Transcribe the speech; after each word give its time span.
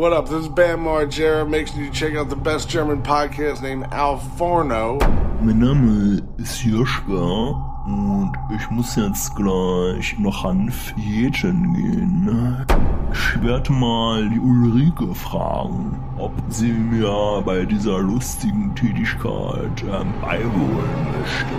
What 0.00 0.14
up? 0.14 0.30
This 0.30 0.44
is 0.44 0.48
Bam 0.48 0.84
Margera. 0.84 1.46
Make 1.46 1.66
sure 1.66 1.82
you 1.82 1.90
check 1.90 2.14
out 2.14 2.30
the 2.30 2.34
best 2.34 2.70
German 2.70 3.02
podcast 3.02 3.60
named 3.60 3.84
Al 3.92 4.16
Forno. 4.16 4.98
Mein 5.42 5.58
Name 5.58 6.22
ist 6.38 6.64
Joschka 6.64 7.52
und 7.84 8.32
ich 8.56 8.70
muss 8.70 8.96
jetzt 8.96 9.36
gleich 9.36 10.18
noch 10.18 10.42
an 10.46 10.70
Fädchen 10.70 11.74
gehen. 11.74 12.66
Ich 13.12 13.42
werde 13.42 13.72
mal 13.72 14.26
die 14.30 14.38
Ulrike 14.38 15.14
fragen, 15.14 16.02
ob 16.16 16.32
sie 16.48 16.72
mir 16.72 17.42
bei 17.44 17.66
dieser 17.66 17.98
lustigen 17.98 18.74
Tätigkeit 18.74 19.82
ähm, 19.82 20.14
beiwohnen 20.22 21.08
möchte. 21.12 21.54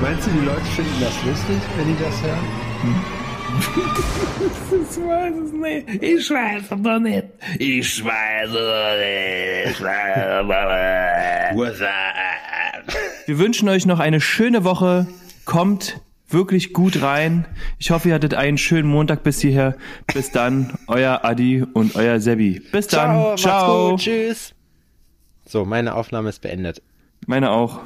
Meinst 0.00 0.26
du, 0.26 0.30
die 0.32 0.44
Leute 0.44 0.64
finden 0.74 1.00
das 1.00 1.24
lustig, 1.24 1.62
wenn 1.76 1.86
die 1.86 2.02
das 2.02 2.20
hören? 2.20 3.21
Ich 3.52 4.98
weiß 4.98 5.34
es 5.44 5.52
nicht. 5.52 6.02
Ich 6.02 6.30
weiß 6.30 6.62
es 6.62 6.68
doch 6.68 6.98
nicht. 6.98 7.24
Ich 7.58 8.04
weiß 8.04 8.50
es 8.50 8.56
nicht. 9.00 9.70
Ich 9.70 9.82
weiß 9.82 10.96
es 11.70 11.80
nicht. 12.86 13.28
Wir 13.28 13.38
wünschen 13.38 13.68
euch 13.68 13.86
noch 13.86 14.00
eine 14.00 14.20
schöne 14.20 14.64
Woche. 14.64 15.06
Kommt 15.44 16.00
wirklich 16.28 16.72
gut 16.72 17.02
rein. 17.02 17.46
Ich 17.78 17.90
hoffe, 17.90 18.08
ihr 18.08 18.14
hattet 18.14 18.34
einen 18.34 18.58
schönen 18.58 18.88
Montag 18.88 19.22
bis 19.22 19.40
hierher. 19.40 19.76
Bis 20.12 20.30
dann, 20.30 20.78
euer 20.86 21.20
Adi 21.24 21.62
und 21.62 21.94
euer 21.94 22.20
Sebi. 22.20 22.60
Bis 22.72 22.86
dann. 22.88 23.36
Ciao, 23.36 23.36
Ciao. 23.36 23.90
Gut, 23.90 24.00
tschüss. 24.00 24.54
So, 25.44 25.64
meine 25.64 25.94
Aufnahme 25.94 26.30
ist 26.30 26.40
beendet. 26.40 26.82
Meine 27.26 27.50
auch. 27.50 27.80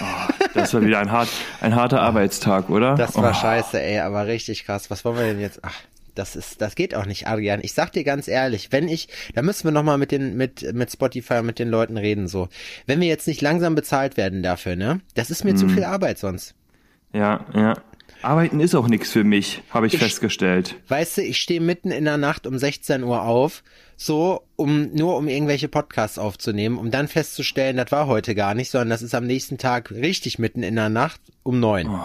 Oh, 0.00 0.48
das 0.54 0.74
war 0.74 0.82
wieder 0.82 0.98
ein, 0.98 1.10
hart, 1.10 1.28
ein 1.60 1.74
harter 1.74 2.00
Arbeitstag, 2.00 2.68
oder? 2.68 2.96
Das 2.96 3.16
war 3.16 3.30
oh. 3.30 3.34
scheiße, 3.34 3.80
ey, 3.80 4.00
aber 4.00 4.26
richtig 4.26 4.64
krass. 4.64 4.90
Was 4.90 5.04
wollen 5.04 5.16
wir 5.16 5.24
denn 5.24 5.40
jetzt? 5.40 5.60
Ach, 5.62 5.74
das 6.14 6.36
ist, 6.36 6.60
das 6.60 6.74
geht 6.74 6.94
auch 6.94 7.06
nicht, 7.06 7.26
Adrian. 7.26 7.60
Ich 7.62 7.72
sag 7.72 7.92
dir 7.92 8.04
ganz 8.04 8.28
ehrlich, 8.28 8.70
wenn 8.70 8.88
ich, 8.88 9.08
da 9.34 9.42
müssen 9.42 9.64
wir 9.64 9.72
nochmal 9.72 9.98
mit 9.98 10.12
den, 10.12 10.36
mit, 10.36 10.74
mit 10.74 10.90
Spotify, 10.90 11.42
mit 11.42 11.58
den 11.58 11.68
Leuten 11.68 11.96
reden, 11.96 12.28
so. 12.28 12.48
Wenn 12.86 13.00
wir 13.00 13.08
jetzt 13.08 13.26
nicht 13.26 13.40
langsam 13.40 13.74
bezahlt 13.74 14.16
werden 14.16 14.42
dafür, 14.42 14.76
ne? 14.76 15.00
Das 15.14 15.30
ist 15.30 15.44
mir 15.44 15.54
mm. 15.54 15.56
zu 15.56 15.66
hm. 15.66 15.74
viel 15.74 15.84
Arbeit 15.84 16.18
sonst. 16.18 16.54
Ja, 17.12 17.46
ja. 17.54 17.74
Arbeiten 18.22 18.60
ist 18.60 18.74
auch 18.74 18.88
nichts 18.88 19.10
für 19.10 19.24
mich, 19.24 19.62
habe 19.70 19.86
ich, 19.86 19.94
ich, 19.94 20.00
festgestellt. 20.00 20.76
Weißt 20.88 21.18
du, 21.18 21.22
ich 21.22 21.38
stehe 21.38 21.60
mitten 21.60 21.90
in 21.90 22.04
der 22.04 22.18
Nacht 22.18 22.46
um 22.46 22.56
16 22.56 23.02
Uhr 23.02 23.22
auf, 23.22 23.62
so 24.04 24.42
um 24.56 24.92
nur 24.92 25.16
um 25.16 25.28
irgendwelche 25.28 25.68
Podcasts 25.68 26.18
aufzunehmen, 26.18 26.78
um 26.78 26.90
dann 26.90 27.08
festzustellen, 27.08 27.76
das 27.76 27.92
war 27.92 28.06
heute 28.06 28.34
gar 28.34 28.54
nicht, 28.54 28.70
sondern 28.70 28.90
das 28.90 29.02
ist 29.02 29.14
am 29.14 29.26
nächsten 29.26 29.58
Tag 29.58 29.90
richtig 29.90 30.38
mitten 30.38 30.62
in 30.62 30.76
der 30.76 30.88
Nacht 30.88 31.20
um 31.42 31.60
neun. 31.60 31.88
Oh. 31.88 31.98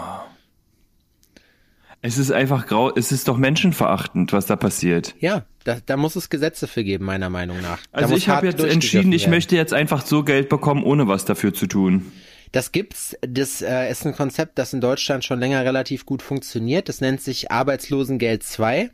Es 2.00 2.16
ist 2.16 2.30
einfach 2.30 2.66
grau, 2.66 2.94
es 2.94 3.10
ist 3.10 3.26
doch 3.26 3.36
menschenverachtend, 3.36 4.32
was 4.32 4.46
da 4.46 4.54
passiert. 4.54 5.16
Ja, 5.18 5.44
da, 5.64 5.78
da 5.84 5.96
muss 5.96 6.14
es 6.14 6.30
Gesetze 6.30 6.68
für 6.68 6.84
geben, 6.84 7.04
meiner 7.04 7.28
Meinung 7.28 7.60
nach. 7.60 7.80
Da 7.92 8.02
also 8.02 8.14
ich 8.14 8.28
habe 8.28 8.46
jetzt 8.46 8.62
entschieden, 8.62 9.12
ich 9.12 9.26
möchte 9.26 9.56
jetzt 9.56 9.74
einfach 9.74 10.06
so 10.06 10.22
Geld 10.22 10.48
bekommen, 10.48 10.84
ohne 10.84 11.08
was 11.08 11.24
dafür 11.24 11.52
zu 11.52 11.66
tun. 11.66 12.12
Das 12.52 12.70
gibt's. 12.72 13.16
Das 13.20 13.60
äh, 13.60 13.90
ist 13.90 14.06
ein 14.06 14.14
Konzept, 14.14 14.58
das 14.58 14.72
in 14.72 14.80
Deutschland 14.80 15.24
schon 15.24 15.40
länger 15.40 15.64
relativ 15.64 16.06
gut 16.06 16.22
funktioniert. 16.22 16.88
Das 16.88 17.00
nennt 17.00 17.20
sich 17.20 17.50
Arbeitslosengeld 17.50 18.44
2. 18.44 18.90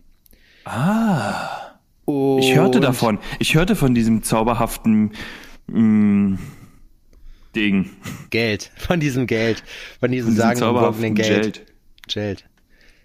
Ah. 0.64 1.64
Und 2.05 2.41
ich 2.41 2.55
hörte 2.55 2.80
davon. 2.80 3.19
Ich 3.38 3.55
hörte 3.55 3.77
von 3.77 3.94
diesem 3.94 4.22
zauberhaften 4.22 5.12
mh, 5.66 5.80
mm, 5.80 6.38
Ding. 7.55 7.91
Geld. 8.30 8.70
Von 8.77 9.00
diesem 9.00 9.27
Geld. 9.27 9.62
Von 10.00 10.10
diesem 10.10 10.34
sagenumwogenen 10.34 11.14
Geld. 11.14 11.27
Geld. 11.28 11.66
Geld. 12.08 12.44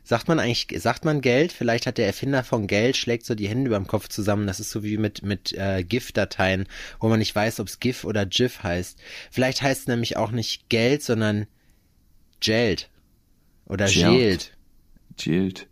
Sagt 0.10 0.28
man 0.28 0.40
eigentlich, 0.40 0.68
sagt 0.82 1.06
man 1.06 1.22
Geld? 1.22 1.52
Vielleicht 1.52 1.86
hat 1.86 2.00
der 2.00 2.08
Erfinder 2.08 2.44
von 2.44 2.66
Geld, 2.66 2.98
schlägt 2.98 3.28
so 3.28 3.36
die 3.36 3.48
Hände 3.48 3.68
über 3.68 3.78
dem 3.78 3.86
Kopf 3.86 4.08
zusammen. 4.08 4.48
Das 4.48 4.60
ist 4.60 4.72
so 4.72 4.84
wie 4.84 4.98
mit, 4.98 5.22
mit 5.22 5.54
äh, 5.54 5.84
GIF-Dateien, 5.84 6.66
wo 7.00 7.10
man 7.10 7.20
nicht 7.20 7.36
weiß, 7.36 7.60
ob 7.60 7.68
es 7.68 7.80
GIF 7.80 8.06
oder 8.06 8.26
GIF 8.26 8.64
heißt. 8.64 8.98
Vielleicht 9.30 9.62
heißt 9.62 9.82
es 9.82 9.88
nämlich 9.88 10.18
auch 10.18 10.32
nicht 10.32 10.68
Geld, 10.68 11.04
sondern 11.04 11.46
Geld. 12.40 12.90
Oder 13.68 13.86
Geld. 13.86 14.58
Geld. 15.16 15.68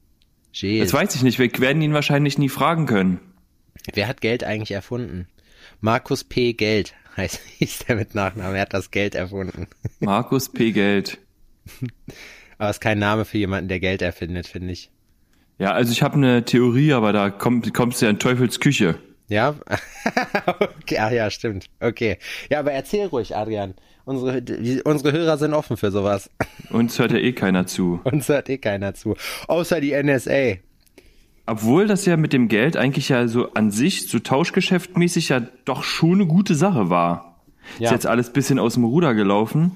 Geld. 0.61 0.83
Das 0.83 0.93
weiß 0.93 1.15
ich 1.15 1.23
nicht. 1.23 1.39
Wir 1.39 1.51
werden 1.59 1.81
ihn 1.81 1.93
wahrscheinlich 1.93 2.37
nie 2.37 2.49
fragen 2.49 2.85
können. 2.85 3.19
Wer 3.93 4.07
hat 4.07 4.21
Geld 4.21 4.43
eigentlich 4.43 4.71
erfunden? 4.71 5.27
Markus 5.81 6.23
P. 6.23 6.53
Geld 6.53 6.93
heißt, 7.17 7.39
hieß 7.57 7.79
der 7.87 7.95
mit 7.95 8.15
Nachnamen. 8.15 8.55
Er 8.55 8.61
hat 8.61 8.73
das 8.73 8.91
Geld 8.91 9.15
erfunden. 9.15 9.67
Markus 9.99 10.49
P. 10.49 10.71
Geld. 10.71 11.19
Aber 12.57 12.69
es 12.69 12.77
ist 12.77 12.81
kein 12.81 12.99
Name 12.99 13.25
für 13.25 13.37
jemanden, 13.37 13.67
der 13.67 13.79
Geld 13.79 14.01
erfindet, 14.01 14.47
finde 14.47 14.73
ich. 14.73 14.89
Ja, 15.59 15.71
also 15.71 15.91
ich 15.91 16.01
habe 16.03 16.15
eine 16.15 16.45
Theorie, 16.45 16.93
aber 16.93 17.13
da 17.13 17.29
kommt, 17.29 17.73
kommst 17.73 18.01
du 18.01 18.05
ja 18.05 18.11
in 18.11 18.19
Teufels 18.19 18.59
Küche. 18.59 18.99
Ja? 19.27 19.55
okay, 20.81 20.97
ach 20.99 21.11
ja, 21.11 21.29
stimmt. 21.29 21.65
Okay. 21.79 22.17
Ja, 22.49 22.59
aber 22.59 22.71
erzähl 22.71 23.07
ruhig, 23.07 23.35
Adrian. 23.35 23.73
Unsere, 24.07 24.41
die, 24.41 24.81
unsere 24.83 25.11
Hörer 25.11 25.37
sind 25.37 25.53
offen 25.53 25.75
für 25.75 25.91
sowas. 25.91 26.29
Uns 26.69 26.97
hört 26.97 27.11
ja 27.11 27.17
eh 27.17 27.33
keiner 27.33 27.67
zu. 27.67 27.99
Uns 28.05 28.29
hört 28.29 28.47
eh 28.49 28.57
keiner 28.57 28.93
zu. 28.93 29.17
Außer 29.49 29.81
die 29.81 29.91
NSA. 30.01 30.59
Obwohl 31.45 31.87
das 31.87 32.05
ja 32.05 32.15
mit 32.15 32.31
dem 32.31 32.47
Geld 32.47 32.77
eigentlich 32.77 33.09
ja 33.09 33.27
so 33.27 33.51
an 33.51 33.69
sich, 33.69 34.07
so 34.07 34.19
tauschgeschäftmäßig 34.19 35.27
ja 35.27 35.41
doch 35.65 35.83
schon 35.83 36.21
eine 36.21 36.25
gute 36.25 36.55
Sache 36.55 36.89
war. 36.89 37.41
Ja. 37.79 37.87
Ist 37.87 37.91
jetzt 37.91 38.07
alles 38.07 38.31
bisschen 38.31 38.59
aus 38.59 38.75
dem 38.75 38.85
Ruder 38.85 39.13
gelaufen. 39.13 39.71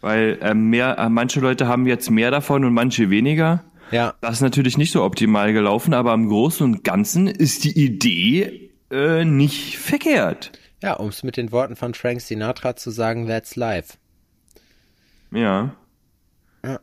Weil 0.00 0.38
äh, 0.42 0.54
mehr, 0.54 0.96
äh, 1.00 1.08
manche 1.08 1.40
Leute 1.40 1.66
haben 1.66 1.84
jetzt 1.88 2.08
mehr 2.08 2.30
davon 2.30 2.64
und 2.64 2.74
manche 2.74 3.10
weniger. 3.10 3.64
Ja. 3.90 4.14
Das 4.20 4.34
ist 4.34 4.42
natürlich 4.42 4.78
nicht 4.78 4.92
so 4.92 5.02
optimal 5.02 5.52
gelaufen, 5.52 5.92
aber 5.92 6.14
im 6.14 6.28
Großen 6.28 6.64
und 6.64 6.84
Ganzen 6.84 7.26
ist 7.26 7.64
die 7.64 7.76
Idee 7.76 8.70
äh, 8.92 9.24
nicht 9.24 9.78
verkehrt. 9.78 10.52
Ja, 10.82 10.94
um 10.94 11.08
es 11.08 11.22
mit 11.22 11.36
den 11.36 11.52
Worten 11.52 11.76
von 11.76 11.94
Frank 11.94 12.20
Sinatra 12.20 12.74
zu 12.74 12.90
sagen, 12.90 13.28
that's 13.28 13.54
life. 13.54 13.94
Ja. 15.30 15.76
ja. 16.64 16.80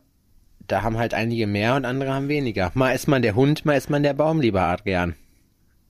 Da 0.66 0.82
haben 0.82 0.96
halt 0.96 1.12
einige 1.12 1.46
mehr 1.46 1.74
und 1.74 1.84
andere 1.84 2.14
haben 2.14 2.28
weniger. 2.28 2.70
Mal 2.74 2.92
ist 2.92 3.08
man 3.08 3.20
der 3.20 3.34
Hund, 3.34 3.66
mal 3.66 3.74
ist 3.74 3.90
man 3.90 4.02
der 4.02 4.14
Baum, 4.14 4.40
lieber 4.40 4.62
Adrian. 4.62 5.14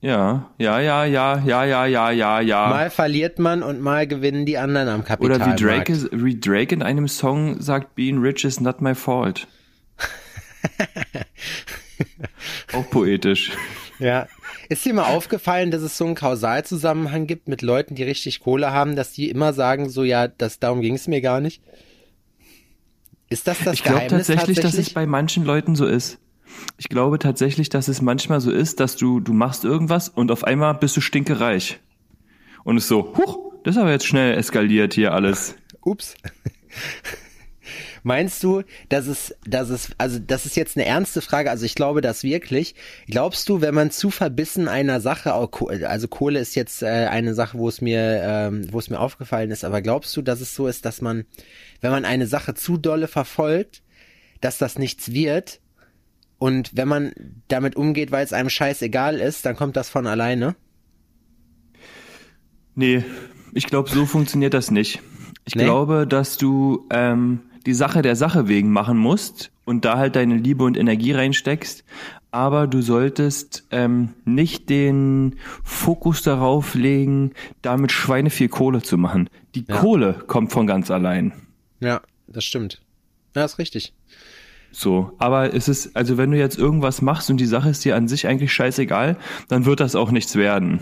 Ja, 0.01 0.51
ja, 0.57 0.79
ja, 0.79 1.05
ja, 1.05 1.37
ja, 1.45 1.63
ja, 1.63 1.85
ja, 1.85 2.11
ja, 2.11 2.41
ja. 2.41 2.67
Mal 2.69 2.89
verliert 2.89 3.39
man 3.39 3.63
und 3.63 3.79
mal 3.79 4.07
gewinnen 4.07 4.45
die 4.45 4.57
anderen 4.57 4.89
am 4.89 5.05
Kapitalmarkt. 5.05 5.45
Oder 5.45 5.53
wie 5.53 5.63
Drake, 5.63 5.93
ist, 5.93 6.09
wie 6.11 6.37
Drake 6.39 6.75
in 6.75 6.81
einem 6.81 7.07
Song 7.07 7.61
sagt, 7.61 7.95
being 7.95 8.17
rich 8.17 8.43
is 8.43 8.59
not 8.59 8.81
my 8.81 8.93
fault. 8.93 9.47
Auch 12.73 12.89
poetisch. 12.89 13.51
Ja. 13.99 14.27
Ist 14.71 14.85
dir 14.85 14.93
mal 14.93 15.03
aufgefallen, 15.13 15.69
dass 15.69 15.81
es 15.81 15.97
so 15.97 16.05
einen 16.05 16.15
Kausalzusammenhang 16.15 17.27
gibt 17.27 17.49
mit 17.49 17.61
Leuten, 17.61 17.95
die 17.95 18.03
richtig 18.03 18.39
Kohle 18.39 18.71
haben, 18.71 18.95
dass 18.95 19.11
die 19.11 19.29
immer 19.29 19.51
sagen, 19.51 19.89
so 19.89 20.05
ja, 20.05 20.29
das, 20.29 20.59
darum 20.59 20.79
ging 20.79 20.95
es 20.95 21.09
mir 21.09 21.19
gar 21.19 21.41
nicht? 21.41 21.61
Ist 23.27 23.47
das 23.47 23.57
das 23.65 23.73
ich 23.73 23.83
Geheimnis? 23.83 24.03
Ich 24.03 24.07
glaube 24.07 24.17
tatsächlich, 24.19 24.55
tatsächlich, 24.55 24.61
dass 24.61 24.87
es 24.87 24.93
bei 24.93 25.05
manchen 25.05 25.43
Leuten 25.43 25.75
so 25.75 25.85
ist. 25.85 26.19
Ich 26.77 26.87
glaube 26.87 27.19
tatsächlich, 27.19 27.67
dass 27.67 27.89
es 27.89 28.01
manchmal 28.01 28.39
so 28.39 28.49
ist, 28.49 28.79
dass 28.79 28.95
du, 28.95 29.19
du 29.19 29.33
machst 29.33 29.65
irgendwas 29.65 30.07
und 30.07 30.31
auf 30.31 30.45
einmal 30.45 30.73
bist 30.75 30.95
du 30.95 31.01
stinkereich. 31.01 31.81
Und 32.63 32.77
es 32.77 32.87
so, 32.87 33.13
huch, 33.17 33.39
das 33.65 33.75
ist 33.75 33.81
aber 33.81 33.91
jetzt 33.91 34.07
schnell 34.07 34.37
eskaliert 34.37 34.93
hier 34.93 35.11
alles. 35.11 35.55
Ups. 35.81 36.15
Meinst 38.03 38.43
du, 38.43 38.63
dass 38.89 39.07
es, 39.07 39.35
dass 39.45 39.69
es, 39.69 39.91
also 39.97 40.19
das 40.19 40.45
ist 40.45 40.55
jetzt 40.55 40.75
eine 40.75 40.85
ernste 40.85 41.21
Frage, 41.21 41.51
also 41.51 41.65
ich 41.65 41.75
glaube 41.75 42.01
das 42.01 42.23
wirklich. 42.23 42.73
Glaubst 43.07 43.47
du, 43.47 43.61
wenn 43.61 43.75
man 43.75 43.91
zu 43.91 44.09
verbissen 44.09 44.67
einer 44.67 45.01
Sache, 45.01 45.33
also 45.33 46.07
Kohle 46.07 46.39
ist 46.39 46.55
jetzt 46.55 46.81
äh, 46.81 46.87
eine 46.87 47.35
Sache, 47.35 47.57
wo 47.57 47.69
es 47.69 47.81
mir, 47.81 48.21
ähm, 48.23 48.67
wo 48.71 48.79
es 48.79 48.89
mir 48.89 48.99
aufgefallen 48.99 49.51
ist, 49.51 49.63
aber 49.63 49.81
glaubst 49.81 50.15
du, 50.17 50.21
dass 50.21 50.41
es 50.41 50.55
so 50.55 50.67
ist, 50.67 50.85
dass 50.85 51.01
man, 51.01 51.25
wenn 51.81 51.91
man 51.91 52.05
eine 52.05 52.25
Sache 52.25 52.55
zu 52.55 52.77
dolle 52.77 53.07
verfolgt, 53.07 53.83
dass 54.39 54.57
das 54.57 54.79
nichts 54.79 55.13
wird 55.13 55.61
und 56.39 56.71
wenn 56.75 56.87
man 56.87 57.11
damit 57.49 57.75
umgeht, 57.75 58.11
weil 58.11 58.25
es 58.25 58.33
einem 58.33 58.49
scheißegal 58.49 59.19
ist, 59.19 59.45
dann 59.45 59.55
kommt 59.55 59.77
das 59.77 59.89
von 59.89 60.07
alleine? 60.07 60.55
Nee, 62.73 63.03
ich 63.53 63.67
glaube, 63.67 63.91
so 63.91 64.07
funktioniert 64.07 64.55
das 64.55 64.71
nicht. 64.71 65.01
Ich 65.45 65.55
nee? 65.55 65.65
glaube, 65.65 66.07
dass 66.07 66.37
du 66.37 66.87
ähm, 66.89 67.41
die 67.65 67.73
Sache 67.73 68.01
der 68.01 68.15
Sache 68.15 68.47
wegen 68.47 68.71
machen 68.71 68.97
musst 68.97 69.51
und 69.65 69.85
da 69.85 69.97
halt 69.97 70.15
deine 70.15 70.35
Liebe 70.35 70.63
und 70.63 70.77
Energie 70.77 71.11
reinsteckst, 71.11 71.83
aber 72.31 72.67
du 72.67 72.81
solltest 72.81 73.65
ähm, 73.71 74.09
nicht 74.25 74.69
den 74.69 75.35
Fokus 75.63 76.21
darauf 76.21 76.75
legen, 76.75 77.31
damit 77.61 77.91
Schweine 77.91 78.29
viel 78.29 78.49
Kohle 78.49 78.81
zu 78.81 78.97
machen. 78.97 79.29
Die 79.53 79.65
ja. 79.67 79.77
Kohle 79.77 80.13
kommt 80.27 80.51
von 80.51 80.65
ganz 80.65 80.89
allein. 80.89 81.33
Ja, 81.79 82.01
das 82.27 82.45
stimmt. 82.45 82.81
Ja, 83.35 83.45
ist 83.45 83.59
richtig. 83.59 83.93
So, 84.71 85.11
aber 85.17 85.53
es 85.53 85.67
ist, 85.67 85.95
also 85.97 86.17
wenn 86.17 86.31
du 86.31 86.37
jetzt 86.37 86.57
irgendwas 86.57 87.01
machst 87.01 87.29
und 87.29 87.37
die 87.37 87.45
Sache 87.45 87.69
ist 87.69 87.83
dir 87.83 87.97
an 87.97 88.07
sich 88.07 88.27
eigentlich 88.27 88.53
scheißegal, 88.53 89.17
dann 89.49 89.65
wird 89.65 89.81
das 89.81 89.95
auch 89.95 90.11
nichts 90.11 90.37
werden. 90.37 90.79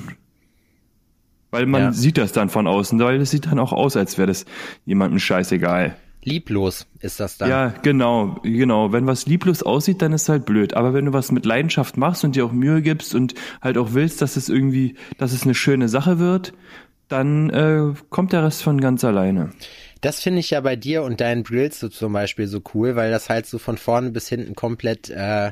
Weil 1.50 1.66
man 1.66 1.82
ja. 1.82 1.92
sieht 1.92 2.20
das 2.20 2.32
dann 2.32 2.50
von 2.50 2.68
außen, 2.68 3.00
weil 3.00 3.20
es 3.20 3.32
sieht 3.32 3.48
dann 3.48 3.58
auch 3.58 3.74
aus, 3.74 3.98
als 3.98 4.20
wäre 4.20 4.28
das 4.28 4.46
jemandem 4.86 5.18
scheißegal. 5.18 5.96
Lieblos 6.24 6.86
ist 7.00 7.20
das 7.20 7.38
dann. 7.38 7.50
Ja, 7.50 7.68
genau, 7.82 8.40
genau. 8.44 8.92
Wenn 8.92 9.08
was 9.08 9.26
lieblos 9.26 9.64
aussieht, 9.64 10.02
dann 10.02 10.12
ist 10.12 10.28
halt 10.28 10.46
blöd. 10.46 10.74
Aber 10.74 10.94
wenn 10.94 11.06
du 11.06 11.14
was 11.14 11.32
mit 11.32 11.46
Leidenschaft 11.46 11.96
machst 11.96 12.24
und 12.24 12.36
dir 12.36 12.46
auch 12.46 12.52
Mühe 12.52 12.82
gibst 12.82 13.16
und 13.16 13.36
halt 13.62 13.78
auch 13.78 13.94
willst, 13.94 14.22
dass 14.22 14.36
es 14.36 14.50
irgendwie, 14.50 14.96
dass 15.18 15.32
es 15.32 15.44
eine 15.44 15.56
schöne 15.56 15.88
Sache 15.88 16.20
wird, 16.20 16.54
dann 17.08 17.50
äh, 17.50 17.94
kommt 18.10 18.34
der 18.34 18.44
Rest 18.44 18.64
von 18.64 18.82
ganz 18.82 19.04
alleine. 19.04 19.52
Das 20.02 20.22
finde 20.22 20.40
ich 20.40 20.52
ja 20.52 20.62
bei 20.62 20.76
dir 20.76 21.04
und 21.04 21.22
deinen 21.22 21.44
Grills 21.44 21.80
so 21.80 21.90
zum 21.90 22.14
Beispiel 22.14 22.48
so 22.48 22.62
cool, 22.74 22.96
weil 22.96 23.12
das 23.12 23.30
halt 23.30 23.46
so 23.46 23.58
von 23.58 23.78
vorne 23.78 24.12
bis 24.12 24.30
hinten 24.30 24.56
komplett, 24.56 25.10
äh, 25.10 25.52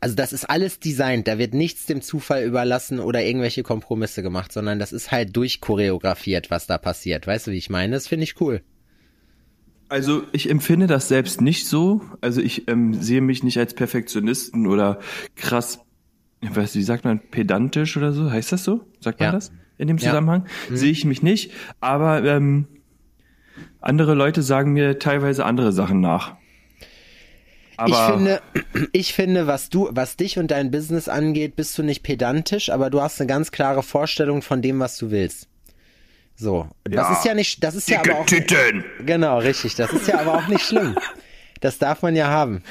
also 0.00 0.14
das 0.14 0.32
ist 0.32 0.44
alles 0.44 0.80
designt, 0.80 1.28
da 1.28 1.38
wird 1.38 1.54
nichts 1.54 1.86
dem 1.86 2.02
Zufall 2.02 2.44
überlassen 2.44 3.00
oder 3.00 3.22
irgendwelche 3.22 3.62
Kompromisse 3.62 4.22
gemacht, 4.22 4.52
sondern 4.52 4.78
das 4.78 4.92
ist 4.92 5.10
halt 5.10 5.36
durchchoreografiert, 5.36 6.50
was 6.50 6.66
da 6.66 6.78
passiert. 6.78 7.26
Weißt 7.26 7.46
du, 7.46 7.52
wie 7.52 7.58
ich 7.58 7.70
meine? 7.70 7.94
Das 7.94 8.08
finde 8.08 8.24
ich 8.24 8.40
cool. 8.40 8.62
Also 9.88 10.22
ich 10.32 10.50
empfinde 10.50 10.86
das 10.86 11.08
selbst 11.08 11.40
nicht 11.40 11.66
so. 11.66 12.02
Also 12.20 12.40
ich 12.40 12.68
ähm, 12.68 12.94
sehe 12.94 13.20
mich 13.20 13.42
nicht 13.42 13.58
als 13.58 13.74
Perfektionisten 13.74 14.66
oder 14.66 14.98
krass, 15.36 15.80
ich 16.40 16.54
weiß, 16.54 16.74
wie 16.74 16.82
sagt 16.82 17.04
man, 17.04 17.20
pedantisch 17.20 17.96
oder 17.96 18.12
so? 18.12 18.30
Heißt 18.30 18.52
das 18.52 18.64
so? 18.64 18.84
Sagt 19.00 19.20
man 19.20 19.28
Ja. 19.28 19.32
das 19.32 19.50
in 19.78 19.88
dem 19.88 19.98
Zusammenhang? 19.98 20.46
Sehe 20.70 20.90
ich 20.90 21.04
mich 21.04 21.22
nicht. 21.22 21.52
Aber 21.80 22.22
ähm, 22.24 22.66
andere 23.80 24.14
Leute 24.14 24.42
sagen 24.42 24.72
mir 24.72 24.98
teilweise 24.98 25.44
andere 25.44 25.72
Sachen 25.72 26.00
nach. 26.00 26.36
Aber 27.76 27.90
ich 27.90 28.14
finde, 28.14 28.42
ich 28.92 29.12
finde, 29.14 29.46
was 29.46 29.70
du, 29.70 29.88
was 29.92 30.16
dich 30.16 30.38
und 30.38 30.50
dein 30.50 30.70
Business 30.70 31.08
angeht, 31.08 31.56
bist 31.56 31.78
du 31.78 31.82
nicht 31.82 32.02
pedantisch, 32.02 32.70
aber 32.70 32.90
du 32.90 33.00
hast 33.00 33.20
eine 33.20 33.28
ganz 33.28 33.52
klare 33.52 33.82
Vorstellung 33.82 34.42
von 34.42 34.62
dem, 34.62 34.80
was 34.80 34.96
du 34.98 35.10
willst. 35.10 35.48
So, 36.40 36.68
das 36.84 36.94
Ja. 37.08 37.12
ist 37.14 37.24
ja 37.24 37.34
nicht, 37.34 37.64
das 37.64 37.74
ist 37.74 37.90
ja 37.90 37.98
aber 38.00 38.20
auch 38.20 38.26
Tüten. 38.26 38.84
genau 39.04 39.38
richtig. 39.38 39.74
Das 39.74 39.92
ist 39.92 40.06
ja 40.06 40.20
aber 40.20 40.34
auch 40.34 40.46
nicht 40.46 40.64
schlimm. 40.64 40.96
Das 41.60 41.78
darf 41.78 42.02
man 42.02 42.14
ja 42.14 42.28
haben, 42.28 42.62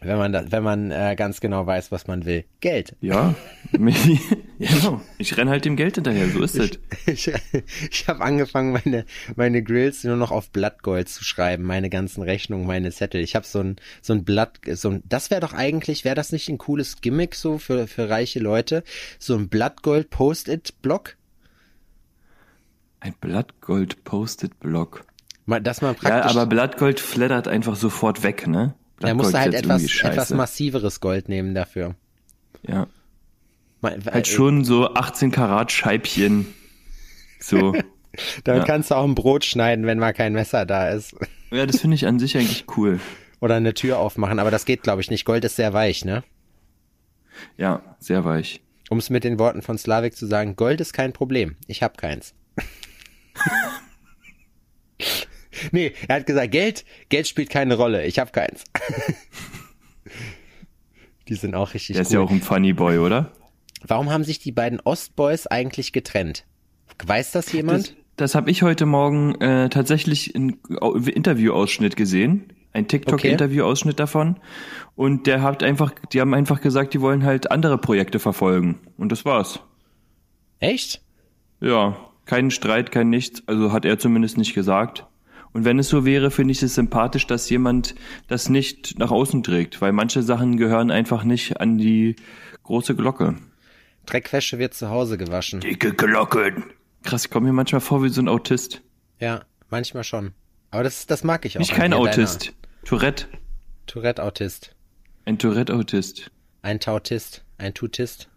wenn 0.00 0.16
man, 0.16 0.32
da, 0.32 0.44
wenn 0.52 0.62
man 0.62 0.92
äh, 0.92 1.16
ganz 1.16 1.40
genau 1.40 1.66
weiß, 1.66 1.90
was 1.90 2.06
man 2.06 2.24
will. 2.24 2.44
Geld. 2.60 2.94
Ja, 3.00 3.34
genau. 3.72 5.00
Ich 5.18 5.36
renn 5.36 5.48
halt 5.48 5.64
dem 5.64 5.74
Geld 5.74 5.96
hinterher, 5.96 6.28
so 6.28 6.40
ist 6.40 6.54
es. 6.54 6.78
Ich, 7.06 7.32
ich 7.90 8.06
habe 8.06 8.20
angefangen, 8.22 8.70
meine, 8.72 9.04
meine 9.34 9.60
Grills 9.64 10.04
nur 10.04 10.14
noch 10.16 10.30
auf 10.30 10.50
Blattgold 10.50 11.08
zu 11.08 11.24
schreiben, 11.24 11.64
meine 11.64 11.90
ganzen 11.90 12.22
Rechnungen, 12.22 12.64
meine 12.68 12.92
Zettel. 12.92 13.20
Ich 13.22 13.34
habe 13.34 13.44
so 13.44 13.58
ein, 13.58 13.74
so 14.00 14.12
ein 14.12 14.22
Blatt, 14.24 14.60
so 14.70 14.90
ein, 14.90 15.02
das 15.08 15.32
wäre 15.32 15.40
doch 15.40 15.52
eigentlich, 15.52 16.04
wäre 16.04 16.14
das 16.14 16.30
nicht 16.30 16.48
ein 16.48 16.58
cooles 16.58 17.00
Gimmick 17.00 17.34
so 17.34 17.58
für, 17.58 17.88
für 17.88 18.08
reiche 18.08 18.38
Leute? 18.38 18.84
So 19.18 19.34
ein 19.34 19.48
Blattgold 19.48 20.10
Post-it-Block? 20.10 21.16
Ein 23.00 23.14
Blattgold-Posted-Block. 23.20 25.04
Mal- 25.46 25.60
Dass 25.62 25.80
man 25.80 25.94
Ja, 25.94 26.00
praktisch, 26.00 26.30
aber 26.32 26.46
Blattgold 26.46 27.00
flattert 27.00 27.48
einfach 27.48 27.76
sofort 27.76 28.22
weg, 28.22 28.46
ne? 28.46 28.74
da 29.00 29.14
musst 29.14 29.28
du 29.28 29.32
Blattgold 29.32 29.32
ist 29.32 29.34
halt 29.34 29.52
jetzt 29.52 29.64
etwas, 29.64 30.12
etwas 30.12 30.30
massiveres 30.30 31.00
Gold 31.00 31.28
nehmen 31.28 31.54
dafür. 31.54 31.94
Ja. 32.62 32.86
Halt 33.82 34.06
äh, 34.06 34.24
schon 34.24 34.64
so 34.64 34.92
18 34.94 35.30
Karat 35.30 35.70
Scheibchen. 35.70 36.46
So. 37.40 37.72
Damit 38.44 38.62
ja. 38.62 38.64
kannst 38.64 38.90
du 38.90 38.96
auch 38.96 39.04
ein 39.04 39.14
Brot 39.14 39.44
schneiden, 39.44 39.86
wenn 39.86 39.98
mal 39.98 40.12
kein 40.12 40.32
Messer 40.32 40.66
da 40.66 40.88
ist. 40.88 41.14
ja, 41.50 41.66
das 41.66 41.80
finde 41.80 41.94
ich 41.94 42.06
an 42.06 42.18
sich 42.18 42.36
eigentlich 42.36 42.66
cool. 42.76 42.98
Oder 43.40 43.54
eine 43.54 43.74
Tür 43.74 43.98
aufmachen, 43.98 44.40
aber 44.40 44.50
das 44.50 44.64
geht, 44.64 44.82
glaube 44.82 45.00
ich, 45.00 45.10
nicht. 45.10 45.24
Gold 45.24 45.44
ist 45.44 45.54
sehr 45.54 45.72
weich, 45.72 46.04
ne? 46.04 46.24
Ja, 47.56 47.82
sehr 48.00 48.24
weich. 48.24 48.60
Um 48.90 48.98
es 48.98 49.10
mit 49.10 49.22
den 49.22 49.38
Worten 49.38 49.62
von 49.62 49.78
Slavik 49.78 50.16
zu 50.16 50.26
sagen, 50.26 50.56
Gold 50.56 50.80
ist 50.80 50.92
kein 50.92 51.12
Problem. 51.12 51.56
Ich 51.68 51.84
habe 51.84 51.94
keins. 51.96 52.34
nee, 55.72 55.92
er 56.06 56.16
hat 56.16 56.26
gesagt, 56.26 56.52
Geld, 56.52 56.84
Geld 57.08 57.26
spielt 57.28 57.50
keine 57.50 57.76
Rolle. 57.76 58.06
Ich 58.06 58.18
habe 58.18 58.30
keins. 58.30 58.64
die 61.28 61.34
sind 61.34 61.54
auch 61.54 61.74
richtig 61.74 61.94
Der 61.94 62.02
ist 62.02 62.12
ja 62.12 62.20
auch 62.20 62.30
ein 62.30 62.40
Funny 62.42 62.72
Boy, 62.72 62.98
oder? 62.98 63.32
Warum 63.86 64.10
haben 64.10 64.24
sich 64.24 64.38
die 64.38 64.52
beiden 64.52 64.80
Ostboys 64.80 65.46
eigentlich 65.46 65.92
getrennt? 65.92 66.44
Weiß 67.04 67.32
das 67.32 67.52
jemand? 67.52 67.88
Das, 67.88 67.94
das 68.16 68.34
habe 68.34 68.50
ich 68.50 68.62
heute 68.62 68.86
Morgen 68.86 69.34
äh, 69.40 69.68
tatsächlich 69.68 70.34
in 70.34 70.58
Au- 70.80 70.94
Interviewausschnitt 70.94 71.96
gesehen. 71.96 72.52
Ein 72.72 72.88
TikTok-Interviewausschnitt 72.88 74.00
davon. 74.00 74.38
Und 74.96 75.26
der 75.26 75.42
hat 75.42 75.62
einfach, 75.62 75.92
die 76.12 76.20
haben 76.20 76.34
einfach 76.34 76.60
gesagt, 76.60 76.94
die 76.94 77.00
wollen 77.00 77.24
halt 77.24 77.50
andere 77.50 77.78
Projekte 77.78 78.18
verfolgen. 78.18 78.80
Und 78.96 79.12
das 79.12 79.24
war's. 79.24 79.60
Echt? 80.60 81.02
Ja, 81.60 81.96
kein 82.28 82.50
Streit, 82.52 82.92
kein 82.92 83.10
nichts. 83.10 83.42
Also 83.46 83.72
hat 83.72 83.84
er 83.84 83.98
zumindest 83.98 84.38
nicht 84.38 84.54
gesagt. 84.54 85.06
Und 85.52 85.64
wenn 85.64 85.78
es 85.78 85.88
so 85.88 86.04
wäre, 86.04 86.30
finde 86.30 86.52
ich 86.52 86.62
es 86.62 86.74
sympathisch, 86.74 87.26
dass 87.26 87.48
jemand 87.48 87.94
das 88.28 88.48
nicht 88.50 88.98
nach 88.98 89.10
außen 89.10 89.42
trägt, 89.42 89.80
weil 89.80 89.92
manche 89.92 90.22
Sachen 90.22 90.58
gehören 90.58 90.90
einfach 90.90 91.24
nicht 91.24 91.60
an 91.60 91.78
die 91.78 92.16
große 92.64 92.94
Glocke. 92.94 93.34
Dreckwäsche 94.06 94.58
wird 94.58 94.74
zu 94.74 94.90
Hause 94.90 95.16
gewaschen. 95.18 95.60
Dicke 95.60 95.94
Glocken. 95.94 96.64
Krass, 97.02 97.24
ich 97.24 97.30
komme 97.30 97.46
mir 97.46 97.52
manchmal 97.54 97.80
vor 97.80 98.02
wie 98.02 98.10
so 98.10 98.20
ein 98.20 98.28
Autist. 98.28 98.82
Ja, 99.18 99.42
manchmal 99.70 100.04
schon. 100.04 100.32
Aber 100.70 100.82
das, 100.82 101.06
das 101.06 101.24
mag 101.24 101.46
ich 101.46 101.56
auch. 101.56 101.60
Nicht 101.60 101.72
kein 101.72 101.90
dir, 101.90 101.96
deiner 101.96 102.10
Autist. 102.10 102.52
Tourette. 102.84 103.26
Tourette-Autist. 103.86 104.74
Ein 105.24 105.38
Tourette-Autist. 105.38 106.30
Ein 106.60 106.78
Tautist. 106.78 107.42
Ein 107.56 107.72
Tutist. 107.72 108.28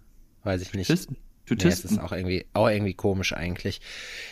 Weiß 0.43 0.61
ich 0.61 0.73
nicht. 0.73 0.89
Autisten? 1.51 1.68
Nee, 1.68 1.74
Autisten? 1.74 1.98
ist 1.98 2.03
auch 2.03 2.12
irgendwie, 2.12 2.45
auch 2.53 2.69
irgendwie 2.69 2.94
komisch 2.94 3.33
eigentlich. 3.33 3.81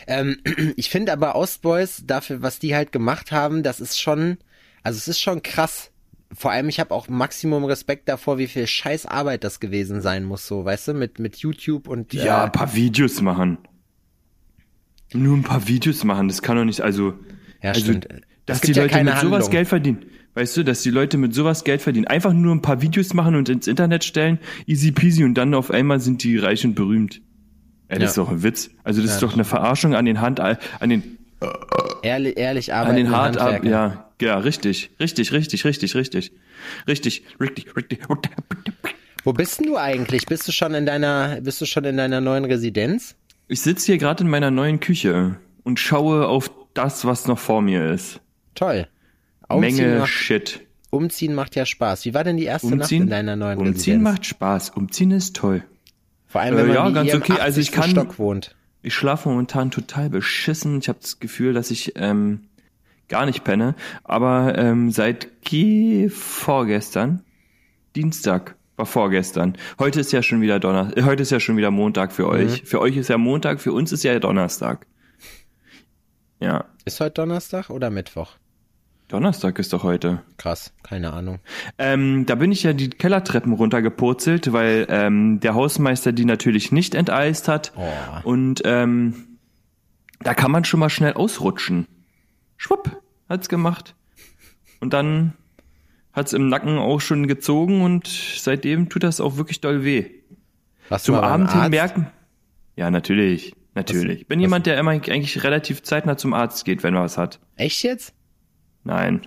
Ähm, 0.06 0.38
ich 0.76 0.90
finde 0.90 1.12
aber 1.12 1.36
Ostboys, 1.36 2.02
dafür, 2.06 2.42
was 2.42 2.58
die 2.58 2.74
halt 2.74 2.92
gemacht 2.92 3.32
haben, 3.32 3.62
das 3.62 3.80
ist 3.80 4.00
schon, 4.00 4.38
also 4.82 4.96
es 4.98 5.08
ist 5.08 5.20
schon 5.20 5.42
krass. 5.42 5.90
Vor 6.32 6.52
allem, 6.52 6.68
ich 6.68 6.78
habe 6.78 6.94
auch 6.94 7.08
Maximum 7.08 7.64
Respekt 7.64 8.08
davor, 8.08 8.38
wie 8.38 8.46
viel 8.46 8.66
scheiß 8.66 9.06
Arbeit 9.06 9.42
das 9.42 9.58
gewesen 9.58 10.00
sein 10.00 10.24
muss, 10.24 10.46
so, 10.46 10.64
weißt 10.64 10.88
du, 10.88 10.94
mit, 10.94 11.18
mit 11.18 11.36
YouTube 11.38 11.88
und 11.88 12.12
ja, 12.12 12.42
äh, 12.42 12.44
ein 12.44 12.52
paar 12.52 12.74
Videos 12.74 13.20
machen. 13.20 13.58
Nur 15.12 15.36
ein 15.36 15.42
paar 15.42 15.66
Videos 15.66 16.04
machen, 16.04 16.28
das 16.28 16.40
kann 16.40 16.56
doch 16.56 16.64
nicht, 16.64 16.82
also, 16.82 17.14
Ja, 17.62 17.70
also 17.70 17.80
stimmt. 17.80 18.06
dass 18.46 18.58
Es 18.58 18.62
die 18.62 18.72
ja 18.72 18.82
Leute 18.84 19.02
mit 19.02 19.18
sowas 19.18 19.22
Handlung. 19.22 19.50
Geld 19.50 19.68
verdienen. 19.68 20.04
Weißt 20.34 20.56
du, 20.56 20.62
dass 20.62 20.82
die 20.82 20.90
Leute 20.90 21.18
mit 21.18 21.34
sowas 21.34 21.64
Geld 21.64 21.82
verdienen. 21.82 22.06
Einfach 22.06 22.32
nur 22.32 22.54
ein 22.54 22.62
paar 22.62 22.82
Videos 22.82 23.14
machen 23.14 23.34
und 23.34 23.48
ins 23.48 23.66
Internet 23.66 24.04
stellen, 24.04 24.38
easy 24.66 24.92
peasy 24.92 25.24
und 25.24 25.34
dann 25.34 25.54
auf 25.54 25.70
einmal 25.70 26.00
sind 26.00 26.22
die 26.22 26.38
reich 26.38 26.64
und 26.64 26.74
berühmt. 26.74 27.20
Ey, 27.88 27.98
das 27.98 28.02
Ja. 28.02 28.06
ist 28.08 28.18
doch 28.18 28.28
ein 28.30 28.42
Witz. 28.44 28.70
Also 28.84 29.02
das 29.02 29.14
ist 29.14 29.22
doch 29.22 29.34
eine 29.34 29.44
Verarschung 29.44 29.94
an 29.96 30.04
den 30.04 30.20
Hand, 30.20 30.38
an 30.38 30.56
den, 30.88 31.18
ehrlich, 32.02 32.36
ehrlich 32.36 32.72
an 32.72 32.80
arbeiten. 32.82 32.96
den 32.96 33.10
hart 33.10 33.38
ab, 33.38 33.64
ja, 33.64 34.08
ja, 34.22 34.38
richtig, 34.38 34.90
richtig, 35.00 35.32
richtig, 35.32 35.64
richtig, 35.64 35.94
richtig, 35.96 36.32
richtig, 36.86 37.24
richtig, 37.40 37.76
richtig. 37.76 37.98
Wo 39.24 39.32
bist 39.32 39.58
denn 39.60 39.66
du 39.66 39.76
eigentlich? 39.76 40.26
Bist 40.26 40.46
du 40.46 40.52
schon 40.52 40.74
in 40.74 40.86
deiner, 40.86 41.40
bist 41.40 41.60
du 41.60 41.66
schon 41.66 41.84
in 41.84 41.96
deiner 41.96 42.20
neuen 42.20 42.44
Residenz? 42.44 43.16
Ich 43.48 43.60
sitze 43.62 43.86
hier 43.86 43.98
gerade 43.98 44.22
in 44.24 44.30
meiner 44.30 44.50
neuen 44.52 44.78
Küche 44.78 45.36
und 45.64 45.80
schaue 45.80 46.26
auf 46.28 46.50
das, 46.74 47.04
was 47.04 47.26
noch 47.26 47.38
vor 47.38 47.60
mir 47.62 47.90
ist. 47.90 48.20
Toll. 48.54 48.86
Umziehen, 49.56 49.76
Menge 49.86 49.98
macht, 50.00 50.08
Shit. 50.10 50.60
Umziehen 50.90 51.34
macht 51.34 51.54
ja 51.56 51.64
Spaß. 51.66 52.04
Wie 52.04 52.14
war 52.14 52.24
denn 52.24 52.36
die 52.36 52.44
erste 52.44 52.68
Nacht 52.68 52.80
Umziehen, 52.82 53.02
in 53.04 53.10
deiner 53.10 53.36
neuen 53.36 53.58
Umziehen 53.58 53.74
Residenz? 53.74 54.02
macht 54.02 54.26
Spaß. 54.26 54.70
Umziehen 54.70 55.10
ist 55.12 55.36
toll. 55.36 55.62
Vor 56.26 56.40
allem, 56.40 56.56
wenn 56.56 56.64
Äh, 56.64 56.68
man 56.68 56.76
ja, 56.76 56.88
wie 56.88 56.92
ganz 56.92 57.14
okay. 57.14 57.40
Also 57.40 57.60
ich 57.60 57.68
80. 57.70 57.72
kann- 57.80 57.90
Stock 57.90 58.18
wohnt. 58.18 58.54
Ich 58.82 58.94
schlafe 58.94 59.28
momentan 59.28 59.70
total 59.70 60.08
beschissen. 60.10 60.78
Ich 60.78 60.88
habe 60.88 60.98
das 61.02 61.20
Gefühl, 61.20 61.52
dass 61.52 61.70
ich 61.70 61.92
ähm, 61.96 62.42
gar 63.08 63.26
nicht 63.26 63.44
penne. 63.44 63.74
Aber 64.04 64.56
ähm, 64.56 64.90
seit 64.90 65.42
ge 65.42 66.08
vorgestern, 66.08 67.22
Dienstag 67.94 68.56
war 68.76 68.86
vorgestern. 68.86 69.58
Heute 69.78 70.00
ist 70.00 70.12
ja 70.12 70.22
schon 70.22 70.40
wieder 70.40 70.58
Donner. 70.60 70.96
äh, 70.96 71.02
Heute 71.02 71.22
ist 71.22 71.30
ja 71.30 71.40
schon 71.40 71.56
wieder 71.58 71.70
Montag 71.70 72.12
für 72.12 72.26
euch. 72.26 72.62
Für 72.64 72.80
euch 72.80 72.96
ist 72.96 73.08
ja 73.08 73.18
Montag, 73.18 73.60
für 73.60 73.72
uns 73.72 73.92
ist 73.92 74.02
ja 74.02 74.18
Donnerstag. 74.18 74.86
Ja, 76.40 76.64
Ist 76.86 77.00
heute 77.00 77.12
Donnerstag 77.12 77.68
oder 77.68 77.90
Mittwoch? 77.90 78.32
Donnerstag 79.10 79.58
ist 79.58 79.72
doch 79.72 79.82
heute. 79.82 80.22
Krass, 80.36 80.72
keine 80.84 81.12
Ahnung. 81.12 81.40
Ähm, 81.78 82.26
da 82.26 82.36
bin 82.36 82.52
ich 82.52 82.62
ja 82.62 82.72
die 82.72 82.90
Kellertreppen 82.90 83.52
runtergepurzelt, 83.52 84.52
weil 84.52 84.86
ähm, 84.88 85.40
der 85.40 85.54
Hausmeister 85.54 86.12
die 86.12 86.24
natürlich 86.24 86.70
nicht 86.70 86.94
enteist 86.94 87.48
hat. 87.48 87.72
Oh. 87.76 87.88
Und 88.22 88.62
ähm, 88.64 89.38
da 90.20 90.32
kann 90.32 90.52
man 90.52 90.64
schon 90.64 90.78
mal 90.78 90.90
schnell 90.90 91.14
ausrutschen. 91.14 91.88
Schwupp, 92.56 93.02
hat's 93.28 93.48
gemacht. 93.48 93.96
Und 94.78 94.92
dann 94.92 95.32
hat's 96.12 96.32
im 96.32 96.48
Nacken 96.48 96.78
auch 96.78 97.00
schon 97.00 97.26
gezogen 97.26 97.82
und 97.82 98.06
seitdem 98.06 98.90
tut 98.90 99.02
das 99.02 99.20
auch 99.20 99.36
wirklich 99.36 99.60
doll 99.60 99.82
weh. 99.82 100.08
Du 100.88 100.96
Zum 100.98 101.16
Abend 101.16 101.52
hin 101.52 101.70
merken. 101.70 102.06
Ja, 102.76 102.92
natürlich. 102.92 103.56
Natürlich. 103.74 104.20
Ich 104.20 104.28
bin 104.28 104.38
was- 104.38 104.42
jemand, 104.42 104.66
der 104.66 104.78
immer 104.78 104.92
eigentlich 104.92 105.42
relativ 105.42 105.82
zeitnah 105.82 106.16
zum 106.16 106.32
Arzt 106.32 106.64
geht, 106.64 106.84
wenn 106.84 106.94
er 106.94 107.02
was 107.02 107.18
hat. 107.18 107.40
Echt 107.56 107.82
jetzt? 107.82 108.14
Nein. 108.84 109.22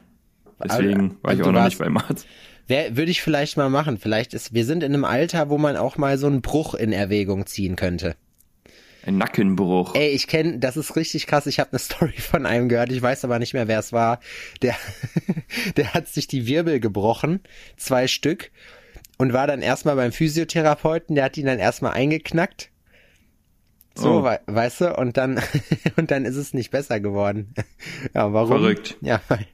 Deswegen 0.64 1.18
war 1.22 1.32
also 1.32 1.42
ich 1.42 1.44
du 1.44 1.50
auch 1.50 1.54
noch 1.54 1.60
warst- 1.62 1.70
nicht 1.72 1.80
beim 1.80 1.98
Arzt. 1.98 2.28
Wer, 2.68 2.96
würde 2.96 3.12
ich 3.12 3.22
vielleicht 3.22 3.58
mal 3.58 3.70
machen. 3.70 3.98
Vielleicht 3.98 4.34
ist, 4.34 4.54
wir 4.54 4.66
sind 4.66 4.84
in 4.84 4.94
einem 4.94 5.04
Alter, 5.04 5.50
wo 5.50 5.58
man 5.58 5.76
auch 5.76 5.98
mal 5.98 6.18
so 6.18 6.28
einen 6.28 6.42
Bruch 6.42 6.74
in 6.76 6.94
Erwägung 6.94 7.46
ziehen 7.46 7.76
könnte. 7.76 8.16
Ein 9.06 9.18
Nackenbruch. 9.18 9.96
Ey, 9.96 10.12
ich 10.12 10.28
kenne, 10.28 10.60
das 10.60 10.78
ist 10.78 10.96
richtig 10.96 11.28
krass. 11.28 11.46
Ich 11.46 11.60
habe 11.60 11.72
eine 11.72 11.80
Story 11.80 12.14
von 12.18 12.46
einem 12.46 12.70
gehört. 12.70 12.90
Ich 12.92 13.02
weiß 13.02 13.26
aber 13.26 13.38
nicht 13.40 13.54
mehr, 13.54 13.68
wer 13.68 13.80
es 13.80 13.92
war. 13.92 14.22
Der, 14.62 14.76
der 15.76 15.94
hat 15.94 16.08
sich 16.08 16.28
die 16.28 16.48
Wirbel 16.48 16.80
gebrochen, 16.80 17.42
zwei 17.76 18.08
Stück, 18.08 18.50
und 19.18 19.34
war 19.34 19.46
dann 19.46 19.62
erstmal 19.62 19.98
beim 19.98 20.14
Physiotherapeuten. 20.14 21.16
Der 21.16 21.26
hat 21.26 21.38
ihn 21.38 21.48
dann 21.48 21.60
erstmal 21.60 21.92
eingeknackt. 21.92 22.70
So, 23.96 24.20
Oh. 24.20 24.24
we 24.24 24.40
weißt 24.48 24.82
du, 24.82 24.96
und 24.98 25.18
dann, 25.18 25.40
und 25.98 26.10
dann 26.12 26.26
ist 26.26 26.36
es 26.36 26.54
nicht 26.54 26.72
besser 26.72 27.00
geworden. 27.00 27.54
Ja, 28.14 28.34
warum? 28.34 28.50
Verrückt. 28.50 28.98
Ja, 29.02 29.22
weil, 29.28 29.46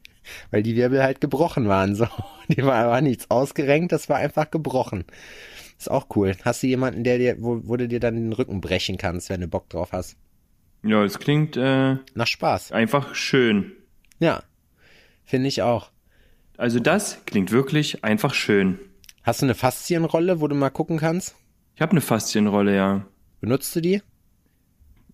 weil 0.52 0.64
die 0.64 0.76
Wirbel 0.76 1.04
halt 1.04 1.22
gebrochen 1.22 1.68
waren, 1.68 1.96
so. 1.96 2.08
Die 2.50 2.64
war, 2.66 2.88
war 2.90 3.02
nichts 3.02 3.30
ausgerenkt, 3.30 3.92
das 3.92 4.10
war 4.10 4.18
einfach 4.18 4.50
gebrochen. 4.50 5.06
Ist 5.78 5.92
auch 5.92 6.08
cool. 6.16 6.36
Hast 6.44 6.64
du 6.64 6.68
jemanden, 6.68 7.04
der 7.04 7.18
dir, 7.20 7.36
wo, 7.40 7.62
wo 7.64 7.78
du 7.78 7.88
dir 7.88 8.00
dann 8.00 8.16
den 8.16 8.34
Rücken 8.34 8.60
brechen 8.60 8.98
kannst, 8.98 9.30
wenn 9.30 9.42
du 9.42 9.48
Bock 9.48 9.70
drauf 9.70 9.92
hast? 9.92 10.18
Ja, 10.84 11.04
es 11.04 11.20
klingt 11.20 11.58
äh, 11.58 11.98
Nach 12.16 12.28
Spaß. 12.28 12.72
einfach 12.72 13.14
schön. 13.16 13.72
Ja. 14.20 14.42
Finde 15.26 15.48
ich 15.48 15.62
auch. 15.62 15.92
Also 16.58 16.80
das 16.80 17.24
klingt 17.26 17.52
wirklich 17.52 18.04
einfach 18.04 18.34
schön. 18.34 18.80
Hast 19.24 19.42
du 19.42 19.46
eine 19.46 19.54
Faszienrolle, 19.56 20.42
wo 20.42 20.48
du 20.48 20.56
mal 20.56 20.70
gucken 20.72 20.98
kannst? 20.98 21.36
Ich 21.76 21.82
habe 21.82 21.92
eine 21.92 22.02
Faszienrolle, 22.02 22.76
ja. 22.76 23.06
Benutzt 23.42 23.76
du 23.76 23.80
die? 23.82 24.02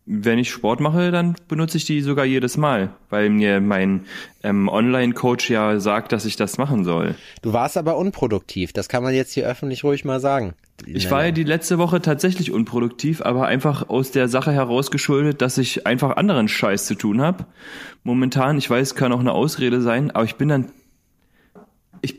Wenn 0.07 0.37
ich 0.37 0.51
Sport 0.51 0.81
mache, 0.81 1.09
dann 1.09 1.35
benutze 1.47 1.77
ich 1.77 1.85
die 1.85 2.01
sogar 2.01 2.25
jedes 2.25 2.57
Mal, 2.57 2.91
weil 3.09 3.31
mir 3.31 3.59
mein 3.59 4.05
ähm, 4.43 4.69
Online-Coach 4.69 5.49
ja 5.49 5.79
sagt, 5.79 6.11
dass 6.11 6.25
ich 6.25 6.35
das 6.35 6.59
machen 6.59 6.83
soll. 6.83 7.15
Du 7.41 7.53
warst 7.53 7.75
aber 7.75 7.97
unproduktiv. 7.97 8.71
Das 8.71 8.87
kann 8.87 9.01
man 9.01 9.15
jetzt 9.15 9.33
hier 9.33 9.47
öffentlich 9.47 9.83
ruhig 9.83 10.05
mal 10.05 10.19
sagen. 10.19 10.53
Ich 10.85 11.09
war 11.09 11.25
ja 11.25 11.31
die 11.31 11.43
letzte 11.43 11.77
Woche 11.77 12.01
tatsächlich 12.01 12.51
unproduktiv, 12.51 13.21
aber 13.21 13.47
einfach 13.47 13.89
aus 13.89 14.11
der 14.11 14.27
Sache 14.27 14.51
herausgeschuldet, 14.51 15.41
dass 15.41 15.57
ich 15.57 15.87
einfach 15.87 16.17
anderen 16.17 16.47
Scheiß 16.47 16.85
zu 16.85 16.95
tun 16.95 17.21
habe. 17.21 17.45
Momentan, 18.03 18.57
ich 18.57 18.69
weiß, 18.69 18.93
kann 18.93 19.11
auch 19.11 19.19
eine 19.19 19.31
Ausrede 19.31 19.81
sein, 19.81 20.11
aber 20.11 20.25
ich 20.25 20.35
bin 20.35 20.49
dann, 20.49 20.71
ich 22.01 22.15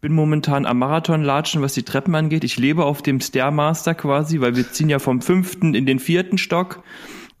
bin 0.00 0.12
momentan 0.12 0.66
am 0.66 0.78
Marathonlatschen, 0.78 1.62
was 1.62 1.72
die 1.72 1.84
Treppen 1.84 2.14
angeht. 2.14 2.44
Ich 2.44 2.58
lebe 2.58 2.84
auf 2.84 3.00
dem 3.00 3.20
Stairmaster 3.20 3.94
quasi, 3.94 4.40
weil 4.40 4.56
wir 4.56 4.70
ziehen 4.70 4.90
ja 4.90 4.98
vom 4.98 5.22
fünften 5.22 5.74
in 5.74 5.86
den 5.86 6.00
vierten 6.00 6.36
Stock, 6.36 6.82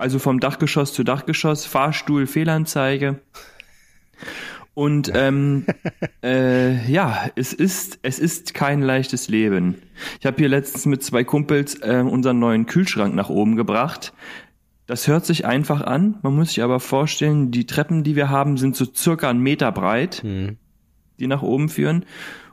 also 0.00 0.18
vom 0.18 0.40
Dachgeschoss 0.40 0.92
zu 0.92 1.04
Dachgeschoss, 1.04 1.66
Fahrstuhl, 1.66 2.26
Fehlanzeige. 2.26 3.20
Und 4.72 5.10
ähm, 5.14 5.66
äh, 6.22 6.90
ja, 6.90 7.30
es 7.36 7.52
ist 7.52 7.98
es 8.02 8.18
ist 8.18 8.54
kein 8.54 8.80
leichtes 8.80 9.28
Leben. 9.28 9.76
Ich 10.18 10.26
habe 10.26 10.38
hier 10.38 10.48
letztens 10.48 10.86
mit 10.86 11.02
zwei 11.02 11.22
Kumpels 11.24 11.74
äh, 11.82 12.02
unseren 12.06 12.38
neuen 12.38 12.66
Kühlschrank 12.66 13.14
nach 13.14 13.28
oben 13.28 13.56
gebracht. 13.56 14.14
Das 14.86 15.06
hört 15.06 15.26
sich 15.26 15.44
einfach 15.44 15.82
an. 15.82 16.18
Man 16.22 16.34
muss 16.34 16.48
sich 16.48 16.62
aber 16.62 16.80
vorstellen, 16.80 17.50
die 17.50 17.66
Treppen, 17.66 18.02
die 18.02 18.16
wir 18.16 18.30
haben, 18.30 18.56
sind 18.56 18.74
so 18.74 18.86
circa 18.92 19.28
einen 19.28 19.40
Meter 19.40 19.70
breit, 19.70 20.22
die 20.24 21.26
nach 21.28 21.42
oben 21.42 21.68
führen. 21.68 22.06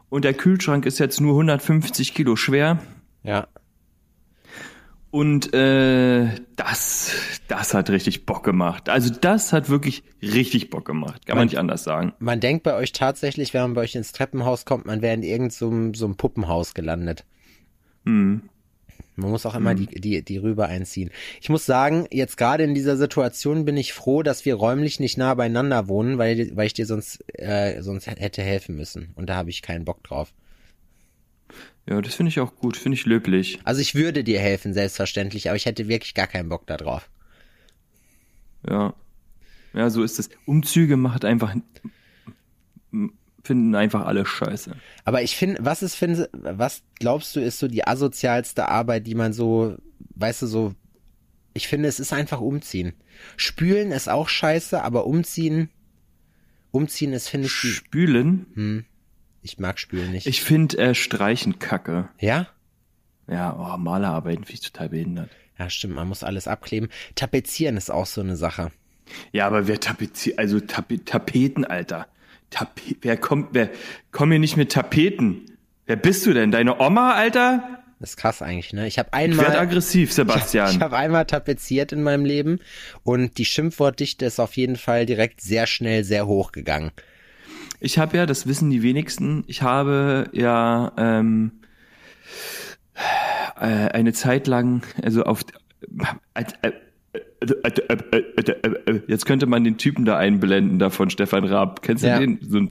Und 0.10 0.24
der 0.24 0.36
Kühlschrank 0.36 0.86
ist 0.86 1.00
jetzt 1.00 1.20
nur 1.20 1.32
150 1.32 2.14
Kilo 2.14 2.36
schwer. 2.36 2.80
Ja. 3.24 3.48
Und 5.10 5.54
äh, 5.54 6.30
das, 6.58 7.12
das 7.48 7.74
hat 7.74 7.90
richtig 7.90 8.26
Bock 8.26 8.44
gemacht. 8.44 8.90
Also 8.90 9.10
das 9.10 9.54
hat 9.54 9.70
wirklich 9.70 10.04
richtig 10.22 10.70
Bock 10.70 10.86
gemacht. 10.86 11.26
Kann 11.26 11.38
man 11.38 11.48
nicht 11.48 11.58
anders 11.58 11.84
sagen. 11.84 12.14
Man 12.20 12.40
denkt 12.40 12.64
bei 12.64 12.76
euch 12.76 12.92
tatsächlich, 12.92 13.54
wenn 13.54 13.62
man 13.62 13.74
bei 13.74 13.82
euch 13.82 13.96
ins 13.96 14.12
Treppenhaus 14.12 14.66
kommt, 14.66 14.86
man 14.86 15.02
wäre 15.02 15.14
in 15.14 15.24
irgendeinem 15.24 15.50
so, 15.52 15.70
einem- 15.70 15.94
so 15.94 16.06
einem 16.06 16.18
Puppenhaus 16.18 16.74
gelandet. 16.74 17.26
Hm. 18.06 18.44
Man 19.16 19.32
muss 19.32 19.48
auch 19.48 19.56
immer 19.56 19.74
die, 19.74 19.88
die, 19.88 20.22
die 20.24 20.38
rüber 20.38 20.68
einziehen. 20.68 21.10
Ich 21.42 21.50
muss 21.50 21.66
sagen, 21.66 22.06
jetzt 22.12 22.38
gerade 22.38 22.64
in 22.64 22.76
dieser 22.76 22.98
Situation 22.98 23.66
bin 23.66 23.76
ich 23.76 23.94
froh, 23.94 24.22
dass 24.22 24.46
wir 24.46 24.54
räumlich 24.54 25.00
nicht 25.00 25.18
nah 25.18 25.34
beieinander 25.34 25.88
wohnen, 25.88 26.20
weil, 26.20 26.52
weil 26.56 26.68
ich 26.68 26.74
dir 26.74 26.86
sonst, 26.86 27.24
äh, 27.34 27.82
sonst 27.82 28.06
hätte 28.06 28.44
helfen 28.44 28.76
müssen. 28.76 29.14
Und 29.16 29.28
da 29.28 29.36
habe 29.36 29.50
ich 29.50 29.64
keinen 29.64 29.86
Bock 29.86 30.04
drauf. 30.04 30.34
Ja, 31.90 32.02
das 32.02 32.16
finde 32.16 32.30
ich 32.30 32.40
auch 32.40 32.56
gut, 32.56 32.76
finde 32.76 32.98
ich 32.98 33.06
löblich. 33.06 33.60
Also 33.64 33.80
ich 33.80 33.96
würde 33.96 34.24
dir 34.24 34.40
helfen, 34.40 34.74
selbstverständlich, 34.74 35.50
aber 35.50 35.56
ich 35.56 35.66
hätte 35.66 35.88
wirklich 35.88 36.14
gar 36.14 36.28
keinen 36.28 36.50
Bock 36.50 36.68
da 36.68 36.76
drauf. 36.76 37.10
Ja. 38.68 38.94
Ja, 39.74 39.90
so 39.90 40.04
ist 40.04 40.20
es. 40.20 40.30
Umzüge 40.46 40.98
macht 40.98 41.24
einfach, 41.24 41.56
finden 43.44 43.76
einfach 43.76 44.06
alle 44.06 44.26
scheiße. 44.26 44.76
Aber 45.06 45.22
ich 45.22 45.38
finde, 45.38 45.64
was 45.64 45.82
ist, 45.82 45.96
find, 45.96 46.28
was 46.34 46.84
glaubst 46.96 47.36
du, 47.36 47.40
ist 47.40 47.60
so 47.60 47.68
die 47.70 47.88
asozialste 47.88 48.68
Arbeit, 48.68 49.08
die 49.08 49.16
man 49.16 49.32
so, 49.32 49.78
weißt 50.16 50.42
du, 50.42 50.48
so, 50.48 50.76
ich 51.54 51.70
finde, 51.70 51.88
es 51.88 52.00
ist 52.00 52.12
einfach 52.12 52.42
umziehen. 52.42 52.94
Spülen 53.38 53.92
ist 53.92 54.10
auch 54.10 54.28
scheiße, 54.28 54.84
aber 54.84 55.06
umziehen, 55.06 55.70
umziehen 56.72 57.14
ist, 57.14 57.30
finde 57.30 57.48
ich, 57.48 57.54
Spülen. 57.54 58.86
Ich 59.52 59.60
mag 59.60 59.80
Spülen 59.80 60.12
nicht. 60.12 60.28
Ich 60.28 60.42
finde 60.42 60.78
äh, 60.78 60.96
Streichen 60.96 61.60
kacke. 61.60 62.10
ja? 62.20 62.48
Ja, 63.30 63.54
oh, 63.58 63.78
Malerarbeiten 63.78 64.46
finde 64.46 64.62
ich 64.62 64.72
total 64.72 64.90
behindert. 64.90 65.30
Ja, 65.60 65.70
stimmt, 65.70 65.96
man 65.96 66.08
muss 66.08 66.24
alles 66.24 66.48
abkleben. 66.48 66.90
Tapezieren 67.16 67.76
ist 67.76 67.90
auch 67.90 68.06
so 68.06 68.22
eine 68.22 68.38
Sache. 68.38 68.72
Ja, 69.32 69.48
aber 69.48 69.68
wer 69.68 69.80
tapeziert, 69.80 70.40
also 70.40 70.60
Tape 70.60 71.04
Tapeten, 71.04 71.66
Alter. 71.66 72.08
Tape 72.50 72.82
wer 73.02 73.18
kommt, 73.18 73.50
wer, 73.52 73.70
komm 74.12 74.30
mir 74.30 74.40
nicht 74.40 74.56
mit 74.56 74.72
Tapeten. 74.72 75.58
Wer 75.86 75.98
bist 75.98 76.26
du 76.26 76.34
denn? 76.34 76.52
Deine 76.52 76.80
Oma, 76.80 77.14
Alter? 77.14 77.82
Das 78.00 78.12
ist 78.12 78.18
krass 78.18 78.42
eigentlich, 78.42 78.74
ne? 78.74 78.88
Ich 78.88 79.00
habe 79.00 79.10
Ich 79.10 79.38
werd 79.38 79.48
einmal, 79.48 79.58
aggressiv, 79.58 80.14
Sebastian. 80.14 80.70
ich 80.70 80.80
habe 80.82 80.96
einmal 80.96 81.26
tapeziert 81.26 81.92
in 81.92 82.04
meinem 82.04 82.26
Leben 82.26 82.60
und 83.04 83.38
die 83.40 83.46
Schimpfwortdichte 83.46 84.26
ist 84.26 84.40
auf 84.40 84.56
jeden 84.56 84.76
Fall 84.76 85.06
direkt 85.06 85.42
sehr 85.42 85.66
schnell 85.66 86.04
sehr 86.04 86.28
hoch 86.28 86.52
gegangen. 86.52 86.92
Ich 87.80 88.00
habe 88.00 88.18
ja, 88.18 88.26
das 88.26 88.48
wissen 88.48 88.70
die 88.70 88.82
wenigsten, 88.82 89.44
ich 89.48 89.62
habe 89.62 90.30
ja 90.34 90.92
ähm, 90.98 91.52
äh, 93.60 93.66
eine 93.66 94.14
Zeit 94.14 94.48
lang, 94.48 94.82
also 95.02 95.24
auf 95.24 95.44
äh, 96.34 96.44
äh, 96.64 96.72
jetzt 99.08 99.26
könnte 99.26 99.46
man 99.46 99.64
den 99.64 99.78
Typen 99.78 100.06
da 100.06 100.18
einblenden, 100.18 100.80
da 100.80 100.90
von 100.90 101.10
Stefan 101.10 101.44
Raab. 101.44 101.82
Kennst 101.84 102.04
du 102.04 102.08
Ja. 102.08 102.20
den? 102.20 102.40
So 102.42 102.60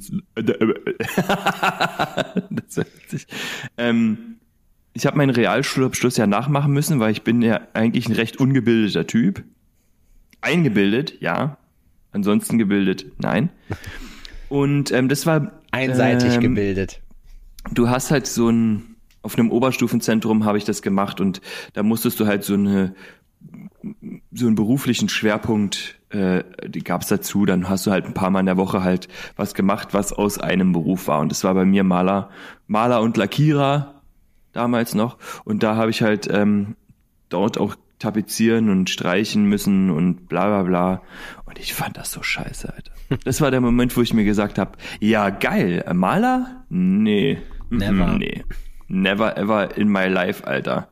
das. 2.50 2.84
Ähm, 3.78 4.18
ich 4.92 5.06
habe 5.06 5.16
meinen 5.18 5.30
Realschulabschluss 5.30 6.16
ja 6.16 6.26
nachmachen 6.26 6.72
müssen, 6.72 6.98
weil 7.00 7.12
ich 7.12 7.22
bin 7.22 7.42
ja 7.42 7.60
eigentlich 7.74 8.08
ein 8.08 8.14
recht 8.14 8.38
ungebildeter 8.38 9.06
Typ. 9.06 9.44
Eingebildet, 10.40 11.20
ja. 11.20 11.58
Ansonsten 12.12 12.58
gebildet, 12.58 13.06
nein. 13.18 13.50
Und 14.48 14.92
ähm, 14.92 15.08
das 15.08 15.26
war 15.26 15.52
Einseitig 15.70 16.34
ähm, 16.34 16.40
gebildet. 16.40 17.00
du 17.72 17.88
hast 17.88 18.10
halt 18.10 18.26
so 18.26 18.48
ein, 18.48 18.96
auf 19.22 19.38
einem 19.38 19.50
Oberstufenzentrum 19.50 20.44
habe 20.44 20.58
ich 20.58 20.64
das 20.64 20.82
gemacht 20.82 21.20
und 21.20 21.40
da 21.72 21.82
musstest 21.82 22.20
du 22.20 22.26
halt 22.26 22.44
so 22.44 22.54
eine, 22.54 22.94
so 24.32 24.46
einen 24.46 24.54
beruflichen 24.54 25.08
Schwerpunkt, 25.08 25.98
äh, 26.10 26.44
die 26.66 26.84
gab's 26.84 27.08
dazu, 27.08 27.44
dann 27.44 27.68
hast 27.68 27.86
du 27.86 27.90
halt 27.90 28.06
ein 28.06 28.14
paar 28.14 28.30
Mal 28.30 28.40
in 28.40 28.46
der 28.46 28.56
Woche 28.56 28.82
halt 28.82 29.08
was 29.36 29.54
gemacht, 29.54 29.88
was 29.92 30.12
aus 30.12 30.38
einem 30.38 30.72
Beruf 30.72 31.08
war 31.08 31.20
und 31.20 31.30
das 31.30 31.44
war 31.44 31.54
bei 31.54 31.64
mir 31.64 31.84
Maler, 31.84 32.30
Maler 32.66 33.00
und 33.00 33.16
Lackierer 33.16 34.02
damals 34.52 34.94
noch 34.94 35.18
und 35.44 35.62
da 35.62 35.76
habe 35.76 35.90
ich 35.90 36.02
halt 36.02 36.28
ähm, 36.30 36.76
dort 37.28 37.58
auch 37.58 37.76
tapezieren 37.98 38.68
und 38.70 38.90
streichen 38.90 39.46
müssen 39.46 39.90
und 39.90 40.28
bla 40.28 40.46
bla 40.46 40.62
bla. 40.62 41.02
Und 41.44 41.58
ich 41.58 41.74
fand 41.74 41.96
das 41.96 42.12
so 42.12 42.22
scheiße, 42.22 42.72
Alter. 42.72 42.92
Das 43.24 43.40
war 43.40 43.50
der 43.50 43.60
Moment, 43.60 43.96
wo 43.96 44.02
ich 44.02 44.12
mir 44.12 44.24
gesagt 44.24 44.58
habe, 44.58 44.72
ja 45.00 45.30
geil, 45.30 45.84
Maler? 45.94 46.64
Nee. 46.68 47.38
Never. 47.70 48.18
Nee. 48.18 48.44
Never 48.88 49.36
ever 49.36 49.76
in 49.76 49.88
my 49.88 50.06
life, 50.06 50.46
Alter. 50.46 50.88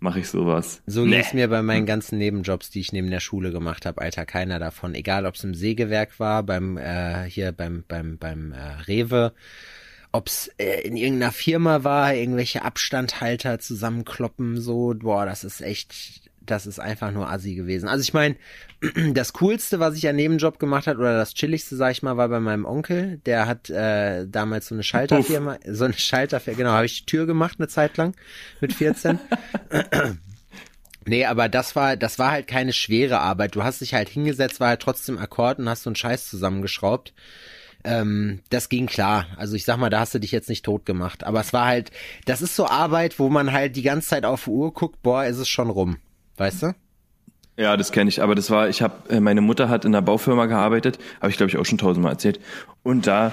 Mache 0.00 0.20
ich 0.20 0.28
sowas. 0.28 0.82
So 0.86 1.04
nee. 1.04 1.16
ging's 1.16 1.32
mir 1.32 1.48
bei 1.48 1.62
meinen 1.62 1.86
ganzen 1.86 2.18
Nebenjobs, 2.18 2.70
die 2.70 2.80
ich 2.80 2.92
neben 2.92 3.10
der 3.10 3.20
Schule 3.20 3.50
gemacht 3.50 3.86
habe, 3.86 4.00
Alter, 4.02 4.26
keiner 4.26 4.58
davon. 4.58 4.94
Egal, 4.94 5.26
ob 5.26 5.34
es 5.34 5.44
im 5.44 5.54
Sägewerk 5.54 6.20
war, 6.20 6.42
beim 6.42 6.76
äh, 6.76 7.24
hier 7.28 7.52
beim 7.52 7.84
beim 7.88 8.18
beim 8.18 8.52
äh, 8.52 8.82
Rewe, 8.86 9.32
ob's 10.12 10.48
äh, 10.58 10.82
in 10.82 10.96
irgendeiner 10.96 11.32
Firma 11.32 11.84
war, 11.84 12.14
irgendwelche 12.14 12.62
Abstandhalter 12.62 13.58
zusammenkloppen, 13.58 14.60
so, 14.60 14.94
boah, 14.96 15.24
das 15.26 15.44
ist 15.44 15.60
echt, 15.60 16.25
das 16.46 16.66
ist 16.66 16.78
einfach 16.78 17.10
nur 17.12 17.30
assi 17.30 17.54
gewesen. 17.54 17.88
Also 17.88 18.02
ich 18.02 18.14
meine, 18.14 18.36
das 19.12 19.32
coolste, 19.34 19.80
was 19.80 19.96
ich 19.96 20.08
an 20.08 20.16
Nebenjob 20.16 20.58
gemacht 20.58 20.86
hat 20.86 20.96
oder 20.96 21.16
das 21.16 21.34
chilligste, 21.34 21.76
sag 21.76 21.92
ich 21.92 22.02
mal, 22.02 22.16
war 22.16 22.28
bei 22.28 22.40
meinem 22.40 22.64
Onkel. 22.64 23.18
Der 23.26 23.46
hat 23.46 23.70
äh, 23.70 24.26
damals 24.26 24.68
so 24.68 24.74
eine 24.74 24.82
Schalterfirma, 24.82 25.58
so 25.66 25.84
eine 25.84 25.94
Schalterfirma, 25.94 26.56
genau, 26.56 26.70
habe 26.70 26.86
ich 26.86 27.00
die 27.00 27.06
Tür 27.06 27.26
gemacht 27.26 27.56
eine 27.58 27.68
Zeit 27.68 27.96
lang 27.96 28.14
mit 28.60 28.72
14. 28.72 29.18
Nee, 31.08 31.24
aber 31.24 31.48
das 31.48 31.76
war, 31.76 31.96
das 31.96 32.18
war 32.18 32.32
halt 32.32 32.48
keine 32.48 32.72
schwere 32.72 33.20
Arbeit. 33.20 33.54
Du 33.54 33.62
hast 33.62 33.80
dich 33.80 33.94
halt 33.94 34.08
hingesetzt, 34.08 34.58
war 34.58 34.70
halt 34.70 34.82
trotzdem 34.82 35.18
Akkord 35.18 35.60
und 35.60 35.68
hast 35.68 35.84
so 35.84 35.90
einen 35.90 35.94
Scheiß 35.94 36.28
zusammengeschraubt. 36.28 37.14
Ähm, 37.84 38.40
das 38.50 38.68
ging 38.68 38.86
klar. 38.86 39.26
Also 39.36 39.54
ich 39.54 39.64
sag 39.64 39.76
mal, 39.76 39.88
da 39.88 40.00
hast 40.00 40.14
du 40.14 40.18
dich 40.18 40.32
jetzt 40.32 40.48
nicht 40.48 40.64
tot 40.64 40.84
gemacht. 40.84 41.22
Aber 41.22 41.40
es 41.40 41.52
war 41.52 41.66
halt, 41.66 41.92
das 42.24 42.42
ist 42.42 42.56
so 42.56 42.66
Arbeit, 42.66 43.20
wo 43.20 43.28
man 43.28 43.52
halt 43.52 43.76
die 43.76 43.82
ganze 43.82 44.08
Zeit 44.08 44.24
auf 44.24 44.44
die 44.44 44.50
Uhr 44.50 44.74
guckt, 44.74 45.02
boah, 45.02 45.24
ist 45.24 45.38
es 45.38 45.48
schon 45.48 45.70
rum. 45.70 45.98
Weißt 46.36 46.62
du? 46.62 46.74
Ja, 47.56 47.76
das 47.76 47.92
kenne 47.92 48.08
ich. 48.08 48.22
Aber 48.22 48.34
das 48.34 48.50
war, 48.50 48.68
ich 48.68 48.82
habe, 48.82 49.08
äh, 49.08 49.20
meine 49.20 49.40
Mutter 49.40 49.68
hat 49.68 49.84
in 49.84 49.94
einer 49.94 50.02
Baufirma 50.02 50.46
gearbeitet, 50.46 50.98
habe 51.20 51.30
ich 51.30 51.36
glaube 51.36 51.50
ich 51.50 51.56
auch 51.56 51.64
schon 51.64 51.78
tausendmal 51.78 52.12
erzählt. 52.12 52.40
Und 52.82 53.06
da, 53.06 53.32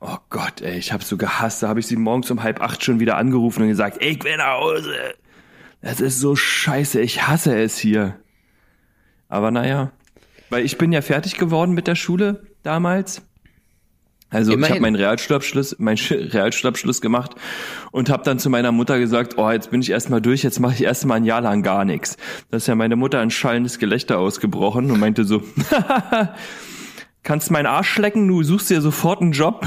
oh 0.00 0.16
Gott, 0.30 0.60
ey, 0.60 0.76
ich 0.76 0.92
habe 0.92 1.04
so 1.04 1.16
gehasst. 1.16 1.62
Da 1.62 1.68
habe 1.68 1.80
ich 1.80 1.86
sie 1.86 1.96
morgens 1.96 2.30
um 2.30 2.42
halb 2.42 2.60
acht 2.60 2.84
schon 2.84 3.00
wieder 3.00 3.16
angerufen 3.16 3.62
und 3.62 3.68
gesagt, 3.68 4.02
ich 4.02 4.22
will 4.24 4.36
nach 4.36 4.58
Hause. 4.58 5.14
Das 5.80 6.00
ist 6.00 6.20
so 6.20 6.36
scheiße. 6.36 7.00
Ich 7.00 7.26
hasse 7.26 7.56
es 7.60 7.78
hier. 7.78 8.18
Aber 9.28 9.50
naja, 9.50 9.92
weil 10.50 10.64
ich 10.64 10.76
bin 10.78 10.92
ja 10.92 11.00
fertig 11.00 11.38
geworden 11.38 11.72
mit 11.72 11.86
der 11.86 11.94
Schule 11.94 12.46
damals. 12.62 13.22
Also 14.32 14.52
Immerhin. 14.52 14.64
ich 14.64 14.70
habe 14.70 14.80
meinen 14.80 14.96
Realschulabschluss, 14.96 15.78
meinen 15.78 15.98
Realschulabschluss 15.98 17.02
gemacht 17.02 17.34
und 17.90 18.08
habe 18.08 18.24
dann 18.24 18.38
zu 18.38 18.48
meiner 18.48 18.72
Mutter 18.72 18.98
gesagt, 18.98 19.36
oh, 19.36 19.50
jetzt 19.50 19.70
bin 19.70 19.82
ich 19.82 19.90
erstmal 19.90 20.22
durch, 20.22 20.42
jetzt 20.42 20.58
mache 20.58 20.74
ich 20.74 20.82
erstmal 20.82 21.18
ein 21.18 21.24
Jahr 21.24 21.42
lang 21.42 21.62
gar 21.62 21.84
nichts. 21.84 22.16
Da 22.50 22.56
ist 22.56 22.66
ja 22.66 22.74
meine 22.74 22.96
Mutter 22.96 23.20
ein 23.20 23.30
schallendes 23.30 23.78
Gelächter 23.78 24.18
ausgebrochen 24.18 24.90
und 24.90 24.98
meinte 24.98 25.24
so, 25.24 25.42
kannst 27.22 27.50
meinen 27.50 27.66
Arsch 27.66 27.90
schlecken, 27.90 28.26
du 28.26 28.42
suchst 28.42 28.70
dir 28.70 28.80
sofort 28.80 29.20
einen 29.20 29.32
Job. 29.32 29.66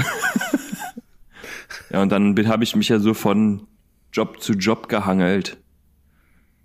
ja, 1.90 2.02
und 2.02 2.10
dann 2.10 2.36
habe 2.48 2.64
ich 2.64 2.74
mich 2.74 2.88
ja 2.88 2.98
so 2.98 3.14
von 3.14 3.68
Job 4.12 4.42
zu 4.42 4.54
Job 4.54 4.88
gehangelt. 4.88 5.58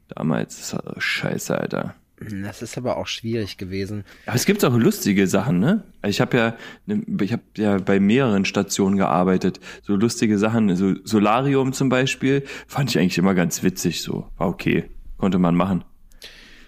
Damals, 0.08 0.76
scheiße, 0.98 1.58
Alter. 1.58 1.96
Das 2.30 2.62
ist 2.62 2.78
aber 2.78 2.98
auch 2.98 3.08
schwierig 3.08 3.58
gewesen. 3.58 4.04
Aber 4.26 4.36
es 4.36 4.46
gibt 4.46 4.64
auch 4.64 4.76
lustige 4.76 5.26
Sachen, 5.28 5.60
ne? 5.60 5.84
Ich 6.06 6.22
habe 6.22 6.38
ja, 6.38 6.56
ne, 6.86 7.04
ich 7.22 7.32
habe 7.34 7.44
ja 7.58 7.78
bei 7.78 8.00
mehreren 8.00 8.46
Stationen 8.46 8.98
gearbeitet. 8.98 9.60
So 9.82 9.96
lustige 9.96 10.38
Sachen, 10.38 10.76
so 10.76 10.94
Solarium 11.04 11.74
zum 11.74 11.90
Beispiel, 11.90 12.44
fand 12.68 12.92
ich 12.92 13.00
eigentlich 13.00 13.18
immer 13.18 13.34
ganz 13.34 13.64
witzig. 13.64 14.02
So 14.02 14.30
war 14.38 14.50
okay, 14.50 14.86
konnte 15.18 15.40
man 15.40 15.56
machen. 15.56 15.84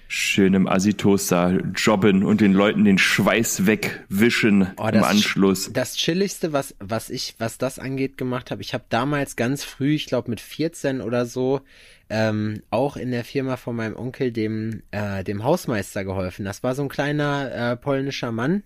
Schön 0.07 0.53
im 0.53 0.67
Assi-Toaster 0.67 1.60
jobben 1.75 2.24
und 2.24 2.39
den 2.39 2.53
Leuten 2.53 2.83
den 2.83 3.00
Schweiß 3.00 3.65
wegwischen 3.65 4.67
oh, 4.77 4.88
im 4.88 5.03
Anschluss. 5.03 5.72
Das 5.74 5.95
chilligste, 5.95 6.53
was 6.53 6.75
was 6.79 7.10
ich, 7.10 7.36
was 7.39 7.57
das 7.57 7.79
angeht, 7.79 8.17
gemacht 8.17 8.51
habe. 8.51 8.62
Ich 8.62 8.74
habe 8.75 8.83
damals 8.89 9.36
ganz 9.36 9.63
früh, 9.63 9.93
ich 9.93 10.05
glaube 10.05 10.29
mit 10.29 10.39
14 10.39 11.01
oder 11.01 11.25
so, 11.25 11.62
ähm, 12.10 12.62
auch 12.69 12.98
in 12.98 13.12
der 13.12 13.24
Firma 13.24 13.57
von 13.57 13.75
meinem 13.75 13.95
Onkel, 13.95 14.31
dem, 14.31 14.83
äh, 14.91 15.24
dem 15.24 15.43
Hausmeister 15.43 16.03
geholfen. 16.03 16.45
Das 16.45 16.63
war 16.63 16.75
so 16.75 16.83
ein 16.83 16.89
kleiner 16.89 17.72
äh, 17.72 17.77
polnischer 17.77 18.31
Mann. 18.31 18.63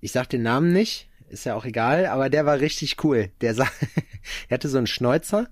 Ich 0.00 0.12
sag 0.12 0.28
den 0.28 0.42
Namen 0.42 0.72
nicht, 0.72 1.08
ist 1.28 1.44
ja 1.44 1.54
auch 1.54 1.64
egal, 1.64 2.06
aber 2.06 2.30
der 2.30 2.46
war 2.46 2.60
richtig 2.60 3.02
cool. 3.04 3.30
Der, 3.40 3.54
sah, 3.54 3.68
der 4.50 4.54
hatte 4.54 4.68
so 4.68 4.78
einen 4.78 4.86
Schnäuzer. 4.86 5.48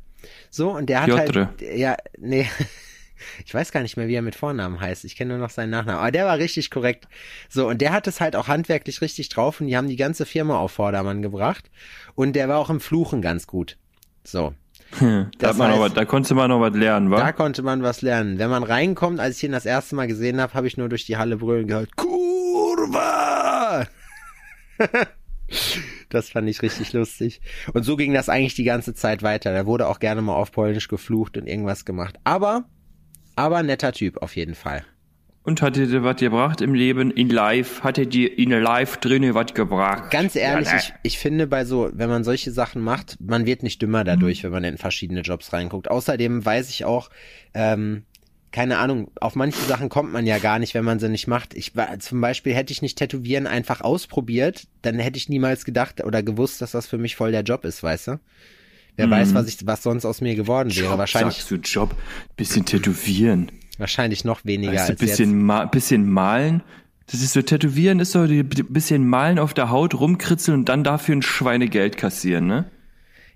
So, 0.50 0.70
und 0.70 0.86
der 0.86 1.02
hat 1.02 1.06
Piotre. 1.06 1.46
halt, 1.46 1.78
ja, 1.78 1.96
nee, 2.18 2.48
ich 3.44 3.54
weiß 3.54 3.72
gar 3.72 3.82
nicht 3.82 3.96
mehr, 3.96 4.08
wie 4.08 4.14
er 4.14 4.22
mit 4.22 4.34
Vornamen 4.34 4.80
heißt. 4.80 5.04
Ich 5.04 5.16
kenne 5.16 5.34
nur 5.34 5.42
noch 5.42 5.50
seinen 5.50 5.70
Nachnamen. 5.70 6.00
Aber 6.00 6.10
der 6.10 6.26
war 6.26 6.38
richtig 6.38 6.70
korrekt. 6.70 7.06
So, 7.48 7.68
und 7.68 7.80
der 7.80 7.92
hat 7.92 8.06
es 8.06 8.20
halt 8.20 8.36
auch 8.36 8.48
handwerklich 8.48 9.00
richtig 9.00 9.28
drauf 9.28 9.60
und 9.60 9.68
die 9.68 9.76
haben 9.76 9.88
die 9.88 9.96
ganze 9.96 10.26
Firma 10.26 10.58
auf 10.58 10.72
Vordermann 10.72 11.22
gebracht. 11.22 11.70
Und 12.14 12.34
der 12.34 12.48
war 12.48 12.58
auch 12.58 12.70
im 12.70 12.80
Fluchen 12.80 13.22
ganz 13.22 13.46
gut. 13.46 13.76
So. 14.24 14.54
Hm, 14.98 15.30
da, 15.38 15.48
heißt, 15.48 15.58
was, 15.58 15.94
da 15.94 16.04
konnte 16.04 16.34
man 16.34 16.50
noch 16.50 16.60
was 16.60 16.74
lernen, 16.74 17.10
wa? 17.10 17.18
Da 17.18 17.32
konnte 17.32 17.62
man 17.62 17.82
was 17.82 18.02
lernen. 18.02 18.38
Wenn 18.38 18.50
man 18.50 18.62
reinkommt, 18.62 19.20
als 19.20 19.36
ich 19.36 19.44
ihn 19.44 19.52
das 19.52 19.66
erste 19.66 19.94
Mal 19.94 20.06
gesehen 20.06 20.40
habe, 20.40 20.54
habe 20.54 20.66
ich 20.66 20.76
nur 20.76 20.88
durch 20.88 21.04
die 21.04 21.16
Halle 21.16 21.36
brüllen 21.36 21.66
gehört, 21.66 21.96
Kurva! 21.96 23.86
das 26.08 26.30
fand 26.30 26.48
ich 26.48 26.62
richtig 26.62 26.92
lustig. 26.92 27.40
Und 27.72 27.82
so 27.82 27.96
ging 27.96 28.12
das 28.12 28.28
eigentlich 28.28 28.54
die 28.54 28.64
ganze 28.64 28.94
Zeit 28.94 29.22
weiter. 29.22 29.52
Da 29.52 29.66
wurde 29.66 29.86
auch 29.88 29.98
gerne 29.98 30.22
mal 30.22 30.34
auf 30.34 30.52
Polnisch 30.52 30.88
geflucht 30.88 31.36
und 31.36 31.46
irgendwas 31.46 31.84
gemacht. 31.84 32.16
Aber, 32.24 32.64
aber 33.34 33.62
netter 33.62 33.92
Typ 33.92 34.22
auf 34.22 34.36
jeden 34.36 34.54
Fall. 34.54 34.84
Und 35.46 35.62
hat 35.62 35.76
dir 35.76 36.02
was 36.02 36.16
gebracht 36.16 36.60
im 36.60 36.74
Leben, 36.74 37.12
in 37.12 37.30
live? 37.30 37.82
Hat 37.82 37.98
er 37.98 38.06
dir 38.06 38.36
in 38.36 38.50
live 38.50 38.96
drinnen 38.96 39.32
was 39.34 39.54
gebracht? 39.54 40.10
Ganz 40.10 40.34
ehrlich, 40.34 40.66
ja, 40.66 40.76
ich, 40.76 40.92
ich 41.04 41.18
finde 41.20 41.46
bei 41.46 41.64
so, 41.64 41.88
wenn 41.92 42.08
man 42.08 42.24
solche 42.24 42.50
Sachen 42.50 42.82
macht, 42.82 43.16
man 43.20 43.46
wird 43.46 43.62
nicht 43.62 43.80
dümmer 43.80 44.02
dadurch, 44.02 44.40
mhm. 44.40 44.46
wenn 44.46 44.52
man 44.54 44.64
in 44.64 44.76
verschiedene 44.76 45.20
Jobs 45.20 45.52
reinguckt. 45.52 45.88
Außerdem 45.88 46.44
weiß 46.44 46.68
ich 46.70 46.84
auch, 46.84 47.10
ähm, 47.54 48.02
keine 48.50 48.78
Ahnung, 48.78 49.12
auf 49.20 49.36
manche 49.36 49.60
Sachen 49.60 49.88
kommt 49.88 50.12
man 50.12 50.26
ja 50.26 50.38
gar 50.38 50.58
nicht, 50.58 50.74
wenn 50.74 50.84
man 50.84 50.98
sie 50.98 51.08
nicht 51.08 51.28
macht. 51.28 51.54
Ich 51.54 51.74
zum 52.00 52.20
Beispiel 52.20 52.52
hätte 52.52 52.72
ich 52.72 52.82
nicht 52.82 52.98
Tätowieren 52.98 53.46
einfach 53.46 53.82
ausprobiert, 53.82 54.66
dann 54.82 54.98
hätte 54.98 55.16
ich 55.16 55.28
niemals 55.28 55.64
gedacht 55.64 56.02
oder 56.02 56.24
gewusst, 56.24 56.60
dass 56.60 56.72
das 56.72 56.88
für 56.88 56.98
mich 56.98 57.14
voll 57.14 57.30
der 57.30 57.42
Job 57.42 57.64
ist, 57.64 57.84
weißt 57.84 58.08
du? 58.08 58.20
Wer 58.96 59.06
mhm. 59.06 59.10
weiß, 59.12 59.34
was 59.34 59.46
ich, 59.46 59.64
was 59.64 59.84
sonst 59.84 60.06
aus 60.06 60.20
mir 60.20 60.34
geworden 60.34 60.74
wäre. 60.74 60.88
Job, 60.88 60.98
Wahrscheinlich. 60.98 61.36
Sagst 61.36 61.50
du 61.52 61.56
Job, 61.56 61.94
bisschen 62.36 62.64
tätowieren. 62.64 63.52
Wahrscheinlich 63.78 64.24
noch 64.24 64.44
weniger 64.44 64.72
weißt 64.72 64.88
du, 64.88 64.92
als 64.92 65.00
bisschen 65.00 65.30
jetzt. 65.30 65.44
Ma 65.44 65.64
bisschen 65.66 66.08
malen. 66.08 66.62
Das 67.06 67.20
ist 67.20 67.34
so 67.34 67.42
tätowieren, 67.42 68.00
ist 68.00 68.12
so 68.12 68.22
ein 68.22 68.48
bisschen 68.48 69.06
malen 69.06 69.38
auf 69.38 69.54
der 69.54 69.70
Haut, 69.70 69.94
rumkritzeln 69.94 70.58
und 70.58 70.68
dann 70.68 70.82
dafür 70.82 71.14
ein 71.14 71.22
Schweinegeld 71.22 71.96
kassieren, 71.96 72.46
ne? 72.46 72.70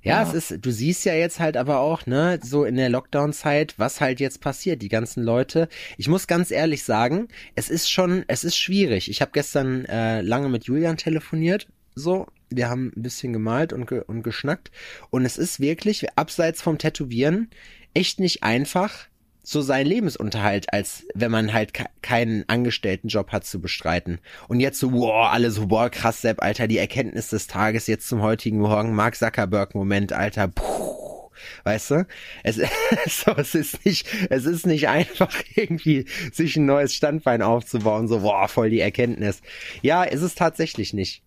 Ja, 0.03 0.23
ja, 0.23 0.29
es 0.29 0.35
ist, 0.51 0.65
du 0.65 0.71
siehst 0.71 1.05
ja 1.05 1.13
jetzt 1.13 1.41
halt 1.41 1.59
aber 1.59 1.81
auch, 1.81 2.07
ne, 2.07 2.41
so 2.43 2.65
in 2.65 2.77
der 2.77 2.89
Lockdown-Zeit, 2.89 3.75
was 3.77 4.01
halt 4.01 4.19
jetzt 4.19 4.41
passiert, 4.41 4.81
die 4.81 4.89
ganzen 4.89 5.23
Leute. 5.23 5.69
Ich 5.99 6.09
muss 6.09 6.27
ganz 6.27 6.51
ehrlich 6.51 6.85
sagen, 6.85 7.29
es 7.55 7.69
ist 7.69 7.91
schon, 7.91 8.25
es 8.27 8.43
ist 8.43 8.57
schwierig. 8.57 9.11
Ich 9.11 9.21
habe 9.21 9.33
gestern 9.35 9.85
äh, 9.85 10.23
lange 10.23 10.49
mit 10.49 10.65
Julian 10.65 10.97
telefoniert, 10.97 11.69
so, 11.95 12.27
wir 12.49 12.71
haben 12.71 12.93
ein 12.97 13.03
bisschen 13.03 13.35
gemalt 13.35 13.75
und, 13.75 13.87
ge 13.87 14.03
und 14.07 14.23
geschnackt 14.23 14.71
und 15.11 15.27
es 15.27 15.37
ist 15.37 15.61
wirklich, 15.61 16.07
abseits 16.17 16.63
vom 16.63 16.79
Tätowieren, 16.79 17.51
echt 17.93 18.21
nicht 18.21 18.43
einfach, 18.43 19.07
so 19.43 19.63
seinen 19.63 19.87
Lebensunterhalt, 19.87 20.73
als 20.73 21.07
wenn 21.15 21.31
man 21.31 21.53
halt 21.53 21.73
keinen 22.03 22.49
Angestelltenjob 22.49 23.33
hat 23.33 23.45
zu 23.45 23.61
bestreiten. 23.61 24.21
Und 24.49 24.61
jetzt 24.61 24.79
so, 24.79 24.93
wow, 24.93 25.29
alle 25.31 25.51
so, 25.51 25.67
boah, 25.67 25.91
krass, 25.91 26.21
Sepp, 26.21 26.43
Alter, 26.43 26.69
die 26.69 26.79
Erkenntnis 26.79 27.31
des 27.31 27.47
Tages 27.47 27.87
jetzt 27.87 28.09
zum 28.09 28.23
heutigen 28.23 28.59
Morgen, 28.59 28.95
Mark 28.95 29.17
Zuckerberg-Moment, 29.17 30.13
Alter, 30.13 30.49
puh, 30.49 31.31
weißt 31.65 31.91
du? 31.91 32.07
Es, 32.43 32.57
so, 33.07 33.33
es 33.37 33.55
ist 33.55 33.85
nicht, 33.85 34.07
es 34.29 34.45
ist 34.45 34.67
nicht 34.67 34.89
einfach 34.89 35.33
irgendwie, 35.55 36.05
sich 36.33 36.57
ein 36.57 36.67
neues 36.67 36.95
Standbein 36.95 37.43
aufzubauen, 37.43 38.09
so, 38.09 38.21
boah, 38.21 38.49
voll 38.49 38.71
die 38.71 38.81
Erkenntnis. 38.81 39.41
Ja, 39.83 40.05
ist 40.05 40.23
es 40.23 40.35
tatsächlich 40.35 40.93
nicht. 40.93 41.23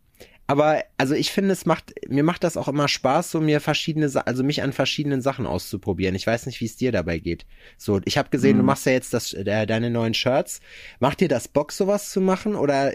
Aber 0.45 0.83
also 0.97 1.15
ich 1.15 1.31
finde, 1.31 1.53
es 1.53 1.65
macht 1.65 1.93
mir 2.09 2.23
macht 2.23 2.43
das 2.43 2.57
auch 2.57 2.67
immer 2.67 2.87
Spaß, 2.87 3.31
so 3.31 3.39
mir 3.39 3.61
verschiedene, 3.61 4.11
also 4.25 4.43
mich 4.43 4.61
an 4.61 4.73
verschiedenen 4.73 5.21
Sachen 5.21 5.45
auszuprobieren. 5.45 6.15
Ich 6.15 6.27
weiß 6.27 6.45
nicht, 6.47 6.59
wie 6.59 6.65
es 6.65 6.75
dir 6.75 6.91
dabei 6.91 7.19
geht. 7.19 7.45
So, 7.77 8.01
ich 8.03 8.17
habe 8.17 8.29
gesehen, 8.29 8.57
mhm. 8.57 8.61
du 8.61 8.65
machst 8.65 8.85
ja 8.85 8.91
jetzt 8.91 9.13
das, 9.13 9.33
äh, 9.33 9.65
deine 9.65 9.89
neuen 9.89 10.13
Shirts. 10.13 10.59
Macht 10.99 11.21
dir 11.21 11.29
das 11.29 11.47
Bock, 11.47 11.71
sowas 11.71 12.09
zu 12.09 12.19
machen 12.19 12.55
oder 12.55 12.93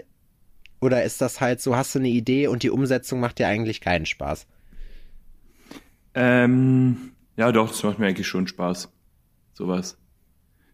oder 0.81 1.03
ist 1.03 1.21
das 1.21 1.41
halt 1.41 1.59
so, 1.59 1.75
hast 1.75 1.95
du 1.95 1.99
eine 1.99 2.07
Idee 2.07 2.47
und 2.47 2.63
die 2.63 2.69
Umsetzung 2.69 3.19
macht 3.19 3.39
dir 3.39 3.47
eigentlich 3.47 3.81
keinen 3.81 4.05
Spaß? 4.05 4.47
Ähm, 6.13 7.11
ja, 7.35 7.51
doch, 7.51 7.69
das 7.69 7.83
macht 7.83 7.99
mir 7.99 8.07
eigentlich 8.07 8.27
schon 8.27 8.47
Spaß. 8.47 8.89
Sowas 9.53 9.97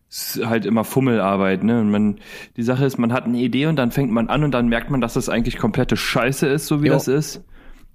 ist 0.09 0.45
halt 0.45 0.65
immer 0.65 0.83
Fummelarbeit, 0.83 1.63
ne? 1.63 1.81
Und 1.81 1.91
man, 1.91 2.19
die 2.57 2.63
Sache 2.63 2.85
ist, 2.85 2.97
man 2.97 3.11
hat 3.11 3.25
eine 3.25 3.39
Idee 3.39 3.65
und 3.65 3.75
dann 3.75 3.91
fängt 3.91 4.11
man 4.11 4.29
an 4.29 4.43
und 4.43 4.51
dann 4.51 4.67
merkt 4.67 4.89
man, 4.89 5.01
dass 5.01 5.13
das 5.13 5.29
eigentlich 5.29 5.57
komplette 5.57 5.97
Scheiße 5.97 6.47
ist, 6.47 6.67
so 6.67 6.81
wie 6.81 6.87
jo. 6.87 6.93
das 6.93 7.07
ist. 7.07 7.43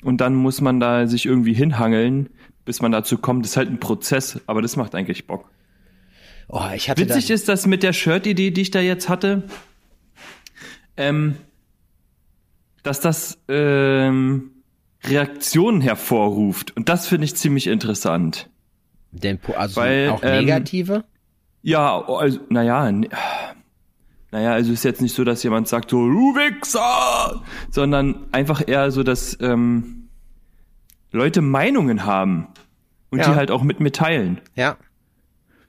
Und 0.03 0.21
dann 0.21 0.35
muss 0.35 0.61
man 0.61 0.81
da 0.81 1.07
sich 1.07 1.27
irgendwie 1.27 1.53
hinhangeln, 1.53 2.31
bis 2.65 2.83
man 2.83 2.93
dazu 2.93 3.19
kommt. 3.19 3.45
Das 3.45 3.53
ist 3.53 3.57
halt 3.57 3.71
ein 3.71 3.81
Prozess, 3.81 4.41
aber 4.47 4.63
das 4.63 4.77
macht 4.77 4.95
eigentlich 4.95 5.27
Bock. 5.27 5.51
Oh, 6.49 6.65
ich 6.75 6.91
hatte 6.91 7.03
Witzig 7.03 7.31
ist 7.31 7.49
das 7.49 7.67
mit 7.67 7.83
der 7.83 7.93
Shirt-Idee, 7.93 8.51
die 8.51 8.63
ich 8.63 8.71
da 8.71 8.81
jetzt 8.81 9.09
hatte, 9.09 9.45
ähm, 10.97 11.37
dass 12.83 13.01
das 13.01 13.39
ähm, 13.49 14.51
Reaktionen 15.05 15.81
hervorruft. 15.81 16.77
Und 16.77 16.89
das 16.89 17.07
finde 17.07 17.27
ich 17.27 17.37
ziemlich 17.37 17.67
interessant. 17.69 18.51
Denn, 19.13 19.39
also 19.57 19.81
Weil, 19.81 20.11
auch 20.11 20.23
negative? 20.23 20.95
Ähm, 20.95 21.03
ja, 21.63 22.01
also, 22.07 22.41
naja, 22.49 22.91
naja, 24.33 24.53
also 24.53 24.73
ist 24.73 24.85
jetzt 24.85 25.03
nicht 25.03 25.15
so, 25.15 25.25
dass 25.25 25.43
jemand 25.43 25.69
sagt 25.69 25.91
so, 25.91 26.07
du 26.07 26.35
Wichser, 26.35 27.43
sondern 27.71 28.27
einfach 28.33 28.63
eher 28.67 28.91
so, 28.91 29.03
dass 29.03 29.37
ähm, 29.41 30.09
Leute 31.11 31.43
Meinungen 31.43 32.05
haben 32.05 32.49
und 33.11 33.19
ja. 33.19 33.29
die 33.29 33.35
halt 33.35 33.51
auch 33.51 33.63
mit 33.63 33.81
mir 33.81 33.93
teilen. 33.93 34.41
Ja. 34.55 34.77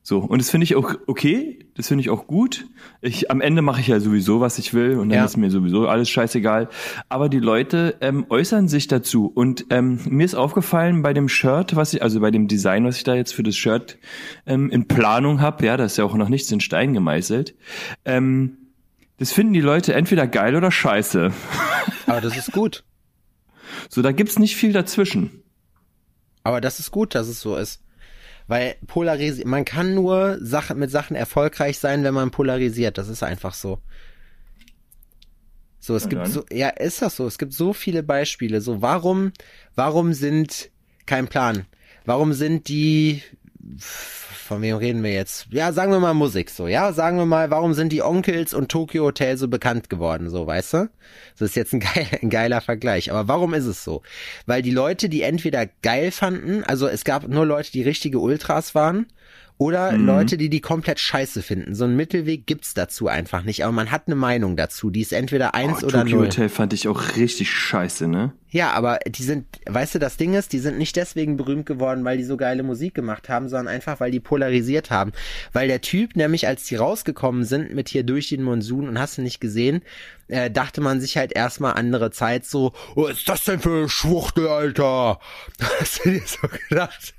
So, 0.03 0.17
und 0.17 0.41
das 0.41 0.49
finde 0.49 0.63
ich 0.63 0.75
auch 0.75 0.95
okay, 1.05 1.59
das 1.75 1.87
finde 1.87 2.01
ich 2.01 2.09
auch 2.09 2.25
gut. 2.25 2.65
Ich, 3.01 3.29
am 3.29 3.39
Ende 3.39 3.61
mache 3.61 3.81
ich 3.81 3.87
ja 3.87 3.99
sowieso, 3.99 4.41
was 4.41 4.57
ich 4.57 4.73
will 4.73 4.97
und 4.97 5.09
dann 5.09 5.19
ja. 5.19 5.25
ist 5.25 5.37
mir 5.37 5.51
sowieso 5.51 5.87
alles 5.87 6.09
scheißegal. 6.09 6.69
Aber 7.07 7.29
die 7.29 7.39
Leute 7.39 7.97
ähm, 8.01 8.25
äußern 8.29 8.67
sich 8.67 8.87
dazu. 8.87 9.27
Und 9.27 9.65
ähm, 9.69 9.99
mir 10.09 10.25
ist 10.25 10.33
aufgefallen 10.33 11.03
bei 11.03 11.13
dem 11.13 11.29
Shirt, 11.29 11.75
was 11.75 11.93
ich, 11.93 12.01
also 12.01 12.19
bei 12.19 12.31
dem 12.31 12.47
Design, 12.47 12.83
was 12.83 12.97
ich 12.97 13.03
da 13.03 13.13
jetzt 13.13 13.33
für 13.33 13.43
das 13.43 13.55
Shirt 13.55 13.99
ähm, 14.47 14.71
in 14.71 14.87
Planung 14.87 15.39
habe, 15.39 15.65
ja, 15.65 15.77
das 15.77 15.93
ist 15.93 15.97
ja 15.97 16.05
auch 16.05 16.15
noch 16.15 16.29
nichts 16.29 16.51
in 16.51 16.61
Stein 16.61 16.93
gemeißelt, 16.93 17.55
ähm, 18.03 18.57
das 19.17 19.31
finden 19.31 19.53
die 19.53 19.61
Leute 19.61 19.93
entweder 19.93 20.25
geil 20.25 20.55
oder 20.55 20.71
scheiße. 20.71 21.31
Aber 22.07 22.21
das 22.21 22.35
ist 22.35 22.51
gut. 22.51 22.83
So, 23.87 24.01
da 24.01 24.11
gibt's 24.11 24.39
nicht 24.39 24.55
viel 24.55 24.73
dazwischen. 24.73 25.43
Aber 26.43 26.59
das 26.59 26.79
ist 26.79 26.89
gut, 26.89 27.13
dass 27.13 27.27
es 27.27 27.39
so 27.39 27.55
ist. 27.55 27.81
Weil 28.51 28.75
polarisiert, 28.85 29.47
man 29.47 29.63
kann 29.63 29.95
nur 29.95 30.37
Sache, 30.41 30.75
mit 30.75 30.91
Sachen 30.91 31.15
erfolgreich 31.15 31.79
sein, 31.79 32.03
wenn 32.03 32.13
man 32.13 32.31
polarisiert. 32.31 32.97
Das 32.97 33.07
ist 33.07 33.23
einfach 33.23 33.53
so. 33.53 33.79
So, 35.79 35.95
es 35.95 36.09
gibt 36.09 36.27
so, 36.27 36.43
ja, 36.51 36.67
ist 36.67 37.01
das 37.01 37.15
so. 37.15 37.25
Es 37.25 37.37
gibt 37.37 37.53
so 37.53 37.71
viele 37.71 38.03
Beispiele. 38.03 38.59
So, 38.59 38.81
warum, 38.81 39.31
warum 39.75 40.11
sind, 40.11 40.69
kein 41.05 41.29
Plan. 41.29 41.65
Warum 42.03 42.33
sind 42.33 42.67
die, 42.67 43.23
von 44.51 44.61
wem 44.61 44.75
reden 44.75 45.01
wir 45.01 45.13
jetzt? 45.13 45.47
Ja, 45.51 45.71
sagen 45.71 45.93
wir 45.93 46.01
mal 46.01 46.13
Musik 46.13 46.49
so, 46.49 46.67
ja, 46.67 46.91
sagen 46.91 47.15
wir 47.15 47.25
mal, 47.25 47.49
warum 47.51 47.73
sind 47.73 47.93
die 47.93 48.01
Onkels 48.01 48.53
und 48.53 48.69
Tokyo 48.69 49.05
Hotel 49.05 49.37
so 49.37 49.47
bekannt 49.47 49.89
geworden, 49.89 50.29
so, 50.29 50.45
weißt 50.45 50.73
du? 50.73 50.89
Das 51.39 51.51
ist 51.51 51.55
jetzt 51.55 51.71
ein, 51.71 51.79
geil, 51.79 52.05
ein 52.21 52.29
geiler 52.29 52.59
Vergleich, 52.59 53.09
aber 53.11 53.29
warum 53.29 53.53
ist 53.53 53.65
es 53.65 53.85
so? 53.85 54.01
Weil 54.47 54.61
die 54.61 54.71
Leute, 54.71 55.07
die 55.07 55.21
entweder 55.21 55.67
geil 55.81 56.11
fanden, 56.11 56.65
also 56.65 56.89
es 56.89 57.05
gab 57.05 57.29
nur 57.29 57.45
Leute, 57.45 57.71
die 57.71 57.81
richtige 57.81 58.19
Ultras 58.19 58.75
waren, 58.75 59.05
oder 59.57 59.93
mhm. 59.93 60.05
Leute, 60.05 60.37
die 60.37 60.49
die 60.49 60.59
komplett 60.59 60.99
scheiße 60.99 61.43
finden. 61.43 61.73
So 61.73 61.85
einen 61.85 61.95
Mittelweg 61.95 62.47
gibt's 62.47 62.73
dazu 62.73 63.07
einfach 63.07 63.43
nicht. 63.43 63.63
Aber 63.63 63.71
man 63.71 63.91
hat 63.91 64.07
eine 64.07 64.15
Meinung 64.15 64.57
dazu. 64.57 64.89
Die 64.89 65.01
ist 65.01 65.13
entweder 65.13 65.53
eins 65.53 65.83
oh, 65.83 65.87
oder 65.87 66.01
Tokyo 66.01 66.17
null. 66.17 66.25
Hotel 66.25 66.49
fand 66.49 66.73
ich 66.73 66.87
auch 66.87 67.15
richtig 67.15 67.51
scheiße, 67.51 68.07
ne? 68.07 68.33
Ja, 68.51 68.71
aber 68.71 68.99
die 69.07 69.23
sind, 69.23 69.45
weißt 69.65 69.95
du, 69.95 69.99
das 69.99 70.17
Ding 70.17 70.33
ist, 70.33 70.51
die 70.51 70.59
sind 70.59 70.77
nicht 70.77 70.97
deswegen 70.97 71.37
berühmt 71.37 71.65
geworden, 71.65 72.03
weil 72.03 72.17
die 72.17 72.25
so 72.25 72.35
geile 72.35 72.63
Musik 72.63 72.93
gemacht 72.93 73.29
haben, 73.29 73.47
sondern 73.47 73.73
einfach, 73.73 74.01
weil 74.01 74.11
die 74.11 74.19
polarisiert 74.19 74.91
haben. 74.91 75.13
Weil 75.53 75.69
der 75.69 75.79
Typ, 75.79 76.17
nämlich 76.17 76.47
als 76.47 76.65
die 76.65 76.75
rausgekommen 76.75 77.45
sind 77.45 77.73
mit 77.73 77.87
hier 77.87 78.03
durch 78.03 78.27
den 78.27 78.43
Monsun 78.43 78.89
und 78.89 78.99
hast 78.99 79.17
du 79.17 79.21
nicht 79.21 79.39
gesehen, 79.39 79.83
äh, 80.27 80.51
dachte 80.51 80.81
man 80.81 80.99
sich 80.99 81.15
halt 81.17 81.33
erstmal 81.33 81.73
andere 81.73 82.11
Zeit 82.11 82.45
so, 82.45 82.73
was 82.95 83.19
ist 83.19 83.29
das 83.29 83.45
denn 83.45 83.59
für 83.59 83.87
Schwuchtel, 83.87 84.47
Alter? 84.47 85.19
Hast 85.79 86.05
du 86.05 86.11
dir 86.11 86.21
so 86.25 86.47
gedacht? 86.69 87.13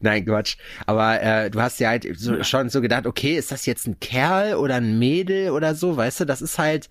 Nein, 0.00 0.24
Quatsch. 0.26 0.56
Aber 0.86 1.20
äh, 1.22 1.50
du 1.50 1.60
hast 1.60 1.80
dir 1.80 1.88
halt 1.88 2.06
so, 2.18 2.42
schon 2.42 2.68
so 2.68 2.80
gedacht, 2.80 3.06
okay, 3.06 3.36
ist 3.36 3.52
das 3.52 3.66
jetzt 3.66 3.86
ein 3.86 4.00
Kerl 4.00 4.54
oder 4.54 4.76
ein 4.76 4.98
Mädel 4.98 5.50
oder 5.50 5.74
so, 5.74 5.96
weißt 5.96 6.20
du, 6.20 6.24
das 6.24 6.42
ist 6.42 6.58
halt, 6.58 6.90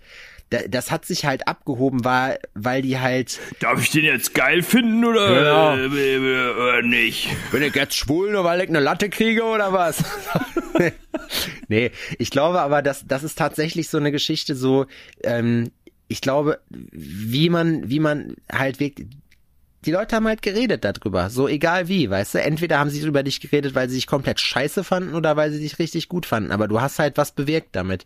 das 0.70 0.92
hat 0.92 1.06
sich 1.06 1.26
halt 1.26 1.48
abgehoben, 1.48 2.06
war, 2.06 2.38
weil 2.54 2.82
die 2.82 3.00
halt. 3.00 3.39
Darf 3.60 3.82
ich 3.82 3.89
den 3.89 4.06
jetzt 4.06 4.34
geil 4.34 4.62
finden 4.62 5.04
oder, 5.04 5.28
genau. 5.28 5.96
äh, 5.96 6.52
oder 6.52 6.82
nicht? 6.82 7.30
Bin 7.52 7.63
ich 7.63 7.76
jetzt 7.76 7.96
schwul, 7.96 8.32
nur 8.32 8.44
weil 8.44 8.62
ich 8.62 8.70
eine 8.70 8.80
Latte 8.80 9.10
kriege 9.10 9.44
oder 9.44 9.74
was? 9.74 10.04
nee, 11.68 11.92
ich 12.18 12.30
glaube 12.30 12.62
aber, 12.62 12.82
dass 12.82 13.06
das 13.08 13.24
ist 13.24 13.38
tatsächlich 13.38 13.89
so 13.89 13.98
eine 13.98 14.12
Geschichte, 14.12 14.56
so, 14.56 14.86
ähm, 15.24 15.72
ich 16.08 16.22
glaube, 16.22 16.60
wie 16.70 17.50
man, 17.50 17.89
wie 17.89 18.00
man 18.00 18.36
halt 18.52 18.80
wirklich, 18.80 19.08
die 19.86 19.92
Leute 19.92 20.16
haben 20.16 20.28
halt 20.28 20.42
geredet 20.42 20.86
darüber, 20.86 21.30
so 21.30 21.48
egal 21.48 21.88
wie, 21.88 22.10
weißt 22.10 22.36
du, 22.36 22.42
entweder 22.42 22.80
haben 22.80 22.89
sie 22.89 23.06
über 23.06 23.24
dich 23.24 23.42
geredet, 23.42 23.76
weil 23.76 23.89
sie 23.89 23.96
dich 23.96 24.08
komplett 24.08 24.39
scheiße 24.39 24.84
fanden 24.84 25.16
oder 25.16 25.36
weil 25.36 25.52
sie 25.52 25.60
dich 25.60 25.80
richtig 25.80 26.10
gut 26.10 26.26
fanden, 26.26 26.52
aber 26.52 26.68
du 26.68 26.80
hast 26.82 27.00
halt 27.00 27.18
was 27.18 27.34
bewirkt 27.34 27.76
damit. 27.76 28.06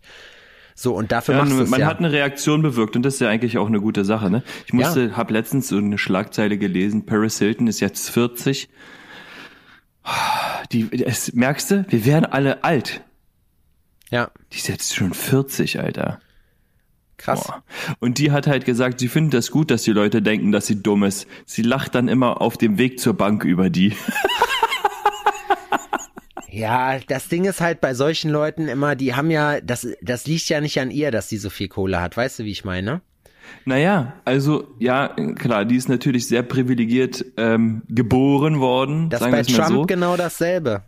So, 0.80 0.94
und 0.94 1.12
dafür 1.12 1.34
ja, 1.34 1.44
machst 1.44 1.60
du 1.60 1.66
Man 1.66 1.80
ja. 1.80 1.88
hat 1.88 1.98
eine 1.98 2.12
Reaktion 2.12 2.62
bewirkt 2.62 2.96
und 2.96 3.02
das 3.02 3.16
ist 3.16 3.20
ja 3.20 3.30
eigentlich 3.30 3.58
auch 3.58 3.66
eine 3.66 3.82
gute 3.82 4.06
Sache, 4.06 4.30
ne? 4.30 4.44
Ich 4.68 4.74
musste, 4.74 5.06
ja. 5.06 5.18
hab 5.18 5.32
letztens 5.32 5.70
so 5.70 5.78
eine 5.78 5.98
Schlagzeile 5.98 6.60
gelesen, 6.60 7.08
Paris 7.08 7.40
Hilton 7.40 7.66
ist 7.66 7.80
jetzt 7.80 8.12
40. 8.12 8.70
Die, 10.72 10.88
das, 10.88 11.34
merkst 11.34 11.72
du, 11.72 11.86
wir 11.90 12.06
werden 12.06 12.26
alle 12.26 12.64
alt. 12.64 13.02
Ja. 14.12 14.30
Die 14.54 14.58
ist 14.58 14.68
jetzt 14.68 14.96
schon 14.96 15.16
40, 15.16 15.80
Alter. 15.80 16.20
Krass. 17.18 17.48
Boah. 17.48 17.64
Und 17.98 18.20
die 18.20 18.32
hat 18.32 18.46
halt 18.46 18.66
gesagt, 18.66 19.00
sie 19.00 19.08
findet 19.08 19.34
das 19.34 19.50
gut, 19.50 19.72
dass 19.72 19.82
die 19.82 19.94
Leute 19.94 20.22
denken, 20.22 20.52
dass 20.52 20.68
sie 20.68 20.84
dumm 20.84 21.04
ist. 21.04 21.26
Sie 21.48 21.64
lacht 21.64 21.96
dann 21.96 22.08
immer 22.08 22.40
auf 22.40 22.56
dem 22.56 22.78
Weg 22.78 23.00
zur 23.00 23.16
Bank 23.16 23.44
über 23.46 23.72
die. 23.72 23.96
Ja, 26.50 27.00
das 27.00 27.28
Ding 27.28 27.46
ist 27.46 27.62
halt 27.62 27.82
bei 27.82 27.94
solchen 27.94 28.32
Leuten 28.32 28.68
immer, 28.68 28.96
die 28.96 29.16
haben 29.16 29.32
ja, 29.32 29.60
das, 29.60 29.88
das 30.02 30.28
liegt 30.28 30.48
ja 30.50 30.62
nicht 30.62 30.80
an 30.80 30.92
ihr, 30.92 31.12
dass 31.12 31.30
sie 31.30 31.38
so 31.38 31.50
viel 31.50 31.68
Kohle 31.68 32.02
hat. 32.02 32.16
Weißt 32.16 32.40
du, 32.40 32.44
wie 32.46 32.52
ich 32.52 32.64
meine? 32.64 33.02
Naja, 33.66 34.14
also 34.26 34.76
ja, 34.80 35.10
klar, 35.36 35.66
die 35.66 35.76
ist 35.76 35.90
natürlich 35.90 36.28
sehr 36.28 36.44
privilegiert 36.44 37.26
ähm, 37.38 37.84
geboren 37.90 38.60
worden. 38.60 39.10
Das 39.10 39.22
ist 39.22 39.32
bei 39.32 39.44
Trump 39.44 39.68
so. 39.68 39.86
genau 39.86 40.16
dasselbe. 40.18 40.84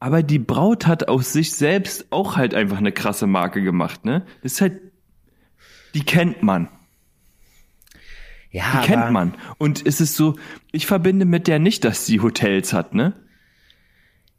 Aber 0.00 0.22
die 0.22 0.38
Braut 0.38 0.86
hat 0.86 1.08
aus 1.08 1.32
sich 1.32 1.52
selbst 1.52 2.06
auch 2.10 2.36
halt 2.36 2.54
einfach 2.54 2.78
eine 2.78 2.92
krasse 2.92 3.26
Marke 3.26 3.62
gemacht, 3.62 4.04
ne? 4.04 4.24
Das 4.42 4.52
ist 4.52 4.60
halt, 4.60 4.80
die 5.94 6.04
kennt 6.04 6.42
man. 6.42 6.68
Ja, 8.50 8.80
die 8.80 8.86
kennt 8.86 9.12
man. 9.12 9.34
Und 9.58 9.86
es 9.86 10.00
ist 10.00 10.16
so, 10.16 10.36
ich 10.72 10.86
verbinde 10.86 11.26
mit 11.26 11.46
der 11.46 11.58
nicht, 11.58 11.84
dass 11.84 12.06
sie 12.06 12.20
Hotels 12.20 12.72
hat, 12.72 12.94
ne? 12.94 13.12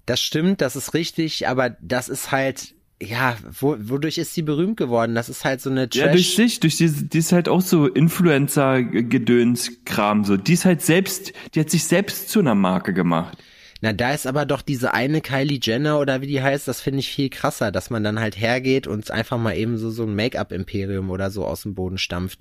Das 0.05 0.21
stimmt, 0.21 0.61
das 0.61 0.75
ist 0.75 0.93
richtig, 0.93 1.47
aber 1.47 1.71
das 1.81 2.09
ist 2.09 2.31
halt, 2.31 2.75
ja, 3.01 3.37
wo, 3.59 3.75
wodurch 3.79 4.17
ist 4.17 4.33
sie 4.33 4.41
berühmt 4.41 4.77
geworden? 4.77 5.13
Das 5.15 5.29
ist 5.29 5.45
halt 5.45 5.61
so 5.61 5.69
eine 5.69 5.87
Trash. 5.89 6.01
Ja, 6.01 6.11
durch 6.11 6.35
sich, 6.35 6.59
durch 6.59 6.75
die, 6.77 6.89
die 6.89 7.17
ist 7.17 7.31
halt 7.31 7.47
auch 7.49 7.61
so 7.61 7.87
Influencer-Gedöns-Kram, 7.87 10.23
so. 10.23 10.37
Die 10.37 10.53
ist 10.53 10.65
halt 10.65 10.81
selbst, 10.81 11.33
die 11.53 11.59
hat 11.59 11.69
sich 11.69 11.83
selbst 11.83 12.29
zu 12.29 12.39
einer 12.39 12.55
Marke 12.55 12.93
gemacht. 12.93 13.37
Na, 13.81 13.93
da 13.93 14.13
ist 14.13 14.27
aber 14.27 14.45
doch 14.45 14.61
diese 14.61 14.93
eine 14.93 15.21
Kylie 15.21 15.59
Jenner 15.61 15.99
oder 15.99 16.21
wie 16.21 16.27
die 16.27 16.41
heißt, 16.41 16.67
das 16.67 16.81
finde 16.81 16.99
ich 16.99 17.09
viel 17.09 17.29
krasser, 17.29 17.71
dass 17.71 17.89
man 17.89 18.03
dann 18.03 18.19
halt 18.19 18.39
hergeht 18.39 18.85
und 18.85 19.09
einfach 19.09 19.39
mal 19.39 19.57
eben 19.57 19.77
so, 19.79 19.89
so 19.89 20.03
ein 20.03 20.15
Make-up-Imperium 20.15 21.09
oder 21.09 21.31
so 21.31 21.45
aus 21.45 21.63
dem 21.63 21.73
Boden 21.73 21.97
stampft. 21.97 22.39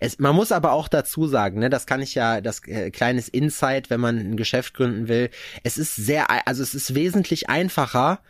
Es, 0.00 0.18
man 0.18 0.36
muss 0.36 0.52
aber 0.52 0.72
auch 0.72 0.88
dazu 0.88 1.26
sagen, 1.26 1.60
ne, 1.60 1.70
das 1.70 1.86
kann 1.86 2.02
ich 2.02 2.14
ja, 2.14 2.42
das 2.42 2.60
äh, 2.66 2.90
kleines 2.90 3.28
Insight, 3.28 3.88
wenn 3.88 4.00
man 4.00 4.18
ein 4.18 4.36
Geschäft 4.36 4.74
gründen 4.74 5.08
will. 5.08 5.30
Es 5.62 5.78
ist 5.78 5.96
sehr, 5.96 6.26
also 6.46 6.62
es 6.62 6.74
ist 6.74 6.94
wesentlich 6.94 7.48
einfacher, 7.48 8.20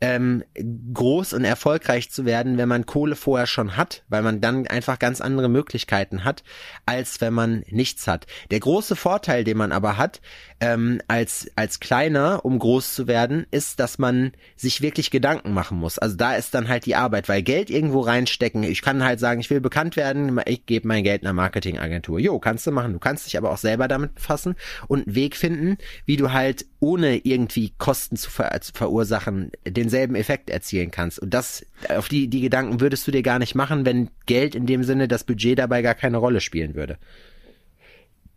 ähm, 0.00 0.44
groß 0.92 1.32
und 1.32 1.44
erfolgreich 1.44 2.10
zu 2.10 2.24
werden, 2.26 2.58
wenn 2.58 2.68
man 2.68 2.86
Kohle 2.86 3.16
vorher 3.16 3.46
schon 3.46 3.76
hat, 3.76 4.04
weil 4.08 4.22
man 4.22 4.40
dann 4.40 4.66
einfach 4.66 4.98
ganz 4.98 5.20
andere 5.20 5.48
Möglichkeiten 5.48 6.24
hat, 6.24 6.44
als 6.84 7.20
wenn 7.20 7.32
man 7.32 7.64
nichts 7.68 8.06
hat. 8.06 8.26
Der 8.50 8.60
große 8.60 8.94
Vorteil, 8.94 9.44
den 9.44 9.56
man 9.56 9.72
aber 9.72 9.96
hat, 9.96 10.20
ähm, 10.60 11.00
als, 11.08 11.50
als 11.56 11.80
kleiner, 11.80 12.44
um 12.44 12.58
groß 12.58 12.94
zu 12.94 13.06
werden, 13.06 13.46
ist, 13.50 13.80
dass 13.80 13.98
man 13.98 14.32
sich 14.54 14.82
wirklich 14.82 15.10
Gedanken 15.10 15.52
machen 15.52 15.78
muss. 15.78 15.98
Also 15.98 16.16
da 16.16 16.34
ist 16.34 16.54
dann 16.54 16.68
halt 16.68 16.86
die 16.86 16.96
Arbeit, 16.96 17.28
weil 17.28 17.42
Geld 17.42 17.70
irgendwo 17.70 18.00
reinstecken. 18.00 18.62
Ich 18.62 18.82
kann 18.82 19.04
halt 19.04 19.20
sagen, 19.20 19.40
ich 19.40 19.50
will 19.50 19.60
bekannt 19.60 19.96
werden, 19.96 20.40
ich 20.46 20.66
gebe 20.66 20.88
mein 20.88 21.04
Geld 21.04 21.22
einer 21.22 21.32
Marketingagentur. 21.32 22.18
Jo, 22.18 22.38
kannst 22.38 22.66
du 22.66 22.70
machen. 22.70 22.92
Du 22.92 22.98
kannst 22.98 23.26
dich 23.26 23.38
aber 23.38 23.50
auch 23.50 23.58
selber 23.58 23.88
damit 23.88 24.14
befassen 24.14 24.56
und 24.88 25.06
einen 25.06 25.14
Weg 25.14 25.36
finden, 25.36 25.78
wie 26.04 26.16
du 26.16 26.32
halt 26.32 26.66
ohne 26.86 27.16
irgendwie 27.16 27.72
Kosten 27.78 28.16
zu, 28.16 28.30
ver 28.30 28.60
zu 28.60 28.72
verursachen, 28.72 29.50
denselben 29.66 30.14
Effekt 30.14 30.50
erzielen 30.50 30.92
kannst. 30.92 31.18
Und 31.18 31.34
das, 31.34 31.66
auf 31.88 32.08
die, 32.08 32.28
die 32.28 32.40
Gedanken 32.40 32.80
würdest 32.80 33.08
du 33.08 33.10
dir 33.10 33.22
gar 33.22 33.40
nicht 33.40 33.56
machen, 33.56 33.84
wenn 33.84 34.08
Geld 34.26 34.54
in 34.54 34.66
dem 34.66 34.84
Sinne, 34.84 35.08
das 35.08 35.24
Budget 35.24 35.58
dabei 35.58 35.82
gar 35.82 35.96
keine 35.96 36.18
Rolle 36.18 36.40
spielen 36.40 36.76
würde. 36.76 36.96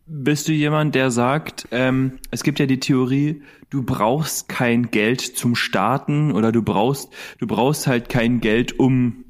Bist 0.07 0.47
du 0.47 0.51
jemand, 0.51 0.95
der 0.95 1.11
sagt, 1.11 1.67
ähm, 1.69 2.17
es 2.31 2.41
gibt 2.41 2.57
ja 2.57 2.65
die 2.65 2.79
Theorie, 2.79 3.43
du 3.69 3.83
brauchst 3.83 4.49
kein 4.49 4.89
Geld 4.89 5.21
zum 5.21 5.53
Starten 5.53 6.31
oder 6.31 6.51
du 6.51 6.63
brauchst, 6.63 7.13
du 7.37 7.45
brauchst 7.45 7.85
halt 7.85 8.09
kein 8.09 8.41
Geld, 8.41 8.79
um 8.79 9.25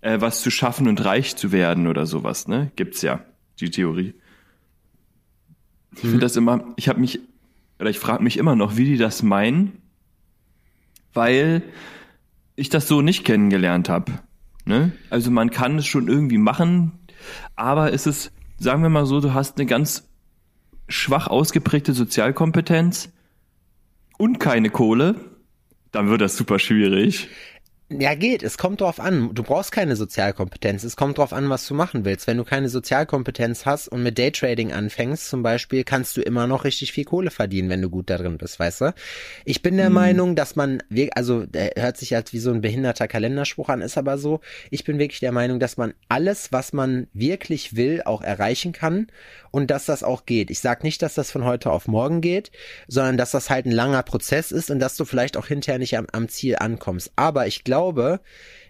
äh, 0.00 0.22
was 0.22 0.40
zu 0.40 0.50
schaffen 0.50 0.88
und 0.88 1.04
reich 1.04 1.36
zu 1.36 1.52
werden 1.52 1.86
oder 1.86 2.06
sowas, 2.06 2.48
ne? 2.48 2.72
Gibt's 2.76 3.02
ja, 3.02 3.26
die 3.60 3.68
Theorie. 3.68 4.14
Ich 5.92 6.00
finde 6.00 6.16
mhm. 6.16 6.20
das 6.20 6.36
immer, 6.36 6.72
ich 6.76 6.88
habe 6.88 7.00
mich 7.00 7.20
oder 7.78 7.90
ich 7.90 7.98
frage 7.98 8.22
mich 8.22 8.36
immer 8.36 8.56
noch, 8.56 8.76
wie 8.76 8.84
die 8.84 8.96
das 8.96 9.22
meinen, 9.22 9.82
weil 11.12 11.62
ich 12.56 12.68
das 12.68 12.88
so 12.88 13.02
nicht 13.02 13.24
kennengelernt 13.24 13.88
habe. 13.88 14.12
Ne? 14.64 14.92
Also 15.10 15.30
man 15.30 15.50
kann 15.50 15.78
es 15.78 15.86
schon 15.86 16.08
irgendwie 16.08 16.38
machen, 16.38 16.92
aber 17.56 17.90
ist 17.90 18.06
es, 18.06 18.32
sagen 18.58 18.82
wir 18.82 18.88
mal 18.88 19.06
so, 19.06 19.20
du 19.20 19.34
hast 19.34 19.58
eine 19.58 19.66
ganz 19.66 20.08
schwach 20.88 21.26
ausgeprägte 21.26 21.92
Sozialkompetenz 21.92 23.12
und 24.18 24.38
keine 24.38 24.70
Kohle, 24.70 25.16
dann 25.90 26.08
wird 26.08 26.20
das 26.20 26.36
super 26.36 26.58
schwierig. 26.58 27.28
Ja, 27.90 28.14
geht. 28.14 28.42
Es 28.42 28.56
kommt 28.56 28.80
drauf 28.80 28.98
an. 28.98 29.34
Du 29.34 29.42
brauchst 29.42 29.70
keine 29.70 29.94
Sozialkompetenz. 29.94 30.84
Es 30.84 30.96
kommt 30.96 31.18
drauf 31.18 31.34
an, 31.34 31.50
was 31.50 31.68
du 31.68 31.74
machen 31.74 32.06
willst. 32.06 32.26
Wenn 32.26 32.38
du 32.38 32.44
keine 32.44 32.70
Sozialkompetenz 32.70 33.66
hast 33.66 33.88
und 33.88 34.02
mit 34.02 34.16
Daytrading 34.16 34.72
anfängst, 34.72 35.28
zum 35.28 35.42
Beispiel, 35.42 35.84
kannst 35.84 36.16
du 36.16 36.22
immer 36.22 36.46
noch 36.46 36.64
richtig 36.64 36.92
viel 36.92 37.04
Kohle 37.04 37.30
verdienen, 37.30 37.68
wenn 37.68 37.82
du 37.82 37.90
gut 37.90 38.08
da 38.08 38.16
drin 38.16 38.38
bist, 38.38 38.58
weißt 38.58 38.80
du? 38.80 38.94
Ich 39.44 39.60
bin 39.60 39.76
der 39.76 39.86
hm. 39.86 39.92
Meinung, 39.92 40.34
dass 40.34 40.56
man, 40.56 40.82
also, 41.14 41.44
der 41.44 41.72
hört 41.76 41.98
sich 41.98 42.14
halt 42.14 42.32
wie 42.32 42.38
so 42.38 42.50
ein 42.52 42.62
behinderter 42.62 43.06
Kalenderspruch 43.06 43.68
an, 43.68 43.82
ist 43.82 43.98
aber 43.98 44.16
so. 44.16 44.40
Ich 44.70 44.84
bin 44.84 44.98
wirklich 44.98 45.20
der 45.20 45.32
Meinung, 45.32 45.60
dass 45.60 45.76
man 45.76 45.92
alles, 46.08 46.52
was 46.52 46.72
man 46.72 47.06
wirklich 47.12 47.76
will, 47.76 48.02
auch 48.02 48.22
erreichen 48.22 48.72
kann 48.72 49.08
und 49.54 49.70
dass 49.70 49.86
das 49.86 50.02
auch 50.02 50.26
geht. 50.26 50.50
Ich 50.50 50.60
sag 50.60 50.82
nicht, 50.84 51.00
dass 51.00 51.14
das 51.14 51.30
von 51.30 51.44
heute 51.44 51.70
auf 51.70 51.86
morgen 51.86 52.20
geht, 52.20 52.50
sondern 52.88 53.16
dass 53.16 53.30
das 53.30 53.50
halt 53.50 53.66
ein 53.66 53.72
langer 53.72 54.02
Prozess 54.02 54.52
ist 54.52 54.70
und 54.70 54.80
dass 54.80 54.96
du 54.96 55.04
vielleicht 55.04 55.36
auch 55.36 55.46
hinterher 55.46 55.78
nicht 55.78 55.96
am, 55.96 56.06
am 56.12 56.28
Ziel 56.28 56.56
ankommst. 56.58 57.12
Aber 57.16 57.46
ich 57.46 57.62
glaube, 57.62 57.84
glaube, 57.94 58.20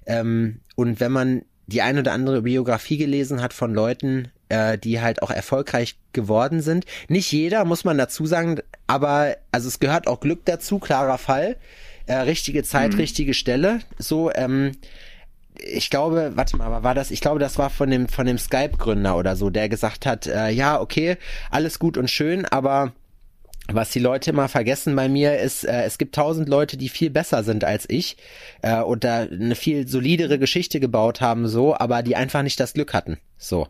ähm, 0.07 0.61
und 0.77 1.01
wenn 1.01 1.13
man 1.13 1.43
die 1.67 1.83
ein 1.83 1.99
oder 1.99 2.13
andere 2.13 2.43
Biografie 2.43 2.99
gelesen 2.99 3.41
hat 3.41 3.55
von 3.55 3.73
Leuten, 3.73 4.31
äh, 4.51 4.77
die 4.77 5.01
halt 5.01 5.23
auch 5.23 5.31
erfolgreich 5.31 5.97
geworden 6.13 6.61
sind. 6.61 6.85
Nicht 7.09 7.33
jeder, 7.33 7.65
muss 7.65 7.85
man 7.85 7.97
dazu 7.97 8.27
sagen, 8.27 8.61
aber 8.87 9.37
also 9.51 9.69
es 9.69 9.81
gehört 9.81 10.07
auch 10.07 10.21
Glück 10.21 10.45
dazu, 10.45 10.79
klarer 10.79 11.17
Fall. 11.17 11.57
Äh, 12.07 12.17
richtige 12.17 12.65
Zeit, 12.65 12.93
mhm. 12.93 12.99
richtige 12.99 13.33
Stelle. 13.33 13.81
So, 13.99 14.31
ähm, 14.35 14.73
ich 15.59 15.91
glaube, 15.91 16.33
warte 16.35 16.57
mal, 16.57 16.83
war 16.83 16.95
das, 16.95 17.11
ich 17.11 17.21
glaube, 17.21 17.39
das 17.39 17.59
war 17.59 17.71
von 17.71 17.91
dem, 17.91 18.09
von 18.09 18.27
dem 18.27 18.39
Skype-Gründer 18.39 19.17
oder 19.17 19.37
so, 19.37 19.51
der 19.51 19.69
gesagt 19.69 20.07
hat, 20.07 20.27
äh, 20.27 20.51
ja, 20.51 20.81
okay, 20.81 21.17
alles 21.51 21.79
gut 21.79 21.97
und 21.97 22.11
schön, 22.11 22.45
aber 22.45 22.93
was 23.73 23.91
die 23.91 23.99
Leute 23.99 24.31
immer 24.31 24.49
vergessen 24.49 24.95
bei 24.95 25.09
mir 25.09 25.39
ist, 25.39 25.65
äh, 25.65 25.85
es 25.85 25.97
gibt 25.97 26.15
tausend 26.15 26.49
Leute, 26.49 26.77
die 26.77 26.89
viel 26.89 27.11
besser 27.11 27.43
sind 27.45 27.65
als 27.65 27.87
ich 27.89 28.17
äh, 28.63 28.81
und 28.81 29.05
da 29.05 29.21
eine 29.21 29.55
viel 29.55 29.89
solidere 29.89 30.39
Geschichte 30.39 30.81
gebaut 30.81 31.21
haben, 31.21 31.49
so, 31.49 31.75
aber 31.75 32.03
die 32.03 32.17
einfach 32.17 32.43
nicht 32.43 32.61
das 32.61 32.75
Glück 32.75 32.93
hatten. 32.93 33.19
So. 33.39 33.69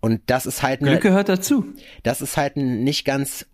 Und 0.00 0.22
das 0.26 0.46
ist 0.46 0.62
halt 0.62 0.80
eine, 0.80 0.90
Glück 0.90 1.02
gehört 1.02 1.28
dazu. 1.28 1.64
Das 2.02 2.20
ist 2.20 2.36
halt 2.36 2.56
ein 2.56 2.84
nicht 2.84 3.04
ganz 3.04 3.46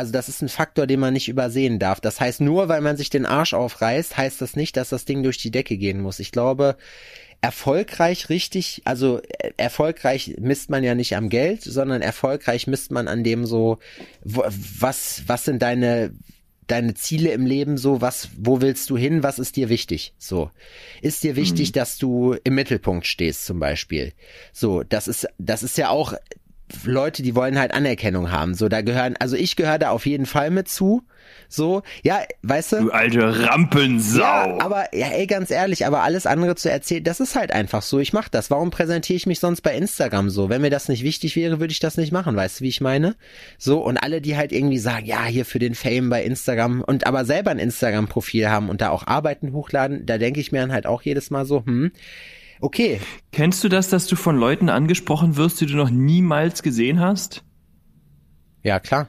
also 0.00 0.12
das 0.12 0.30
ist 0.30 0.40
ein 0.40 0.48
Faktor, 0.48 0.86
den 0.86 0.98
man 0.98 1.12
nicht 1.12 1.28
übersehen 1.28 1.78
darf. 1.78 2.00
Das 2.00 2.20
heißt, 2.20 2.40
nur 2.40 2.68
weil 2.68 2.80
man 2.80 2.96
sich 2.96 3.10
den 3.10 3.26
Arsch 3.26 3.52
aufreißt, 3.52 4.16
heißt 4.16 4.40
das 4.40 4.56
nicht, 4.56 4.78
dass 4.78 4.88
das 4.88 5.04
Ding 5.04 5.22
durch 5.22 5.36
die 5.36 5.50
Decke 5.50 5.76
gehen 5.76 6.00
muss. 6.00 6.20
Ich 6.20 6.32
glaube, 6.32 6.78
erfolgreich 7.42 8.30
richtig, 8.30 8.80
also 8.86 9.20
äh, 9.20 9.52
erfolgreich 9.58 10.36
misst 10.40 10.70
man 10.70 10.84
ja 10.84 10.94
nicht 10.94 11.16
am 11.16 11.28
Geld, 11.28 11.62
sondern 11.62 12.00
erfolgreich 12.00 12.66
misst 12.66 12.90
man 12.92 13.08
an 13.08 13.22
dem 13.24 13.44
so, 13.44 13.78
was, 14.24 15.24
was 15.26 15.44
sind 15.44 15.60
deine, 15.60 16.14
deine 16.66 16.94
Ziele 16.94 17.32
im 17.32 17.44
Leben 17.44 17.76
so, 17.76 18.00
was, 18.00 18.30
wo 18.38 18.62
willst 18.62 18.88
du 18.88 18.96
hin, 18.96 19.22
was 19.22 19.38
ist 19.38 19.56
dir 19.56 19.68
wichtig? 19.68 20.14
So. 20.16 20.50
Ist 21.02 21.24
dir 21.24 21.36
wichtig, 21.36 21.68
mhm. 21.68 21.72
dass 21.74 21.98
du 21.98 22.36
im 22.42 22.54
Mittelpunkt 22.54 23.06
stehst, 23.06 23.44
zum 23.44 23.60
Beispiel? 23.60 24.14
So, 24.54 24.82
das 24.82 25.08
ist, 25.08 25.28
das 25.36 25.62
ist 25.62 25.76
ja 25.76 25.90
auch 25.90 26.14
Leute, 26.84 27.22
die 27.22 27.34
wollen 27.34 27.58
halt 27.58 27.72
Anerkennung 27.72 28.30
haben. 28.30 28.54
So, 28.54 28.68
da 28.68 28.80
gehören, 28.82 29.16
also 29.18 29.36
ich 29.36 29.56
gehöre 29.56 29.78
da 29.78 29.90
auf 29.90 30.06
jeden 30.06 30.26
Fall 30.26 30.50
mit 30.50 30.68
zu. 30.68 31.02
So, 31.48 31.82
ja, 32.02 32.20
weißt 32.42 32.72
du? 32.72 32.76
Du 32.82 32.90
alte 32.90 33.46
Rampensau. 33.46 34.20
Ja, 34.20 34.60
aber, 34.60 34.94
ja, 34.94 35.08
ey, 35.08 35.26
ganz 35.26 35.50
ehrlich, 35.50 35.84
aber 35.84 36.02
alles 36.02 36.26
andere 36.26 36.54
zu 36.54 36.70
erzählen, 36.70 37.02
das 37.02 37.20
ist 37.20 37.34
halt 37.34 37.52
einfach 37.52 37.82
so. 37.82 37.98
Ich 37.98 38.12
mach 38.12 38.28
das. 38.28 38.50
Warum 38.50 38.70
präsentiere 38.70 39.16
ich 39.16 39.26
mich 39.26 39.40
sonst 39.40 39.60
bei 39.62 39.74
Instagram 39.74 40.30
so? 40.30 40.48
Wenn 40.48 40.62
mir 40.62 40.70
das 40.70 40.88
nicht 40.88 41.02
wichtig 41.02 41.36
wäre, 41.36 41.60
würde 41.60 41.72
ich 41.72 41.80
das 41.80 41.96
nicht 41.96 42.12
machen. 42.12 42.36
Weißt 42.36 42.60
du, 42.60 42.64
wie 42.64 42.68
ich 42.68 42.80
meine? 42.80 43.16
So, 43.58 43.80
und 43.80 43.96
alle, 43.96 44.20
die 44.20 44.36
halt 44.36 44.52
irgendwie 44.52 44.78
sagen, 44.78 45.06
ja, 45.06 45.24
hier 45.24 45.44
für 45.44 45.58
den 45.58 45.74
Fame 45.74 46.08
bei 46.08 46.22
Instagram 46.22 46.82
und 46.82 47.06
aber 47.06 47.24
selber 47.24 47.50
ein 47.50 47.58
Instagram-Profil 47.58 48.48
haben 48.48 48.68
und 48.68 48.80
da 48.80 48.90
auch 48.90 49.06
Arbeiten 49.06 49.52
hochladen, 49.52 50.06
da 50.06 50.18
denke 50.18 50.40
ich 50.40 50.52
mir 50.52 50.60
dann 50.60 50.72
halt 50.72 50.86
auch 50.86 51.02
jedes 51.02 51.30
Mal 51.30 51.44
so, 51.44 51.64
hm, 51.64 51.92
Okay. 52.60 53.00
Kennst 53.32 53.64
du 53.64 53.68
das, 53.68 53.88
dass 53.88 54.06
du 54.06 54.16
von 54.16 54.36
Leuten 54.36 54.68
angesprochen 54.68 55.36
wirst, 55.36 55.60
die 55.60 55.66
du 55.66 55.76
noch 55.76 55.90
niemals 55.90 56.62
gesehen 56.62 57.00
hast? 57.00 57.42
Ja, 58.62 58.78
klar. 58.78 59.08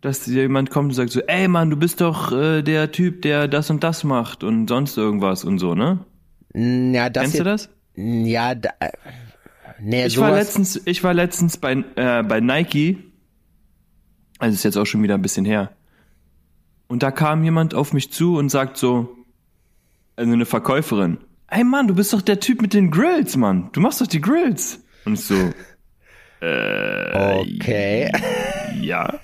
Dass 0.00 0.26
jemand 0.26 0.70
kommt 0.70 0.90
und 0.90 0.94
sagt 0.94 1.10
so, 1.10 1.20
ey 1.20 1.48
Mann, 1.48 1.70
du 1.70 1.76
bist 1.76 2.00
doch 2.00 2.32
äh, 2.32 2.62
der 2.62 2.92
Typ, 2.92 3.22
der 3.22 3.48
das 3.48 3.70
und 3.70 3.82
das 3.82 4.04
macht 4.04 4.44
und 4.44 4.68
sonst 4.68 4.96
irgendwas 4.96 5.44
und 5.44 5.58
so, 5.58 5.74
ne? 5.74 6.04
Ja, 6.54 7.08
das 7.08 7.22
Kennst 7.22 7.40
du 7.40 7.44
das? 7.44 7.68
Ja, 7.94 8.54
da, 8.54 8.70
äh, 8.80 8.90
nee, 9.80 10.06
ich 10.06 10.14
sowas. 10.14 10.30
war 10.30 10.36
letztens, 10.36 10.80
ich 10.84 11.04
war 11.04 11.14
letztens 11.14 11.56
bei, 11.56 11.84
äh, 11.96 12.22
bei 12.22 12.40
Nike, 12.40 12.98
also 14.38 14.54
ist 14.54 14.64
jetzt 14.64 14.76
auch 14.76 14.86
schon 14.86 15.02
wieder 15.02 15.14
ein 15.14 15.22
bisschen 15.22 15.44
her. 15.44 15.70
Und 16.88 17.02
da 17.02 17.10
kam 17.10 17.42
jemand 17.44 17.74
auf 17.74 17.92
mich 17.92 18.12
zu 18.12 18.36
und 18.36 18.50
sagt 18.50 18.76
so, 18.76 19.16
also 20.16 20.32
eine 20.32 20.46
Verkäuferin, 20.46 21.18
ey 21.52 21.64
Mann, 21.64 21.86
du 21.86 21.94
bist 21.94 22.12
doch 22.12 22.22
der 22.22 22.40
Typ 22.40 22.62
mit 22.62 22.74
den 22.74 22.90
Grills, 22.90 23.36
Mann. 23.36 23.70
Du 23.72 23.80
machst 23.80 24.00
doch 24.00 24.06
die 24.06 24.20
Grills. 24.20 24.82
Und 25.04 25.14
ich 25.14 25.24
so, 25.24 25.52
äh, 26.40 27.40
okay. 27.40 28.10
Ja. 28.80 29.20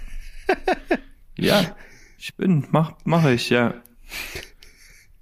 ja, 1.37 1.77
ich 2.19 2.35
bin, 2.37 2.67
mach, 2.71 2.93
mach 3.05 3.27
ich, 3.27 3.51
ja. 3.51 3.75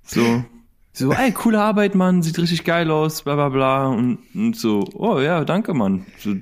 So, 0.02 0.44
so, 0.92 1.12
ey, 1.12 1.32
coole 1.32 1.60
Arbeit, 1.60 1.94
Mann, 1.94 2.22
sieht 2.22 2.38
richtig 2.38 2.64
geil 2.64 2.90
aus, 2.90 3.22
bla 3.22 3.34
bla 3.34 3.48
bla. 3.48 3.86
Und, 3.86 4.18
und 4.34 4.56
so, 4.56 4.84
oh 4.94 5.20
ja, 5.20 5.44
danke, 5.44 5.74
Mann. 5.74 6.06
So, 6.18 6.34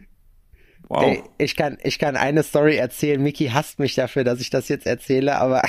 wow. 0.88 1.04
Ey, 1.04 1.22
ich 1.38 1.56
kann, 1.56 1.78
ich 1.82 1.98
kann 1.98 2.16
eine 2.16 2.42
Story 2.42 2.76
erzählen. 2.76 3.22
Miki 3.22 3.48
hasst 3.48 3.78
mich 3.78 3.94
dafür, 3.94 4.24
dass 4.24 4.40
ich 4.40 4.50
das 4.50 4.68
jetzt 4.68 4.86
erzähle, 4.86 5.36
aber 5.38 5.62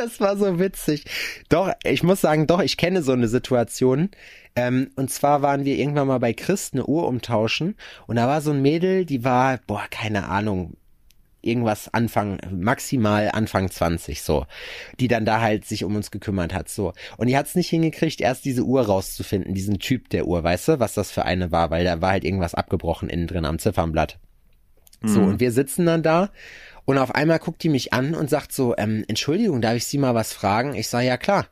das 0.00 0.20
war 0.20 0.36
so 0.36 0.58
witzig. 0.58 1.04
Doch, 1.48 1.72
ich 1.84 2.02
muss 2.02 2.20
sagen, 2.20 2.46
doch, 2.46 2.60
ich 2.60 2.76
kenne 2.76 3.02
so 3.02 3.12
eine 3.12 3.28
Situation. 3.28 4.10
Ähm, 4.56 4.90
und 4.96 5.10
zwar 5.10 5.42
waren 5.42 5.64
wir 5.64 5.76
irgendwann 5.76 6.08
mal 6.08 6.18
bei 6.18 6.32
Chris 6.32 6.70
eine 6.72 6.86
Uhr 6.86 7.06
umtauschen 7.06 7.76
und 8.06 8.16
da 8.16 8.26
war 8.26 8.40
so 8.40 8.50
ein 8.50 8.62
Mädel, 8.62 9.04
die 9.04 9.22
war, 9.22 9.60
boah, 9.66 9.84
keine 9.90 10.28
Ahnung, 10.28 10.76
irgendwas 11.42 11.92
Anfang, 11.92 12.38
maximal 12.50 13.30
Anfang 13.32 13.70
20, 13.70 14.22
so, 14.22 14.46
die 14.98 15.08
dann 15.08 15.24
da 15.24 15.40
halt 15.40 15.64
sich 15.64 15.84
um 15.84 15.94
uns 15.96 16.10
gekümmert 16.10 16.52
hat, 16.52 16.68
so. 16.68 16.92
Und 17.16 17.28
die 17.28 17.36
hat 17.36 17.46
es 17.46 17.54
nicht 17.54 17.68
hingekriegt, 17.68 18.20
erst 18.20 18.44
diese 18.44 18.64
Uhr 18.64 18.82
rauszufinden, 18.82 19.54
diesen 19.54 19.78
Typ 19.78 20.10
der 20.10 20.26
Uhr, 20.26 20.42
weißt 20.42 20.68
du, 20.68 20.80
was 20.80 20.94
das 20.94 21.10
für 21.10 21.24
eine 21.24 21.52
war, 21.52 21.70
weil 21.70 21.84
da 21.84 22.00
war 22.02 22.10
halt 22.10 22.24
irgendwas 22.24 22.54
abgebrochen 22.54 23.08
innen 23.08 23.26
drin 23.26 23.44
am 23.44 23.58
Ziffernblatt. 23.58 24.18
Mhm. 25.00 25.08
So, 25.08 25.20
und 25.20 25.40
wir 25.40 25.52
sitzen 25.52 25.86
dann 25.86 26.02
da 26.02 26.30
und 26.90 26.98
auf 26.98 27.14
einmal 27.14 27.38
guckt 27.38 27.62
die 27.62 27.68
mich 27.68 27.92
an 27.92 28.16
und 28.16 28.28
sagt 28.28 28.52
so, 28.52 28.76
ähm, 28.76 29.04
Entschuldigung, 29.06 29.60
darf 29.60 29.76
ich 29.76 29.86
Sie 29.86 29.96
mal 29.96 30.16
was 30.16 30.32
fragen? 30.32 30.74
Ich 30.74 30.88
sage, 30.88 31.06
ja 31.06 31.16
klar. 31.16 31.46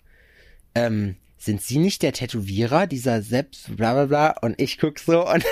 Ähm, 0.74 1.14
sind 1.36 1.62
Sie 1.62 1.78
nicht 1.78 2.02
der 2.02 2.12
Tätowierer, 2.12 2.88
dieser 2.88 3.22
Seps, 3.22 3.66
bla 3.68 3.92
bla 3.92 4.06
bla? 4.06 4.34
Und 4.42 4.60
ich 4.60 4.78
guck 4.78 4.98
so 4.98 5.24
und, 5.28 5.44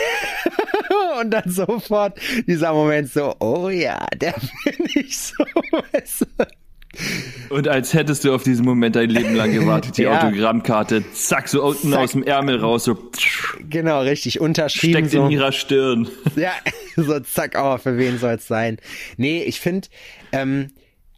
und 1.20 1.30
dann 1.30 1.48
sofort 1.48 2.18
dieser 2.48 2.72
Moment 2.72 3.12
so, 3.12 3.36
oh 3.38 3.68
ja, 3.68 4.04
der 4.16 4.32
bin 4.64 4.88
ich 4.96 5.16
so. 5.16 5.44
Und 7.48 7.68
als 7.68 7.94
hättest 7.94 8.24
du 8.24 8.34
auf 8.34 8.42
diesen 8.42 8.64
Moment 8.64 8.96
dein 8.96 9.10
Leben 9.10 9.34
lang 9.34 9.52
gewartet, 9.52 9.98
die 9.98 10.02
ja. 10.04 10.18
Autogrammkarte, 10.18 11.04
zack, 11.12 11.48
so 11.48 11.64
unten 11.64 11.90
zack. 11.90 12.00
aus 12.00 12.12
dem 12.12 12.22
Ärmel 12.22 12.58
raus, 12.58 12.84
so. 12.84 12.98
Genau, 13.68 14.00
richtig, 14.00 14.40
unterschrieben. 14.40 14.94
Steckt 14.94 15.10
so. 15.12 15.24
in 15.26 15.30
ihrer 15.30 15.52
Stirn. 15.52 16.08
Ja, 16.36 16.52
so 16.96 17.18
zack, 17.20 17.56
oh, 17.58 17.78
für 17.78 17.96
wen 17.96 18.18
soll's 18.18 18.46
sein? 18.46 18.76
Nee, 19.16 19.42
ich 19.42 19.58
finde, 19.58 19.88
ähm, 20.32 20.68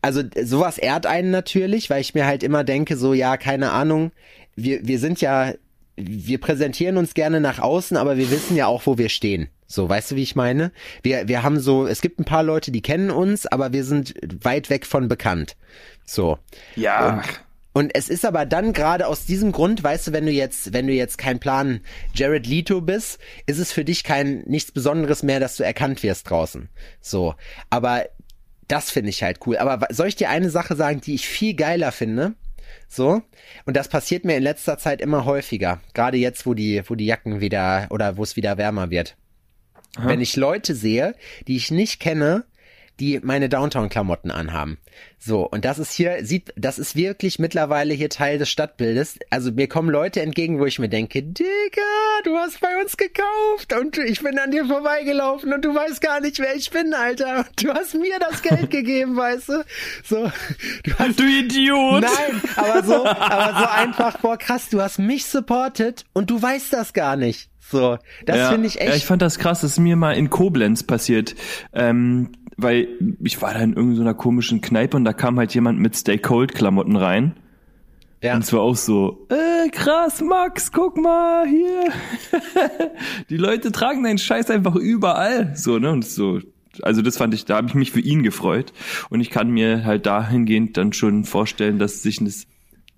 also 0.00 0.22
sowas 0.42 0.78
ehrt 0.78 1.06
einen 1.06 1.30
natürlich, 1.30 1.90
weil 1.90 2.00
ich 2.00 2.14
mir 2.14 2.26
halt 2.26 2.42
immer 2.42 2.62
denke, 2.62 2.96
so, 2.96 3.14
ja, 3.14 3.36
keine 3.36 3.72
Ahnung, 3.72 4.12
wir, 4.54 4.86
wir 4.86 4.98
sind 4.98 5.20
ja, 5.20 5.54
wir 5.96 6.38
präsentieren 6.38 6.96
uns 6.96 7.14
gerne 7.14 7.40
nach 7.40 7.58
außen, 7.58 7.96
aber 7.96 8.16
wir 8.16 8.30
wissen 8.30 8.56
ja 8.56 8.66
auch, 8.66 8.86
wo 8.86 8.96
wir 8.96 9.08
stehen. 9.08 9.48
So, 9.70 9.87
weißt 9.87 10.12
du, 10.12 10.16
wie 10.16 10.22
ich 10.22 10.35
meine? 10.35 10.72
Wir, 11.02 11.28
wir 11.28 11.42
haben 11.42 11.61
so, 11.61 11.87
es 11.87 12.00
gibt 12.00 12.18
ein 12.18 12.24
paar 12.24 12.42
Leute, 12.42 12.72
die 12.72 12.81
kennen 12.81 13.11
uns, 13.11 13.46
aber 13.46 13.74
wir 13.74 13.85
sind 13.85 14.14
weit 14.42 14.70
weg 14.70 14.87
von 14.87 15.09
bekannt. 15.09 15.57
So. 16.07 16.38
Ja. 16.74 17.16
Und, 17.74 17.85
und 17.85 17.94
es 17.94 18.09
ist 18.09 18.24
aber 18.24 18.46
dann 18.46 18.72
gerade 18.72 19.07
aus 19.07 19.26
diesem 19.26 19.52
Grund, 19.52 19.85
weißt 19.85 20.09
du, 20.09 20.12
wenn 20.12 20.24
du 20.24 20.33
jetzt, 20.33 20.72
wenn 20.72 20.87
du 20.87 20.94
jetzt 20.94 21.18
kein 21.18 21.38
Plan 21.38 21.83
Jared 22.14 22.46
Leto 22.46 22.81
bist, 22.81 23.20
ist 23.44 23.59
es 23.59 23.70
für 23.70 23.85
dich 23.85 24.04
kein 24.04 24.38
nichts 24.46 24.72
Besonderes 24.72 25.22
mehr, 25.22 25.38
dass 25.38 25.57
du 25.57 25.64
erkannt 25.64 26.02
wirst 26.02 26.31
draußen. 26.31 26.70
So. 27.02 27.35
Aber 27.68 28.07
das 28.68 28.90
finde 28.90 29.11
ich 29.11 29.22
halt 29.22 29.40
cool. 29.46 29.59
Aber 29.59 29.87
soll 29.90 30.09
ich 30.09 30.16
dir 30.16 30.31
eine 30.31 30.48
Sache 30.48 30.76
sagen, 30.76 31.02
die 31.02 31.14
ich 31.14 31.28
viel 31.28 31.52
geiler 31.52 31.92
finde? 31.92 32.33
So. 32.88 33.20
Und 33.66 33.76
das 33.76 33.88
passiert 33.88 34.24
mir 34.24 34.38
in 34.38 34.42
letzter 34.42 34.78
Zeit 34.78 35.02
immer 35.02 35.26
häufiger. 35.26 35.83
Gerade 35.92 36.16
jetzt, 36.16 36.46
wo 36.46 36.54
die, 36.54 36.83
wo 36.87 36.94
die 36.94 37.07
Jacken 37.07 37.42
wieder, 37.42 37.87
oder 37.90 38.16
wo 38.16 38.22
es 38.22 38.35
wieder 38.35 38.57
wärmer 38.57 38.88
wird. 38.88 39.14
Aha. 39.96 40.09
wenn 40.09 40.20
ich 40.20 40.37
Leute 40.37 40.74
sehe, 40.74 41.14
die 41.46 41.57
ich 41.57 41.70
nicht 41.70 42.01
kenne, 42.01 42.44
die 43.01 43.20
meine 43.22 43.48
Downtown-Klamotten 43.48 44.31
anhaben. 44.31 44.79
So, 45.18 45.48
und 45.48 45.64
das 45.64 45.79
ist 45.79 45.92
hier, 45.92 46.24
sieht, 46.24 46.53
das 46.57 46.79
ist 46.79 46.96
wirklich 46.96 47.38
mittlerweile 47.38 47.94
hier 47.94 48.11
Teil 48.11 48.38
des 48.38 48.48
Stadtbildes. 48.51 49.18
Also 49.31 49.53
mir 49.53 49.68
kommen 49.68 49.90
Leute 49.90 50.20
entgegen, 50.20 50.59
wo 50.59 50.66
ich 50.66 50.79
mir 50.79 50.88
denke, 50.88 51.22
Digga, 51.22 51.83
du 52.24 52.37
hast 52.37 52.61
bei 52.61 52.81
uns 52.81 52.96
gekauft 52.96 53.72
und 53.81 53.98
ich 53.98 54.20
bin 54.22 54.38
an 54.38 54.51
dir 54.51 54.66
vorbeigelaufen 54.66 55.53
und 55.53 55.64
du 55.64 55.74
weißt 55.74 56.01
gar 56.01 56.20
nicht, 56.20 56.40
wer 56.40 56.57
ich 56.57 56.70
bin, 56.70 56.92
Alter. 56.94 57.46
Du 57.57 57.72
hast 57.72 57.94
mir 57.94 58.18
das 58.18 58.42
Geld 58.42 58.70
gegeben, 58.70 59.16
weißt 59.16 59.48
du? 59.48 59.64
So, 60.05 60.31
du, 60.83 60.98
hast, 60.98 61.20
du 61.20 61.24
Idiot! 61.24 62.03
Nein, 62.03 62.42
aber 62.57 62.83
so, 62.83 63.05
aber 63.07 63.61
so 63.61 63.66
einfach, 63.66 64.18
boah, 64.18 64.37
krass, 64.37 64.68
du 64.70 64.81
hast 64.81 64.98
mich 64.98 65.27
supportet 65.27 66.05
und 66.12 66.31
du 66.31 66.40
weißt 66.40 66.72
das 66.72 66.92
gar 66.92 67.16
nicht. 67.16 67.48
So, 67.70 67.98
das 68.24 68.37
ja, 68.37 68.50
finde 68.50 68.66
ich 68.66 68.81
echt. 68.81 68.88
Ja, 68.88 68.96
ich 68.96 69.04
fand 69.04 69.20
das 69.20 69.38
krass, 69.38 69.61
das 69.61 69.72
ist 69.72 69.78
mir 69.78 69.96
mal 69.96 70.12
in 70.12 70.31
Koblenz 70.31 70.83
passiert. 70.83 71.35
Ähm, 71.72 72.31
weil 72.57 72.88
ich 73.22 73.40
war 73.40 73.54
da 73.54 73.61
in 73.61 73.74
irgendeiner 73.74 74.14
komischen 74.14 74.61
Kneipe 74.61 74.96
und 74.96 75.04
da 75.04 75.12
kam 75.12 75.38
halt 75.38 75.54
jemand 75.54 75.78
mit 75.78 75.94
Stay 75.96 76.18
Cold 76.18 76.54
Klamotten 76.54 76.96
rein. 76.96 77.35
Ja. 78.22 78.35
Und 78.35 78.42
es 78.42 78.52
war 78.52 78.61
auch 78.61 78.74
so, 78.74 79.28
äh, 79.28 79.68
krass, 79.68 80.20
Max, 80.20 80.72
guck 80.72 80.96
mal 80.96 81.46
hier. 81.46 81.85
Die 83.31 83.37
Leute 83.37 83.70
tragen 83.70 84.02
deinen 84.02 84.18
Scheiß 84.18 84.50
einfach 84.50 84.74
überall. 84.74 85.54
So, 85.54 85.78
ne? 85.78 85.92
Und 85.92 86.04
so, 86.04 86.40
also 86.83 87.00
das 87.00 87.16
fand 87.16 87.33
ich, 87.35 87.44
da 87.44 87.57
habe 87.57 87.68
ich 87.68 87.74
mich 87.74 87.92
für 87.92 88.00
ihn 88.00 88.24
gefreut. 88.24 88.72
Und 89.09 89.20
ich 89.20 89.31
kann 89.31 89.50
mir 89.50 89.85
halt 89.85 90.07
dahingehend 90.07 90.76
dann 90.76 90.92
schon 90.92 91.24
vorstellen, 91.24 91.78
dass 91.78 92.02
sich 92.02 92.18
das 92.18 92.46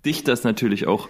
dich 0.07 0.25
das 0.25 0.45
natürlich 0.45 0.87
auch 0.87 1.09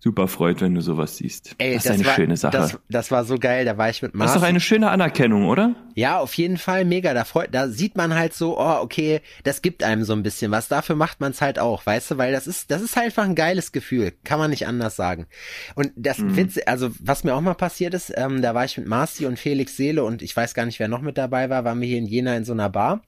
super 0.00 0.26
freut, 0.26 0.60
wenn 0.60 0.74
du 0.74 0.80
sowas 0.80 1.18
siehst. 1.18 1.54
Ey, 1.58 1.74
das 1.74 1.84
ist 1.84 1.90
eine 1.92 2.04
war, 2.06 2.14
schöne 2.14 2.36
Sache. 2.36 2.56
Das, 2.56 2.78
das 2.88 3.10
war 3.10 3.24
so 3.24 3.38
geil, 3.38 3.64
da 3.64 3.78
war 3.78 3.90
ich 3.90 4.02
mit 4.02 4.12
das 4.12 4.18
Marci. 4.18 4.34
ist 4.34 4.40
doch 4.42 4.48
eine 4.48 4.60
schöne 4.60 4.90
Anerkennung, 4.90 5.46
oder? 5.46 5.74
Ja, 5.94 6.18
auf 6.18 6.34
jeden 6.34 6.56
Fall 6.56 6.84
mega. 6.84 7.14
Da 7.14 7.24
freut, 7.24 7.54
da 7.54 7.68
sieht 7.68 7.96
man 7.96 8.14
halt 8.14 8.34
so, 8.34 8.58
oh, 8.58 8.78
okay, 8.80 9.20
das 9.44 9.62
gibt 9.62 9.82
einem 9.84 10.04
so 10.04 10.12
ein 10.14 10.22
bisschen 10.22 10.50
was. 10.50 10.68
Dafür 10.68 10.96
macht 10.96 11.20
man 11.20 11.30
es 11.32 11.40
halt 11.40 11.58
auch, 11.58 11.84
weißt 11.86 12.12
du, 12.12 12.18
weil 12.18 12.32
das 12.32 12.46
ist, 12.46 12.70
das 12.70 12.82
ist 12.82 12.96
halt 12.96 13.12
einfach 13.12 13.24
ein 13.24 13.34
geiles 13.34 13.72
Gefühl. 13.72 14.12
Kann 14.24 14.38
man 14.38 14.48
nicht 14.50 14.66
anders 14.66 14.96
sagen. 14.96 15.26
Und 15.74 15.92
das 15.96 16.18
Mhm. 16.18 16.36
Witz, 16.36 16.58
also 16.66 16.90
was 17.00 17.24
mir 17.24 17.34
auch 17.34 17.40
mal 17.40 17.54
passiert 17.54 17.94
ist, 17.94 18.12
ähm, 18.16 18.40
da 18.42 18.54
war 18.54 18.64
ich 18.64 18.78
mit 18.78 18.86
Marci 18.86 19.26
und 19.26 19.38
Felix 19.38 19.76
Seele 19.76 20.04
und 20.04 20.22
ich 20.22 20.34
weiß 20.36 20.54
gar 20.54 20.64
nicht, 20.66 20.78
wer 20.78 20.88
noch 20.88 21.02
mit 21.02 21.18
dabei 21.18 21.50
war, 21.50 21.64
waren 21.64 21.80
wir 21.80 21.88
hier 21.88 21.98
in 21.98 22.06
Jena 22.06 22.36
in 22.36 22.44
so 22.44 22.52
einer 22.52 22.70
Bar. 22.70 23.02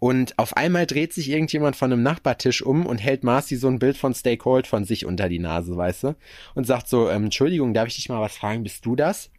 Und 0.00 0.38
auf 0.38 0.56
einmal 0.56 0.86
dreht 0.86 1.12
sich 1.12 1.28
irgendjemand 1.30 1.74
von 1.74 1.92
einem 1.92 2.02
Nachbartisch 2.02 2.62
um 2.62 2.86
und 2.86 2.98
hält 2.98 3.24
Marci 3.24 3.56
so 3.56 3.66
ein 3.68 3.80
Bild 3.80 3.96
von 3.96 4.14
Stay 4.14 4.36
Cold 4.36 4.66
von 4.66 4.84
sich 4.84 5.04
unter 5.04 5.28
die 5.28 5.40
Nase, 5.40 5.76
weißt 5.76 6.04
du? 6.04 6.16
Und 6.54 6.66
sagt 6.66 6.88
so, 6.88 7.10
ähm, 7.10 7.24
Entschuldigung, 7.24 7.74
darf 7.74 7.88
ich 7.88 7.96
dich 7.96 8.08
mal 8.08 8.20
was 8.20 8.36
fragen, 8.36 8.62
bist 8.62 8.86
du 8.86 8.94
das? 8.94 9.30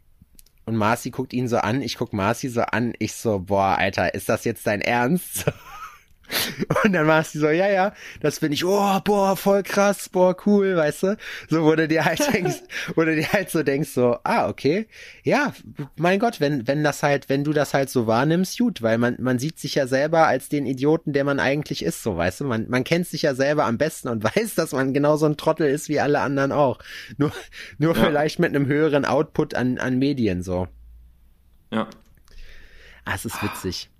Und 0.66 0.76
Marci 0.76 1.10
guckt 1.10 1.32
ihn 1.32 1.48
so 1.48 1.56
an, 1.56 1.80
ich 1.80 1.96
guck 1.96 2.12
Marci 2.12 2.48
so 2.48 2.60
an, 2.60 2.92
ich 2.98 3.14
so, 3.14 3.40
boah, 3.40 3.76
Alter, 3.78 4.14
ist 4.14 4.28
das 4.28 4.44
jetzt 4.44 4.66
dein 4.66 4.82
Ernst? 4.82 5.46
Und 6.84 6.92
dann 6.92 7.06
war 7.06 7.22
sie 7.24 7.38
so, 7.38 7.48
ja, 7.48 7.68
ja, 7.68 7.92
das 8.20 8.38
finde 8.38 8.54
ich, 8.54 8.64
oh, 8.64 9.00
boah, 9.04 9.36
voll 9.36 9.62
krass, 9.62 10.08
boah, 10.08 10.36
cool, 10.46 10.76
weißt 10.76 11.02
du? 11.02 11.16
So, 11.48 11.64
wo 11.64 11.74
du 11.74 11.88
dir 11.88 12.04
halt 12.04 12.20
denkst, 12.32 12.60
wo 12.94 13.02
du 13.02 13.14
dir 13.14 13.32
halt 13.32 13.50
so 13.50 13.62
denkst, 13.62 13.90
so, 13.90 14.18
ah, 14.24 14.48
okay, 14.48 14.86
ja, 15.22 15.52
mein 15.96 16.18
Gott, 16.18 16.40
wenn, 16.40 16.66
wenn 16.66 16.84
das 16.84 17.02
halt, 17.02 17.28
wenn 17.28 17.44
du 17.44 17.52
das 17.52 17.74
halt 17.74 17.90
so 17.90 18.06
wahrnimmst, 18.06 18.58
gut, 18.58 18.82
weil 18.82 18.98
man, 18.98 19.16
man 19.20 19.38
sieht 19.38 19.58
sich 19.58 19.74
ja 19.74 19.86
selber 19.86 20.26
als 20.26 20.48
den 20.48 20.66
Idioten, 20.66 21.12
der 21.12 21.24
man 21.24 21.40
eigentlich 21.40 21.84
ist, 21.84 22.02
so, 22.02 22.16
weißt 22.16 22.40
du? 22.40 22.44
Man, 22.44 22.68
man 22.68 22.84
kennt 22.84 23.06
sich 23.06 23.22
ja 23.22 23.34
selber 23.34 23.64
am 23.64 23.78
besten 23.78 24.08
und 24.08 24.22
weiß, 24.36 24.54
dass 24.54 24.72
man 24.72 24.94
genauso 24.94 25.26
ein 25.26 25.36
Trottel 25.36 25.68
ist 25.68 25.88
wie 25.88 26.00
alle 26.00 26.20
anderen 26.20 26.52
auch. 26.52 26.78
Nur, 27.18 27.32
nur 27.78 27.96
Ja. 27.96 28.04
vielleicht 28.04 28.38
mit 28.38 28.54
einem 28.54 28.66
höheren 28.66 29.04
Output 29.04 29.54
an, 29.54 29.78
an 29.78 29.98
Medien, 29.98 30.42
so. 30.42 30.68
Ja. 31.72 31.88
Ah, 33.04 33.12
es 33.14 33.24
ist 33.24 33.42
witzig. 33.42 33.90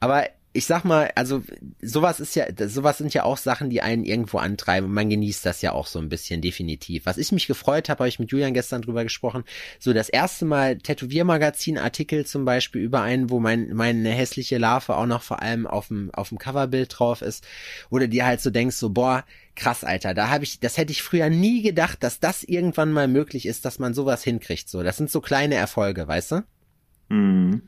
Aber 0.00 0.24
ich 0.56 0.66
sag 0.66 0.84
mal, 0.84 1.10
also 1.16 1.42
sowas 1.82 2.20
ist 2.20 2.36
ja, 2.36 2.46
sowas 2.68 2.98
sind 2.98 3.12
ja 3.12 3.24
auch 3.24 3.36
Sachen, 3.36 3.70
die 3.70 3.82
einen 3.82 4.04
irgendwo 4.04 4.38
antreiben. 4.38 4.88
und 4.88 4.94
Man 4.94 5.10
genießt 5.10 5.44
das 5.44 5.62
ja 5.62 5.72
auch 5.72 5.88
so 5.88 5.98
ein 5.98 6.08
bisschen, 6.08 6.42
definitiv. 6.42 7.06
Was 7.06 7.18
ich 7.18 7.32
mich 7.32 7.48
gefreut 7.48 7.88
habe, 7.88 7.98
habe 7.98 8.08
ich 8.08 8.20
mit 8.20 8.30
Julian 8.30 8.54
gestern 8.54 8.80
drüber 8.80 9.02
gesprochen. 9.02 9.42
So 9.80 9.92
das 9.92 10.08
erste 10.08 10.44
Mal 10.44 10.78
Tätowiermagazin-Artikel 10.78 12.24
zum 12.24 12.44
Beispiel 12.44 12.82
über 12.82 13.02
einen, 13.02 13.30
wo 13.30 13.40
mein, 13.40 13.74
meine 13.74 14.10
hässliche 14.10 14.58
Larve 14.58 14.96
auch 14.96 15.06
noch 15.06 15.22
vor 15.22 15.42
allem 15.42 15.66
auf 15.66 15.88
dem, 15.88 16.14
auf 16.14 16.28
dem 16.28 16.38
Coverbild 16.38 16.94
drauf 16.96 17.20
ist, 17.20 17.44
du 17.98 18.08
dir 18.08 18.24
halt 18.24 18.40
so 18.40 18.50
denkst, 18.50 18.76
so, 18.76 18.90
boah, 18.90 19.24
krass, 19.56 19.82
Alter, 19.82 20.14
da 20.14 20.28
habe 20.28 20.44
ich, 20.44 20.60
das 20.60 20.76
hätte 20.76 20.92
ich 20.92 21.02
früher 21.02 21.30
nie 21.30 21.62
gedacht, 21.62 22.04
dass 22.04 22.20
das 22.20 22.44
irgendwann 22.44 22.92
mal 22.92 23.08
möglich 23.08 23.46
ist, 23.46 23.64
dass 23.64 23.80
man 23.80 23.92
sowas 23.92 24.22
hinkriegt. 24.22 24.68
So, 24.68 24.84
das 24.84 24.98
sind 24.98 25.10
so 25.10 25.20
kleine 25.20 25.56
Erfolge, 25.56 26.06
weißt 26.06 26.30
du? 26.30 26.44
Mhm. 27.08 27.62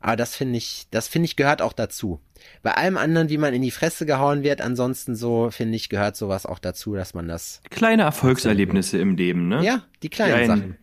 Aber 0.00 0.16
das 0.16 0.36
finde 0.36 0.58
ich, 0.58 0.86
das 0.90 1.08
finde 1.08 1.26
ich 1.26 1.36
gehört 1.36 1.60
auch 1.60 1.72
dazu. 1.72 2.20
Bei 2.62 2.74
allem 2.74 2.96
anderen, 2.96 3.28
wie 3.30 3.38
man 3.38 3.52
in 3.52 3.62
die 3.62 3.72
Fresse 3.72 4.06
gehauen 4.06 4.42
wird, 4.42 4.60
ansonsten 4.60 5.16
so, 5.16 5.50
finde 5.50 5.74
ich, 5.76 5.88
gehört 5.88 6.16
sowas 6.16 6.46
auch 6.46 6.60
dazu, 6.60 6.94
dass 6.94 7.14
man 7.14 7.26
das, 7.26 7.60
Kleine 7.70 8.02
Erfolgserlebnisse 8.02 8.98
im 8.98 9.16
Leben, 9.16 9.48
ne? 9.48 9.64
ja, 9.64 9.84
die 10.02 10.08
kleinen 10.08 10.34
Klein. 10.34 10.46
Sachen. 10.46 10.76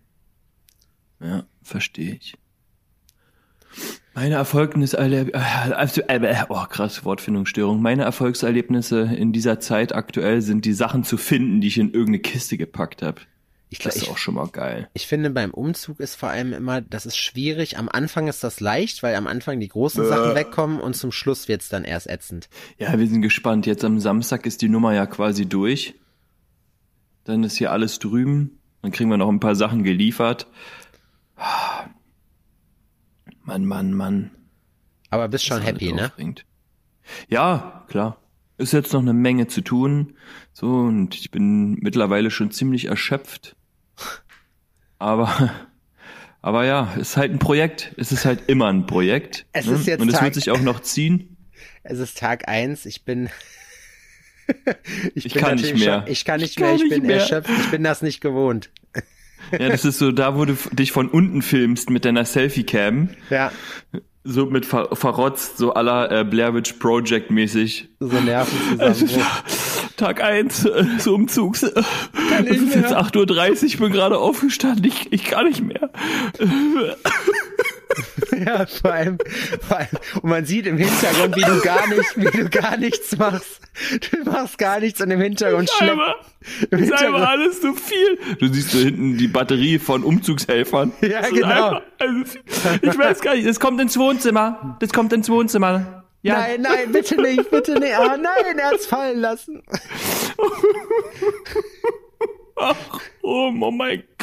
Ja, 1.22 1.46
verstehe 1.64 2.16
ich. 2.16 2.38
Meine 4.14 4.36
Erfolgnisse, 4.36 4.98
äh, 4.98 5.32
also, 5.34 6.02
äh, 6.08 6.44
oh 6.48 6.64
krass, 6.70 7.04
Wortfindungsstörung. 7.04 7.82
Meine 7.82 8.04
Erfolgserlebnisse 8.04 9.02
in 9.02 9.34
dieser 9.34 9.60
Zeit 9.60 9.94
aktuell 9.94 10.42
sind 10.42 10.64
die 10.64 10.74
Sachen 10.74 11.04
zu 11.04 11.18
finden, 11.18 11.60
die 11.60 11.68
ich 11.68 11.78
in 11.78 11.88
irgendeine 11.88 12.20
Kiste 12.20 12.58
gepackt 12.58 13.02
habe. 13.02 13.22
Ich, 13.70 13.80
Das 13.80 13.96
ist 13.96 14.04
ich, 14.04 14.10
auch 14.10 14.18
schon 14.18 14.36
mal 14.36 14.48
geil. 14.48 14.90
ich 14.94 15.08
finde, 15.08 15.30
beim 15.32 15.52
Umzug 15.52 16.00
ist 16.00 16.16
vor 16.16 16.30
allem 16.30 16.54
immer, 16.54 16.82
das 16.82 17.06
ist 17.06 17.18
schwierig. 17.18 17.78
Am 17.78 17.90
Anfang 17.90 18.28
ist 18.28 18.44
das 18.44 18.60
leicht, 18.60 19.04
weil 19.04 19.16
am 19.16 19.28
Anfang 19.28 19.60
die 19.60 19.68
großen 19.68 20.06
Sachen 20.06 20.36
wegkommen 20.36 20.80
und 20.80 20.96
zum 20.96 21.12
Schluss 21.12 21.48
wird's 21.48 21.70
dann 21.70 21.84
erst 21.84 22.08
ätzend. 22.08 22.48
Ja, 22.78 22.98
wir 22.98 23.08
sind 23.08 23.22
gespannt. 23.22 23.66
Jetzt 23.66 23.84
am 23.84 24.00
Samstag 24.00 24.46
ist 24.46 24.62
die 24.62 24.70
Nummer 24.70 24.94
ja 24.94 25.06
quasi 25.08 25.48
durch. 25.48 25.96
Dann 27.24 27.44
ist 27.44 27.58
hier 27.58 27.72
alles 27.72 28.00
drüben. 28.00 28.60
Dann 28.82 28.92
kriegen 28.92 29.10
wir 29.10 29.18
noch 29.18 29.30
ein 29.30 29.40
paar 29.40 29.56
Sachen 29.56 29.84
geliefert. 29.84 30.48
Mann, 33.44 33.66
Mann, 33.66 33.94
Mann. 33.94 34.32
Aber 35.10 35.28
bist 35.28 35.46
schon 35.46 35.62
happy, 35.62 35.92
ne? 35.92 36.12
Ja, 37.30 37.86
klar. 37.88 38.18
Ist 38.58 38.72
jetzt 38.74 38.94
noch 38.94 39.02
eine 39.02 39.14
Menge 39.14 39.48
zu 39.48 39.62
tun. 39.62 40.14
So, 40.54 40.68
und 40.68 41.16
ich 41.16 41.30
bin 41.32 41.74
mittlerweile 41.82 42.32
schon 42.32 42.52
ziemlich 42.52 42.86
erschöpft. 42.86 43.56
Aber, 44.98 45.52
aber 46.42 46.66
ja, 46.66 46.94
ist 46.98 47.18
halt 47.18 47.32
ein 47.34 47.40
Projekt. 47.40 47.94
Es 47.98 48.12
ist 48.14 48.24
halt 48.26 48.44
immer 48.48 48.68
ein 48.68 48.86
Projekt. 48.86 49.46
Es 49.52 49.66
ne? 49.66 49.74
ist 49.76 49.88
jetzt 49.88 50.02
Und 50.02 50.08
es 50.08 50.16
Tag- 50.16 50.24
wird 50.24 50.36
sich 50.36 50.52
auch 50.52 50.62
noch 50.62 50.80
ziehen. 50.80 51.36
Es 51.84 52.00
ist 52.00 52.18
Tag 52.18 52.48
eins. 52.48 52.86
ich 52.86 53.04
bin, 53.04 53.30
Ich 55.16 55.34
bin 55.34 55.42
kann 55.42 55.56
nicht 55.56 55.78
mehr. 55.78 56.02
Schon, 56.04 56.12
ich 56.12 56.24
kann 56.26 56.40
nicht 56.40 56.52
Ich 56.52 56.56
kann 56.56 56.68
mehr, 56.68 56.76
ich 56.76 56.82
nicht 56.84 56.90
bin 56.92 57.08
mehr. 57.08 57.16
erschöpft, 57.18 57.50
ich 57.50 57.72
bin 57.72 57.84
das 57.84 58.02
nicht 58.02 58.22
gewohnt. 58.22 58.70
Ja, 59.52 59.70
das 59.70 59.86
ist 59.86 60.00
so 60.00 60.12
da, 60.12 60.36
wo 60.38 60.46
du 60.46 60.56
dich 60.72 60.92
von 60.92 61.08
unten 61.10 61.42
filmst 61.44 61.90
mit 61.92 62.06
deiner 62.06 62.26
Selfie-Cam. 62.26 63.10
Ja, 63.30 63.52
So 64.28 64.48
mit 64.48 64.66
ver 64.66 64.90
verrotzt, 64.94 65.58
so 65.60 65.74
aller 65.74 66.12
äh, 66.12 66.24
Blair 66.24 66.54
Witch 66.56 66.74
Project 66.74 67.30
mäßig. 67.30 67.90
so 68.00 68.20
Nervenzusammenbruch. 68.20 69.24
Tag 69.98 70.22
eins 70.22 70.66
äh, 70.66 70.84
so 70.98 71.14
Umzugs. 71.14 71.62
Äh, 71.64 71.84
es 72.46 72.62
ist 72.62 72.76
jetzt 72.76 72.94
8.30 72.94 73.40
Uhr, 73.40 73.64
ich 73.64 73.78
bin 73.78 73.92
gerade 73.92 74.18
aufgestanden, 74.18 74.84
ich, 74.86 75.14
ich 75.14 75.26
kann 75.26 75.48
nicht 75.48 75.62
mehr. 75.62 75.92
Ja, 78.46 78.66
vor 78.66 78.92
allem, 78.92 79.18
vor 79.68 79.78
allem, 79.78 79.88
und 80.22 80.30
man 80.30 80.46
sieht 80.46 80.66
im 80.68 80.78
Hintergrund, 80.78 81.36
wie 81.36 81.42
du 81.42 81.62
gar 81.62 81.88
nicht, 81.88 82.18
wie 82.18 82.26
du 82.38 82.50
gar 82.50 82.76
nichts 82.78 83.18
machst. 83.18 83.62
Du 84.12 84.30
machst 84.30 84.58
gar 84.58 84.80
nichts 84.80 85.00
und 85.02 85.12
im 85.12 85.22
Hintergrund 85.22 85.70
Einmal, 85.80 86.16
im 86.72 86.80
ist 86.80 86.90
Hintergrund, 86.90 87.16
einfach 87.16 87.30
alles 87.30 87.62
so 87.62 87.74
viel. 87.74 88.18
Du 88.40 88.48
siehst 88.54 88.72
so 88.72 88.80
hinten 88.80 89.18
die 89.18 89.28
Batterie 89.28 89.80
von 89.80 90.04
Umzugshelfern. 90.04 90.92
Ja, 91.02 91.22
Das 91.22 91.30
genau. 91.32 91.48
einfach- 91.70 91.82
also, 92.00 92.40
ich 92.82 92.98
weiß 92.98 93.22
gar 93.22 93.36
nicht, 93.36 93.48
das 93.48 93.60
kommt 93.60 93.80
ins 93.80 93.98
Wohnzimmer. 93.98 94.78
Das 94.80 94.92
kommt 94.92 95.14
ins 95.14 95.30
Wohnzimmer. 95.30 96.04
Ja, 96.22 96.40
nein, 96.40 96.62
nein, 96.62 96.92
bitte 96.92 97.22
nicht, 97.22 97.50
bitte 97.52 97.80
nicht, 97.80 97.94
ah 97.94 98.18
nein, 98.18 98.58
er 98.58 98.72
hat's 98.72 98.88
fallen 98.88 99.20
lassen. 99.20 99.62
Ach, 102.58 102.76
oh, 103.22 103.52
oh 103.62 103.72
mein 103.72 103.98
Gott. 104.00 104.15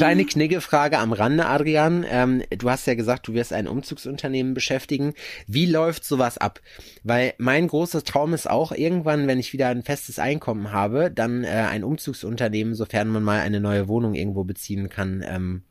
Kleine 0.00 0.24
Kniggefrage 0.24 0.98
am 0.98 1.12
Rande, 1.12 1.44
Adrian. 1.44 2.06
Ähm, 2.08 2.42
du 2.48 2.70
hast 2.70 2.86
ja 2.86 2.94
gesagt, 2.94 3.28
du 3.28 3.34
wirst 3.34 3.52
ein 3.52 3.68
Umzugsunternehmen 3.68 4.54
beschäftigen. 4.54 5.12
Wie 5.46 5.66
läuft 5.66 6.06
sowas 6.06 6.38
ab? 6.38 6.62
Weil 7.04 7.34
mein 7.36 7.68
großer 7.68 8.02
Traum 8.02 8.32
ist 8.32 8.48
auch 8.48 8.72
irgendwann, 8.72 9.26
wenn 9.26 9.38
ich 9.38 9.52
wieder 9.52 9.68
ein 9.68 9.82
festes 9.82 10.18
Einkommen 10.18 10.72
habe, 10.72 11.10
dann 11.10 11.44
äh, 11.44 11.48
ein 11.48 11.84
Umzugsunternehmen, 11.84 12.74
sofern 12.74 13.08
man 13.08 13.22
mal 13.22 13.40
eine 13.40 13.60
neue 13.60 13.88
Wohnung 13.88 14.14
irgendwo 14.14 14.42
beziehen 14.42 14.88
kann, 14.88 15.22
ähm, 15.22 15.64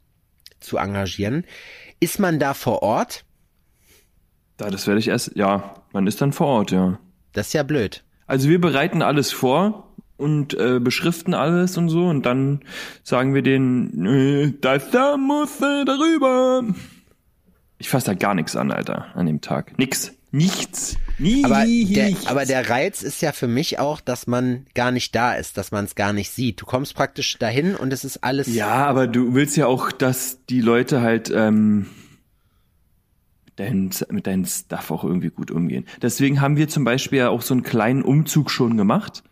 zu 0.60 0.78
engagieren. 0.78 1.44
Ist 2.00 2.20
man 2.20 2.38
da 2.38 2.54
vor 2.54 2.84
Ort? 2.84 3.26
Da, 4.58 4.70
das 4.70 4.86
werde 4.86 5.00
ich 5.00 5.08
erst, 5.08 5.36
ja, 5.38 5.74
man 5.92 6.06
ist 6.06 6.22
dann 6.22 6.34
vor 6.34 6.46
Ort, 6.46 6.70
ja. 6.70 7.00
Das 7.34 7.48
ist 7.48 7.54
ja 7.54 7.64
blöd. 7.64 8.04
Also 8.28 8.48
wir 8.48 8.62
bereiten 8.62 9.02
alles 9.02 9.32
vor 9.32 9.89
und 10.20 10.54
äh, 10.54 10.80
beschriften 10.80 11.34
alles 11.34 11.78
und 11.78 11.90
so 11.90 12.08
und 12.08 12.26
dann 12.26 12.62
sagen 13.04 13.34
wir 13.34 13.42
denen, 13.42 14.06
äh, 14.06 14.54
das 14.60 14.92
da 14.92 15.18
muss 15.18 15.62
äh, 15.62 15.86
darüber. 15.86 16.64
Ich 17.78 17.90
fasse 17.90 18.08
da 18.08 18.14
gar 18.14 18.36
nichts 18.36 18.56
an, 18.56 18.72
Alter, 18.72 19.06
an 19.16 19.26
dem 19.26 19.42
Tag. 19.42 19.78
Nix. 19.80 20.14
Nichts. 20.32 20.98
Nie. 21.18 21.44
Aber 21.44 21.66
der, 21.66 22.10
nichts. 22.10 22.28
aber 22.28 22.46
der 22.46 22.70
Reiz 22.70 23.02
ist 23.02 23.22
ja 23.22 23.32
für 23.32 23.48
mich 23.48 23.80
auch, 23.80 24.00
dass 24.00 24.28
man 24.28 24.66
gar 24.76 24.92
nicht 24.92 25.16
da 25.16 25.34
ist, 25.34 25.58
dass 25.58 25.72
man 25.72 25.86
es 25.86 25.96
gar 25.96 26.14
nicht 26.14 26.30
sieht. 26.30 26.62
Du 26.62 26.66
kommst 26.66 26.96
praktisch 26.96 27.38
dahin 27.40 27.76
und 27.76 27.92
es 27.92 28.06
ist 28.06 28.24
alles. 28.24 28.54
Ja, 28.54 28.86
aber 28.86 29.08
du 29.08 29.34
willst 29.34 29.58
ja 29.58 29.66
auch, 29.66 29.92
dass 29.92 30.46
die 30.46 30.62
Leute 30.62 31.02
halt 31.02 31.32
ähm, 31.36 31.88
mit, 33.46 33.60
deinem, 33.60 33.90
mit 34.12 34.28
deinem 34.28 34.46
Stuff 34.46 34.92
auch 34.92 35.04
irgendwie 35.04 35.30
gut 35.30 35.50
umgehen. 35.50 35.86
Deswegen 36.02 36.42
haben 36.42 36.58
wir 36.58 36.68
zum 36.68 36.84
Beispiel 36.84 37.20
ja 37.20 37.30
auch 37.30 37.42
so 37.42 37.56
einen 37.56 37.64
kleinen 37.64 38.04
Umzug 38.04 38.52
schon 38.52 38.78
gemacht. 38.78 39.24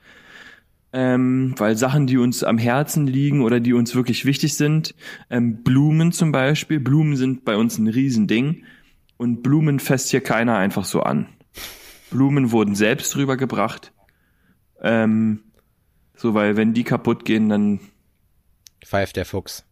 Ähm, 1.00 1.54
weil 1.58 1.78
Sachen, 1.78 2.08
die 2.08 2.18
uns 2.18 2.44
am 2.44 2.58
Herzen 2.58 3.06
liegen 3.06 3.44
oder 3.44 3.60
die 3.60 3.74
uns 3.74 3.94
wirklich 3.94 4.26
wichtig 4.26 4.58
sind, 4.58 4.96
ähm, 5.30 5.62
Blumen 5.62 6.12
zum 6.12 6.32
Beispiel, 6.32 6.80
Blumen 6.80 7.16
sind 7.16 7.46
bei 7.46 7.56
uns 7.56 7.78
ein 7.78 7.88
Riesending 7.88 8.64
und 9.18 9.44
Blumen 9.44 9.80
fässt 9.80 10.10
hier 10.10 10.22
keiner 10.22 10.58
einfach 10.58 10.86
so 10.86 11.04
an. 11.04 11.28
Blumen 12.10 12.52
wurden 12.52 12.74
selbst 12.74 13.16
rübergebracht. 13.16 13.94
Ähm, 14.82 15.44
so, 16.16 16.34
weil 16.34 16.58
wenn 16.58 16.74
die 16.74 16.84
kaputt 16.84 17.26
gehen, 17.26 17.48
dann 17.48 17.80
Pfeift 18.84 19.18
der 19.18 19.26
Fuchs. 19.26 19.66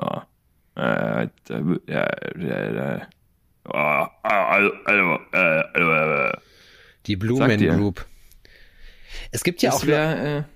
ja. 0.00 0.26
Äh, 0.76 1.28
da, 1.44 1.62
ja, 1.86 2.08
ja, 2.38 2.72
ja. 2.72 3.08
Oh, 3.66 4.06
also, 4.22 4.72
also, 4.86 5.18
äh, 5.32 5.62
also, 5.74 5.90
äh, 5.90 6.32
Die 7.04 7.18
Sag 7.36 7.58
dir. 7.58 7.72
Blumengroup. 7.72 8.06
Es 9.30 9.44
gibt 9.44 9.60
ja 9.60 9.72
auch 9.72 9.86
wäre 9.86 10.38
äh, 10.38 10.53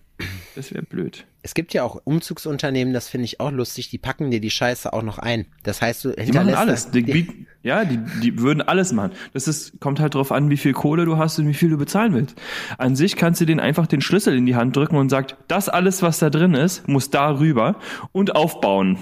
das 0.56 0.72
wäre 0.72 0.82
blöd. 0.82 1.26
Es 1.42 1.54
gibt 1.54 1.72
ja 1.74 1.82
auch 1.84 2.00
Umzugsunternehmen, 2.04 2.92
das 2.92 3.08
finde 3.08 3.24
ich 3.26 3.40
auch 3.40 3.50
lustig, 3.52 3.88
die 3.90 3.98
packen 3.98 4.30
dir 4.30 4.40
die 4.40 4.50
Scheiße 4.50 4.92
auch 4.92 5.02
noch 5.02 5.18
ein. 5.18 5.46
Das 5.62 5.80
heißt, 5.80 6.04
du 6.04 6.10
Die 6.12 6.32
machen 6.32 6.54
alles. 6.54 6.90
Die, 6.90 7.02
die, 7.04 7.46
ja, 7.62 7.84
die, 7.84 7.98
die 8.22 8.38
würden 8.40 8.60
alles 8.60 8.92
machen. 8.92 9.12
Das 9.32 9.46
ist, 9.48 9.80
kommt 9.80 10.00
halt 10.00 10.14
drauf 10.14 10.32
an, 10.32 10.50
wie 10.50 10.56
viel 10.56 10.72
Kohle 10.72 11.04
du 11.04 11.16
hast 11.16 11.38
und 11.38 11.46
wie 11.48 11.54
viel 11.54 11.70
du 11.70 11.78
bezahlen 11.78 12.12
willst. 12.14 12.34
An 12.76 12.96
sich 12.96 13.16
kannst 13.16 13.40
du 13.40 13.44
denen 13.46 13.60
einfach 13.60 13.86
den 13.86 14.00
Schlüssel 14.00 14.36
in 14.36 14.44
die 14.46 14.56
Hand 14.56 14.76
drücken 14.76 14.96
und 14.96 15.08
sagt, 15.08 15.36
das 15.46 15.68
alles, 15.68 16.02
was 16.02 16.18
da 16.18 16.28
drin 16.30 16.54
ist, 16.54 16.88
muss 16.88 17.10
da 17.10 17.38
rüber 17.38 17.76
und 18.12 18.34
aufbauen. 18.36 18.96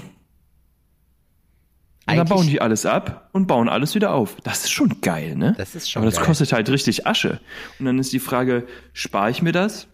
Und 2.09 2.13
dann 2.13 2.19
Eigentlich- 2.21 2.29
bauen 2.37 2.47
die 2.47 2.61
alles 2.61 2.87
ab 2.87 3.31
und 3.33 3.47
bauen 3.49 3.69
alles 3.69 3.95
wieder 3.97 4.13
auf. 4.15 4.37
Das 4.45 4.61
ist 4.65 4.71
schon 4.71 5.01
geil, 5.01 5.35
ne? 5.35 5.55
Das 5.59 5.75
ist 5.75 5.91
schon 5.91 6.03
Aber 6.03 6.11
das 6.11 6.19
geil. 6.19 6.27
kostet 6.27 6.53
halt 6.53 6.69
richtig 6.71 7.05
Asche. 7.07 7.41
Und 7.81 7.87
dann 7.87 7.99
ist 7.99 8.13
die 8.13 8.21
Frage, 8.21 8.67
spare 8.93 9.31
ich 9.31 9.43
mir 9.43 9.51
das? 9.53 9.89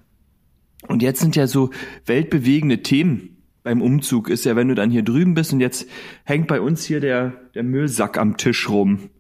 Und 0.89 1.03
jetzt 1.03 1.21
sind 1.21 1.37
ja 1.37 1.47
so 1.47 1.71
weltbewegende 2.07 2.83
Themen 2.83 3.43
beim 3.63 3.83
Umzug. 3.83 4.29
Ist 4.29 4.45
ja, 4.45 4.57
wenn 4.57 4.69
du 4.69 4.75
dann 4.75 4.91
hier 4.91 5.03
drüben 5.03 5.35
bist 5.35 5.53
und 5.53 5.61
jetzt 5.61 5.89
hängt 6.25 6.49
bei 6.49 6.61
uns 6.61 6.85
hier 6.85 7.01
der, 7.01 7.33
der 7.55 7.63
Müllsack 7.63 8.19
am 8.19 8.37
Tisch 8.37 8.69
rum. 8.69 9.11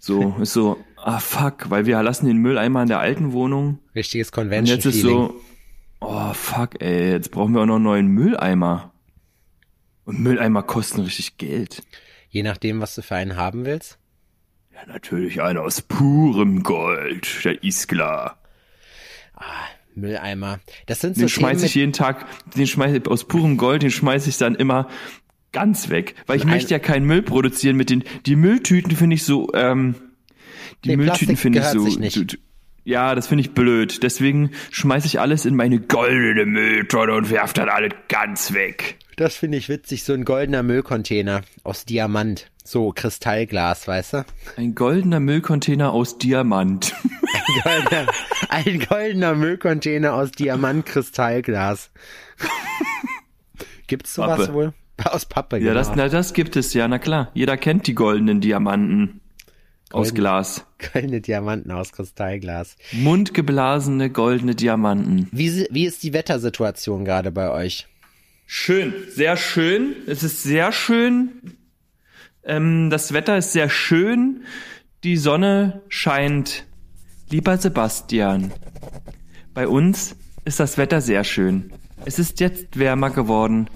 So, 0.00 0.36
ist 0.40 0.52
so, 0.52 0.78
ah 0.96 1.18
fuck, 1.18 1.70
weil 1.70 1.86
wir 1.86 2.02
lassen 2.02 2.26
den 2.26 2.38
Mülleimer 2.38 2.82
in 2.82 2.88
der 2.88 3.00
alten 3.00 3.32
Wohnung. 3.32 3.78
richtiges 3.94 4.28
Und 4.28 4.34
Convention 4.34 4.76
jetzt 4.76 4.86
ist 4.86 5.02
so, 5.02 5.40
oh 6.00 6.32
fuck, 6.32 6.80
ey, 6.80 7.12
jetzt 7.12 7.30
brauchen 7.30 7.54
wir 7.54 7.62
auch 7.62 7.66
noch 7.66 7.76
einen 7.76 7.84
neuen 7.84 8.06
Mülleimer. 8.08 8.92
Und 10.04 10.20
Mülleimer 10.20 10.62
kosten 10.62 11.02
richtig 11.02 11.36
Geld. 11.36 11.82
Je 12.30 12.42
nachdem, 12.42 12.80
was 12.80 12.94
du 12.94 13.02
für 13.02 13.16
einen 13.16 13.36
haben 13.36 13.64
willst. 13.64 13.98
Ja, 14.72 14.86
natürlich 14.86 15.42
einer 15.42 15.62
aus 15.62 15.82
purem 15.82 16.62
Gold, 16.62 17.44
der 17.44 17.62
ist 17.62 17.88
klar. 17.88 18.38
Mülleimer. 20.00 20.60
Das 20.86 21.00
sind 21.00 21.14
so 21.16 21.22
Den 21.22 21.28
schmeiß 21.28 21.58
Themen 21.58 21.66
ich 21.66 21.74
jeden 21.74 21.92
Tag, 21.92 22.26
den 22.56 22.66
schmeiß 22.66 22.94
ich 22.94 23.06
aus 23.06 23.24
purem 23.26 23.56
Gold, 23.56 23.82
den 23.82 23.90
schmeiß 23.90 24.26
ich 24.26 24.36
dann 24.38 24.54
immer 24.54 24.88
ganz 25.52 25.88
weg. 25.88 26.14
Weil 26.26 26.38
ich 26.38 26.44
möchte 26.44 26.70
ja 26.70 26.78
keinen 26.78 27.06
Müll 27.06 27.22
produzieren 27.22 27.76
mit 27.76 27.90
den, 27.90 28.04
die 28.26 28.36
Mülltüten 28.36 28.96
finde 28.96 29.14
ich 29.14 29.24
so, 29.24 29.48
ähm, 29.54 29.94
die 30.84 30.90
Nee, 30.90 30.96
Mülltüten 30.96 31.36
finde 31.36 31.58
ich 31.60 31.64
so, 31.66 31.88
so- 31.88 32.36
ja, 32.90 33.14
das 33.14 33.28
finde 33.28 33.42
ich 33.42 33.52
blöd. 33.54 34.02
Deswegen 34.02 34.50
schmeiß 34.70 35.04
ich 35.06 35.20
alles 35.20 35.46
in 35.46 35.54
meine 35.56 35.80
goldene 35.80 36.44
Mülltonne 36.44 37.14
und 37.14 37.30
werf 37.30 37.52
dann 37.52 37.68
alles 37.68 37.92
ganz 38.08 38.52
weg. 38.52 38.98
Das 39.16 39.36
finde 39.36 39.58
ich 39.58 39.68
witzig, 39.68 40.04
so 40.04 40.12
ein 40.12 40.24
goldener 40.24 40.62
Müllcontainer 40.62 41.42
aus 41.62 41.84
Diamant. 41.84 42.50
So 42.64 42.92
Kristallglas, 42.92 43.88
weißt 43.88 44.12
du? 44.14 44.24
Ein 44.56 44.74
goldener 44.74 45.20
Müllcontainer 45.20 45.92
aus 45.92 46.18
Diamant. 46.18 46.94
Ein 47.32 47.62
goldener, 47.64 48.06
ein 48.48 48.80
goldener 48.88 49.34
Müllcontainer 49.34 50.14
aus 50.14 50.32
Diamantkristallglas. 50.32 51.90
Gibt's 53.86 54.14
sowas 54.14 54.38
Pappe. 54.40 54.52
wohl? 54.54 54.72
Aus 55.04 55.26
Pappe, 55.26 55.56
Ja, 55.56 55.62
genau. 55.62 55.74
das, 55.74 55.94
na, 55.96 56.08
das 56.08 56.32
gibt 56.34 56.56
es 56.56 56.74
ja, 56.74 56.86
na 56.88 56.98
klar. 56.98 57.30
Jeder 57.34 57.56
kennt 57.56 57.86
die 57.86 57.94
goldenen 57.94 58.40
Diamanten 58.40 59.19
aus 59.92 60.14
Glas. 60.14 60.64
Goldene 60.92 61.20
Diamanten 61.20 61.70
aus 61.70 61.92
Kristallglas. 61.92 62.76
Mundgeblasene 62.92 64.10
goldene 64.10 64.54
Diamanten. 64.54 65.28
Wie, 65.32 65.66
wie 65.70 65.86
ist 65.86 66.02
die 66.02 66.12
Wettersituation 66.12 67.04
gerade 67.04 67.30
bei 67.30 67.50
euch? 67.50 67.86
Schön, 68.46 68.94
sehr 69.08 69.36
schön. 69.36 69.94
Es 70.06 70.22
ist 70.22 70.42
sehr 70.42 70.72
schön. 70.72 71.56
Ähm, 72.44 72.90
das 72.90 73.12
Wetter 73.12 73.36
ist 73.38 73.52
sehr 73.52 73.68
schön. 73.68 74.44
Die 75.04 75.16
Sonne 75.16 75.82
scheint. 75.88 76.66
Lieber 77.30 77.56
Sebastian, 77.58 78.52
bei 79.54 79.68
uns 79.68 80.16
ist 80.44 80.58
das 80.58 80.78
Wetter 80.78 81.00
sehr 81.00 81.22
schön. 81.22 81.72
Es 82.04 82.18
ist 82.18 82.40
jetzt 82.40 82.76
wärmer 82.78 83.10
geworden. 83.10 83.68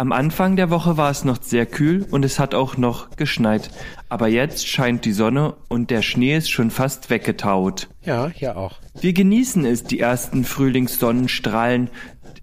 Am 0.00 0.12
Anfang 0.12 0.56
der 0.56 0.70
Woche 0.70 0.96
war 0.96 1.10
es 1.10 1.24
noch 1.24 1.42
sehr 1.42 1.66
kühl 1.66 2.06
und 2.10 2.24
es 2.24 2.38
hat 2.38 2.54
auch 2.54 2.78
noch 2.78 3.10
geschneit. 3.16 3.70
Aber 4.08 4.28
jetzt 4.28 4.66
scheint 4.66 5.04
die 5.04 5.12
Sonne 5.12 5.56
und 5.68 5.90
der 5.90 6.00
Schnee 6.00 6.38
ist 6.38 6.48
schon 6.48 6.70
fast 6.70 7.10
weggetaut. 7.10 7.90
Ja, 8.02 8.30
hier 8.34 8.56
auch. 8.56 8.78
Wir 8.98 9.12
genießen 9.12 9.66
es, 9.66 9.84
die 9.84 10.00
ersten 10.00 10.44
Frühlingssonnenstrahlen 10.44 11.90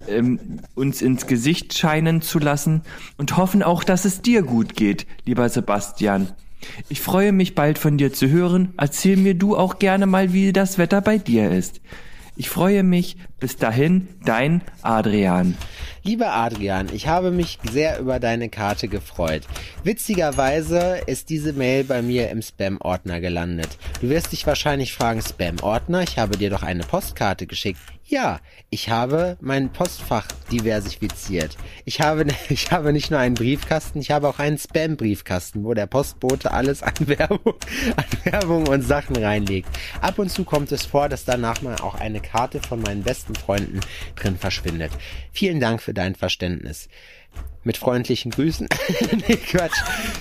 ähm, 0.07 0.59
uns 0.75 1.01
ins 1.01 1.25
Gesicht 1.25 1.75
scheinen 1.75 2.21
zu 2.21 2.37
lassen 2.37 2.83
und 3.17 3.37
hoffen 3.37 3.63
auch, 3.63 3.83
dass 3.83 4.05
es 4.05 4.21
dir 4.21 4.43
gut 4.43 4.75
geht, 4.75 5.07
lieber 5.25 5.49
Sebastian. 5.49 6.33
Ich 6.89 7.01
freue 7.01 7.31
mich 7.31 7.55
bald 7.55 7.79
von 7.79 7.97
dir 7.97 8.13
zu 8.13 8.29
hören. 8.29 8.75
Erzähl 8.77 9.17
mir 9.17 9.33
du 9.33 9.57
auch 9.57 9.79
gerne 9.79 10.05
mal, 10.05 10.31
wie 10.31 10.53
das 10.53 10.77
Wetter 10.77 11.01
bei 11.01 11.17
dir 11.17 11.49
ist. 11.49 11.81
Ich 12.35 12.51
freue 12.51 12.83
mich. 12.83 13.17
Bis 13.39 13.55
dahin, 13.55 14.07
dein 14.25 14.63
Adrian. 14.81 15.55
Lieber 16.01 16.33
Adrian, 16.33 16.87
ich 16.91 17.07
habe 17.07 17.29
mich 17.29 17.59
sehr 17.69 17.99
über 17.99 18.19
deine 18.19 18.49
Karte 18.49 18.87
gefreut. 18.87 19.43
Witzigerweise 19.83 21.01
ist 21.05 21.29
diese 21.29 21.53
Mail 21.53 21.83
bei 21.83 22.01
mir 22.01 22.31
im 22.31 22.41
Spam-Ordner 22.41 23.19
gelandet. 23.19 23.77
Du 24.01 24.09
wirst 24.09 24.31
dich 24.31 24.47
wahrscheinlich 24.47 24.93
fragen, 24.93 25.21
Spam-Ordner, 25.21 26.01
ich 26.01 26.17
habe 26.17 26.37
dir 26.37 26.49
doch 26.49 26.63
eine 26.63 26.83
Postkarte 26.83 27.45
geschickt. 27.45 27.79
Ja, 28.09 28.39
ich 28.69 28.89
habe 28.89 29.35
mein 29.41 29.69
Postfach 29.73 30.27
diversifiziert. 30.49 31.57
Ich 31.83 31.99
habe, 31.99 32.25
ich 32.49 32.71
habe 32.71 32.93
nicht 32.93 33.11
nur 33.11 33.19
einen 33.19 33.35
Briefkasten, 33.35 33.99
ich 33.99 34.11
habe 34.11 34.29
auch 34.29 34.39
einen 34.39 34.57
Spam-Briefkasten, 34.57 35.65
wo 35.65 35.73
der 35.73 35.87
Postbote 35.87 36.51
alles 36.51 36.83
an 36.83 36.93
Werbung, 36.99 37.55
an 37.97 38.05
Werbung 38.23 38.67
und 38.67 38.81
Sachen 38.83 39.17
reinlegt. 39.17 39.67
Ab 39.99 40.19
und 40.19 40.31
zu 40.31 40.45
kommt 40.45 40.71
es 40.71 40.85
vor, 40.85 41.09
dass 41.09 41.25
danach 41.25 41.61
mal 41.61 41.75
auch 41.81 41.95
eine 41.95 42.21
Karte 42.21 42.61
von 42.61 42.79
meinen 42.79 43.03
besten 43.03 43.26
Freunden 43.35 43.81
drin 44.15 44.37
verschwindet. 44.37 44.91
Vielen 45.31 45.59
Dank 45.59 45.81
für 45.81 45.93
dein 45.93 46.15
Verständnis. 46.15 46.89
Mit 47.63 47.77
freundlichen 47.77 48.31
Grüßen. 48.31 48.67
nee, 49.27 49.35
Quatsch. 49.35 49.77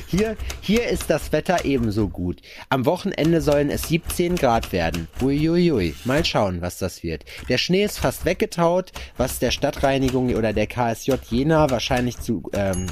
Hier, 0.09 0.36
hier 0.61 0.88
ist 0.88 1.09
das 1.09 1.30
Wetter 1.30 1.64
ebenso 1.64 2.09
gut. 2.09 2.42
Am 2.70 2.84
Wochenende 2.86 3.40
sollen 3.40 3.70
es 3.70 3.88
17 3.88 4.34
Grad 4.34 4.72
werden. 4.72 5.07
Uiuiui. 5.22 5.94
Mal 6.04 6.24
schauen, 6.24 6.61
was 6.61 6.78
das 6.78 7.04
wird. 7.04 7.24
Der 7.48 7.59
Schnee 7.59 7.84
ist 7.84 8.00
fast 8.00 8.24
weggetaut, 8.24 8.90
was 9.16 9.38
der 9.38 9.52
Stadtreinigung 9.52 10.34
oder 10.34 10.52
der 10.52 10.66
KSJ 10.66 11.12
Jena 11.30 11.70
wahrscheinlich 11.70 12.18
zu, 12.18 12.50
ähm, 12.52 12.86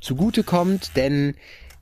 zugute 0.00 0.44
kommt, 0.44 0.96
denn 0.96 1.34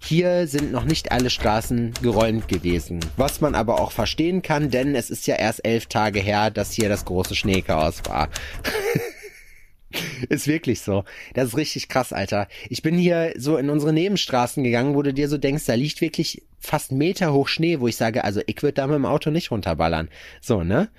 hier 0.03 0.46
sind 0.46 0.72
noch 0.72 0.84
nicht 0.84 1.12
alle 1.12 1.30
Straßen 1.30 1.92
geräumt 2.03 2.48
gewesen. 2.48 3.01
Was 3.16 3.40
man 3.40 3.55
aber 3.55 3.80
auch 3.80 3.92
verstehen 3.92 4.42
kann, 4.42 4.70
denn 4.70 4.94
es 4.94 5.11
ist 5.11 5.26
ja 5.26 5.36
erst 5.36 5.64
elf 5.64 5.86
Tage 5.86 6.20
her, 6.20 6.51
dass 6.51 6.72
hier 6.72 6.88
das 6.88 7.05
große 7.05 7.36
Schneechaos 7.36 8.03
war. 8.07 8.28
Ist 10.28 10.46
wirklich 10.46 10.82
so. 10.82 11.05
Das 11.34 11.48
ist 11.48 11.57
richtig 11.57 11.88
krass, 11.88 12.12
Alter. 12.12 12.46
Ich 12.68 12.80
bin 12.82 12.96
hier 12.96 13.32
so 13.36 13.57
in 13.57 13.70
unsere 13.70 13.92
Nebenstraßen 13.92 14.62
gegangen, 14.62 14.94
wo 14.94 15.03
du 15.03 15.12
dir 15.12 15.28
so 15.28 15.36
denkst, 15.36 15.66
da 15.66 15.74
liegt 15.74 16.01
wirklich 16.01 16.42
fast 16.61 16.92
Meter 16.92 17.32
hoch 17.32 17.48
Schnee, 17.48 17.80
wo 17.80 17.88
ich 17.88 17.96
sage, 17.96 18.22
also 18.22 18.40
ich 18.46 18.62
würde 18.62 18.74
da 18.74 18.86
mit 18.86 18.94
dem 18.94 19.07
Auto 19.07 19.30
nicht 19.30 19.51
runterballern. 19.51 20.09
So, 20.40 20.62
ne? 20.62 20.90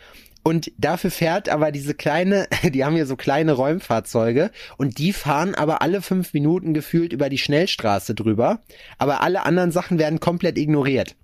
Und 0.44 0.72
dafür 0.78 1.12
fährt 1.12 1.50
aber 1.50 1.72
diese 1.72 1.94
kleine, 1.94 2.48
die 2.64 2.84
haben 2.84 2.96
hier 2.96 3.06
so 3.06 3.16
kleine 3.16 3.52
Räumfahrzeuge 3.54 4.52
und 4.78 4.98
die 4.98 5.14
fahren 5.14 5.54
aber 5.56 5.82
alle 5.82 6.02
fünf 6.02 6.34
Minuten 6.34 6.74
gefühlt 6.74 7.14
über 7.14 7.30
die 7.30 7.38
Schnellstraße 7.38 8.16
drüber. 8.16 8.62
Aber 8.98 9.22
alle 9.22 9.44
anderen 9.44 9.72
Sachen 9.72 10.00
werden 10.00 10.20
komplett 10.20 10.58
ignoriert. 10.58 11.16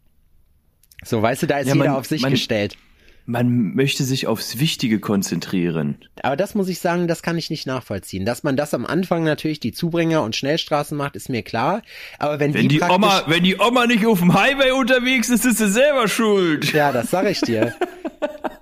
So, 1.04 1.22
weißt 1.22 1.44
du, 1.44 1.48
da 1.48 1.60
ist 1.60 1.68
Ja, 1.68 1.74
jeder 1.76 1.88
man- 1.90 1.96
auf 1.98 2.06
sich 2.08 2.22
man- 2.22 2.32
gestellt. 2.32 2.78
Man 3.30 3.76
möchte 3.76 4.06
sich 4.06 4.26
aufs 4.26 4.58
Wichtige 4.58 5.00
konzentrieren. 5.02 5.98
Aber 6.24 6.38
das 6.38 6.56
muss 6.56 6.70
ich 6.70 6.80
sagen, 6.80 7.10
das 7.10 7.22
kann 7.22 7.38
ich 7.38 7.50
nicht 7.50 7.68
nachvollziehen. 7.68 8.26
Dass 8.26 8.44
man 8.44 8.56
das 8.56 8.74
am 8.74 8.86
Anfang 8.86 9.24
natürlich 9.26 9.60
die 9.60 9.74
Zubringer 9.74 10.24
und 10.24 10.36
Schnellstraßen 10.36 10.98
macht, 10.98 11.18
ist 11.18 11.28
mir 11.28 11.44
klar. 11.44 11.82
Aber 12.20 12.40
wenn, 12.40 12.54
Wenn 12.54 12.70
die, 12.70 12.78
praktisch, 12.78 12.96
Oma, 12.96 13.24
wenn 13.28 13.44
die 13.44 13.60
Oma 13.60 13.86
nicht 13.86 14.06
auf 14.06 14.20
dem 14.20 14.34
Highway 14.34 14.72
unterwegs 14.72 15.28
ist, 15.28 15.46
ist 15.46 15.58
sie 15.58 15.70
selber 15.70 16.08
schuld. 16.08 16.72
Ja, 16.72 16.94
das 16.94 17.12
sag 17.12 17.30
ich 17.30 17.42
dir. 17.42 17.76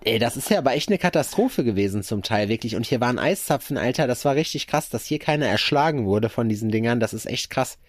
Ey, 0.07 0.19
das 0.19 0.37
ist 0.37 0.51
ja 0.51 0.59
aber 0.59 0.73
echt 0.73 0.89
eine 0.89 0.99
Katastrophe 0.99 1.63
gewesen 1.63 2.03
zum 2.03 2.21
Teil, 2.21 2.47
wirklich. 2.47 2.75
Und 2.75 2.85
hier 2.85 3.01
waren 3.01 3.17
Eiszapfen, 3.17 3.75
Alter, 3.75 4.05
das 4.05 4.23
war 4.23 4.35
richtig 4.35 4.67
krass, 4.67 4.87
dass 4.87 5.07
hier 5.07 5.17
keiner 5.17 5.47
erschlagen 5.47 6.05
wurde 6.05 6.29
von 6.29 6.47
diesen 6.47 6.69
Dingern. 6.69 6.99
Das 6.99 7.11
ist 7.11 7.25
echt 7.25 7.49
krass. 7.49 7.79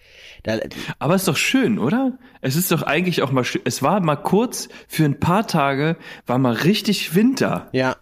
Da, 0.41 0.57
Aber 0.97 1.13
ist 1.13 1.27
doch 1.27 1.37
schön, 1.37 1.77
oder? 1.77 2.17
Es 2.41 2.55
ist 2.55 2.71
doch 2.71 2.81
eigentlich 2.81 3.21
auch 3.21 3.31
mal 3.31 3.43
schön. 3.43 3.61
Es 3.65 3.83
war 3.83 3.99
mal 3.99 4.15
kurz, 4.15 4.67
für 4.87 5.05
ein 5.05 5.19
paar 5.19 5.45
Tage, 5.45 5.95
war 6.25 6.39
mal 6.39 6.53
richtig 6.67 7.15
Winter. 7.15 7.69
ja. 7.71 7.95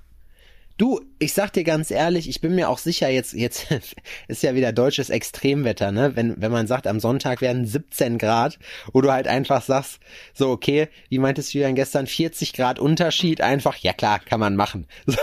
Du, 0.78 1.00
ich 1.20 1.32
sag 1.32 1.54
dir 1.54 1.64
ganz 1.64 1.90
ehrlich, 1.90 2.28
ich 2.28 2.42
bin 2.42 2.54
mir 2.54 2.68
auch 2.68 2.80
sicher, 2.80 3.08
jetzt, 3.08 3.32
jetzt 3.32 3.68
ist 4.28 4.44
ja 4.44 4.56
wieder 4.56 4.74
deutsches 4.74 5.10
Extremwetter, 5.10 5.94
ne? 5.94 6.18
Wenn, 6.18 6.42
wenn 6.42 6.52
man 6.52 6.68
sagt, 6.68 6.86
am 6.86 7.00
Sonntag 7.00 7.40
werden 7.40 7.66
17 7.66 8.18
Grad, 8.18 8.60
wo 8.92 9.00
du 9.00 9.10
halt 9.10 9.26
einfach 9.26 9.62
sagst, 9.62 10.00
so, 10.34 10.50
okay, 10.50 10.90
wie 11.08 11.20
meintest 11.20 11.54
du 11.54 11.60
dann 11.60 11.76
gestern, 11.76 12.08
40 12.08 12.52
Grad 12.52 12.80
Unterschied, 12.80 13.40
einfach, 13.40 13.78
ja 13.78 13.94
klar, 13.94 14.20
kann 14.20 14.40
man 14.40 14.56
machen. 14.56 14.88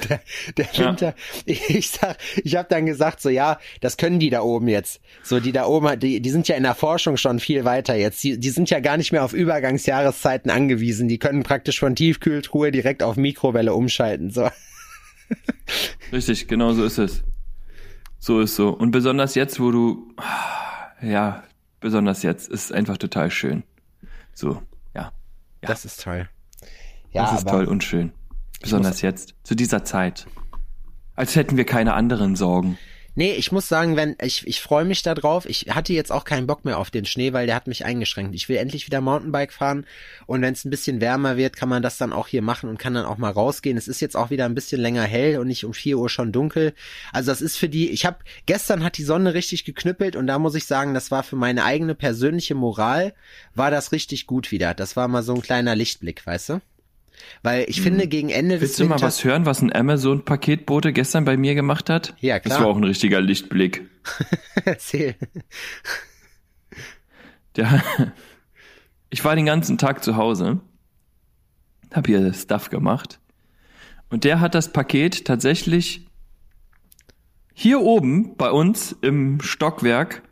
So, 0.00 0.06
der, 0.08 0.20
der 0.56 0.86
Winter, 0.86 1.06
ja. 1.08 1.14
ich, 1.44 1.68
ich 1.68 1.90
sag, 1.90 2.16
ich 2.44 2.54
habe 2.54 2.68
dann 2.70 2.86
gesagt, 2.86 3.20
so, 3.20 3.28
ja, 3.28 3.58
das 3.80 3.96
können 3.96 4.20
die 4.20 4.30
da 4.30 4.40
oben 4.40 4.68
jetzt. 4.68 5.00
So, 5.22 5.40
die 5.40 5.50
da 5.50 5.66
oben, 5.66 5.98
die, 5.98 6.20
die 6.20 6.30
sind 6.30 6.46
ja 6.46 6.54
in 6.54 6.62
der 6.62 6.76
Forschung 6.76 7.16
schon 7.16 7.40
viel 7.40 7.64
weiter 7.64 7.96
jetzt. 7.96 8.22
Die, 8.22 8.38
die 8.38 8.50
sind 8.50 8.70
ja 8.70 8.78
gar 8.78 8.96
nicht 8.96 9.10
mehr 9.10 9.24
auf 9.24 9.32
Übergangsjahreszeiten 9.32 10.50
angewiesen. 10.50 11.08
Die 11.08 11.18
können 11.18 11.42
praktisch 11.42 11.80
von 11.80 11.96
Tiefkühltruhe 11.96 12.70
direkt 12.70 13.02
auf 13.02 13.16
Mikrowelle 13.16 13.74
umschalten, 13.74 14.30
so. 14.30 14.48
Richtig, 16.12 16.48
genau 16.48 16.72
so 16.72 16.84
ist 16.84 16.98
es. 16.98 17.22
So 18.18 18.40
ist 18.40 18.56
so. 18.56 18.70
Und 18.70 18.90
besonders 18.90 19.34
jetzt, 19.34 19.60
wo 19.60 19.70
du, 19.70 20.14
ja, 21.00 21.42
besonders 21.80 22.22
jetzt, 22.22 22.48
ist 22.48 22.72
einfach 22.72 22.98
total 22.98 23.30
schön. 23.30 23.62
So, 24.34 24.62
ja. 24.94 25.02
ja. 25.02 25.10
Das 25.62 25.84
ist 25.84 26.02
toll. 26.02 26.28
Ja, 27.12 27.22
das 27.22 27.40
ist 27.40 27.48
toll 27.48 27.64
und 27.64 27.82
schön. 27.82 28.12
Besonders 28.60 29.00
jetzt, 29.00 29.34
zu 29.42 29.54
dieser 29.54 29.84
Zeit. 29.84 30.26
Als 31.16 31.34
hätten 31.34 31.56
wir 31.56 31.64
keine 31.64 31.94
anderen 31.94 32.36
Sorgen. 32.36 32.78
Nee, 33.16 33.32
ich 33.32 33.50
muss 33.50 33.68
sagen, 33.68 33.96
wenn 33.96 34.16
ich 34.22 34.46
ich 34.46 34.60
freue 34.60 34.84
mich 34.84 35.02
da 35.02 35.14
drauf. 35.14 35.46
Ich 35.46 35.66
hatte 35.70 35.92
jetzt 35.92 36.12
auch 36.12 36.24
keinen 36.24 36.46
Bock 36.46 36.64
mehr 36.64 36.78
auf 36.78 36.90
den 36.90 37.04
Schnee, 37.04 37.32
weil 37.32 37.46
der 37.46 37.56
hat 37.56 37.66
mich 37.66 37.84
eingeschränkt. 37.84 38.34
Ich 38.34 38.48
will 38.48 38.56
endlich 38.56 38.86
wieder 38.86 39.00
Mountainbike 39.00 39.52
fahren 39.52 39.84
und 40.26 40.42
wenn 40.42 40.52
es 40.52 40.64
ein 40.64 40.70
bisschen 40.70 41.00
wärmer 41.00 41.36
wird, 41.36 41.56
kann 41.56 41.68
man 41.68 41.82
das 41.82 41.98
dann 41.98 42.12
auch 42.12 42.28
hier 42.28 42.42
machen 42.42 42.70
und 42.70 42.78
kann 42.78 42.94
dann 42.94 43.06
auch 43.06 43.18
mal 43.18 43.30
rausgehen. 43.30 43.76
Es 43.76 43.88
ist 43.88 44.00
jetzt 44.00 44.16
auch 44.16 44.30
wieder 44.30 44.44
ein 44.44 44.54
bisschen 44.54 44.80
länger 44.80 45.02
hell 45.02 45.38
und 45.38 45.48
nicht 45.48 45.64
um 45.64 45.74
vier 45.74 45.98
Uhr 45.98 46.08
schon 46.08 46.32
dunkel. 46.32 46.72
Also 47.12 47.32
das 47.32 47.40
ist 47.40 47.56
für 47.56 47.68
die, 47.68 47.90
ich 47.90 48.06
habe 48.06 48.18
gestern 48.46 48.84
hat 48.84 48.96
die 48.96 49.04
Sonne 49.04 49.34
richtig 49.34 49.64
geknüppelt 49.64 50.14
und 50.14 50.26
da 50.26 50.38
muss 50.38 50.54
ich 50.54 50.66
sagen, 50.66 50.94
das 50.94 51.10
war 51.10 51.22
für 51.22 51.36
meine 51.36 51.64
eigene 51.64 51.94
persönliche 51.94 52.54
Moral 52.54 53.12
war 53.54 53.70
das 53.70 53.92
richtig 53.92 54.26
gut 54.26 54.52
wieder. 54.52 54.74
Das 54.74 54.96
war 54.96 55.08
mal 55.08 55.22
so 55.22 55.34
ein 55.34 55.42
kleiner 55.42 55.74
Lichtblick, 55.74 56.24
weißt 56.24 56.50
du? 56.50 56.60
Weil 57.42 57.64
ich 57.68 57.80
finde, 57.80 58.02
hm. 58.02 58.10
gegen 58.10 58.28
Ende 58.30 58.60
Willst 58.60 58.74
des 58.74 58.80
Willst 58.80 58.80
du 58.80 58.84
mal 58.86 59.00
was 59.00 59.24
hören, 59.24 59.46
was 59.46 59.62
ein 59.62 59.74
Amazon-Paketbote 59.74 60.92
gestern 60.92 61.24
bei 61.24 61.36
mir 61.36 61.54
gemacht 61.54 61.90
hat? 61.90 62.14
Ja, 62.20 62.38
klar. 62.38 62.56
Das 62.56 62.64
war 62.64 62.70
auch 62.70 62.76
ein 62.76 62.84
richtiger 62.84 63.20
Lichtblick. 63.20 63.88
Erzähl. 64.64 65.16
Der, 67.56 67.82
ich 69.10 69.24
war 69.24 69.36
den 69.36 69.46
ganzen 69.46 69.78
Tag 69.78 70.04
zu 70.04 70.16
Hause, 70.16 70.60
hab 71.92 72.06
hier 72.06 72.32
Stuff 72.32 72.70
gemacht 72.70 73.18
und 74.10 74.24
der 74.24 74.40
hat 74.40 74.54
das 74.54 74.72
Paket 74.72 75.24
tatsächlich 75.24 76.06
hier 77.54 77.80
oben 77.80 78.36
bei 78.36 78.50
uns 78.50 78.96
im 79.02 79.40
Stockwerk 79.40 80.22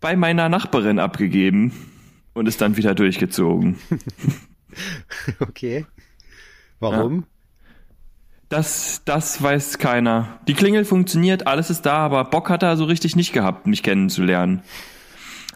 bei 0.00 0.16
meiner 0.16 0.48
Nachbarin 0.48 0.98
abgegeben 0.98 1.72
und 2.34 2.46
ist 2.46 2.60
dann 2.60 2.76
wieder 2.76 2.94
durchgezogen. 2.94 3.78
okay. 5.40 5.86
Warum? 6.80 7.20
Ja. 7.20 7.26
Das, 8.48 9.02
das 9.04 9.42
weiß 9.42 9.78
keiner. 9.78 10.38
Die 10.48 10.54
Klingel 10.54 10.84
funktioniert, 10.86 11.46
alles 11.46 11.68
ist 11.68 11.82
da, 11.82 11.98
aber 11.98 12.24
Bock 12.24 12.48
hat 12.48 12.62
er 12.62 12.76
so 12.78 12.84
richtig 12.84 13.14
nicht 13.14 13.32
gehabt, 13.32 13.66
mich 13.66 13.82
kennenzulernen. 13.82 14.62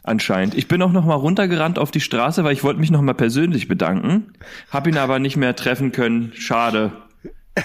Anscheinend. 0.04 0.54
Ich 0.54 0.68
bin 0.68 0.82
auch 0.82 0.92
noch 0.92 1.04
mal 1.04 1.14
runtergerannt 1.14 1.78
auf 1.78 1.90
die 1.90 2.00
Straße, 2.00 2.42
weil 2.44 2.52
ich 2.52 2.64
wollte 2.64 2.80
mich 2.80 2.90
noch 2.90 3.00
mal 3.00 3.14
persönlich 3.14 3.68
bedanken. 3.68 4.32
Hab 4.70 4.86
ihn 4.86 4.98
aber 4.98 5.20
nicht 5.20 5.36
mehr 5.36 5.54
treffen 5.54 5.92
können. 5.92 6.32
Schade. 6.34 6.92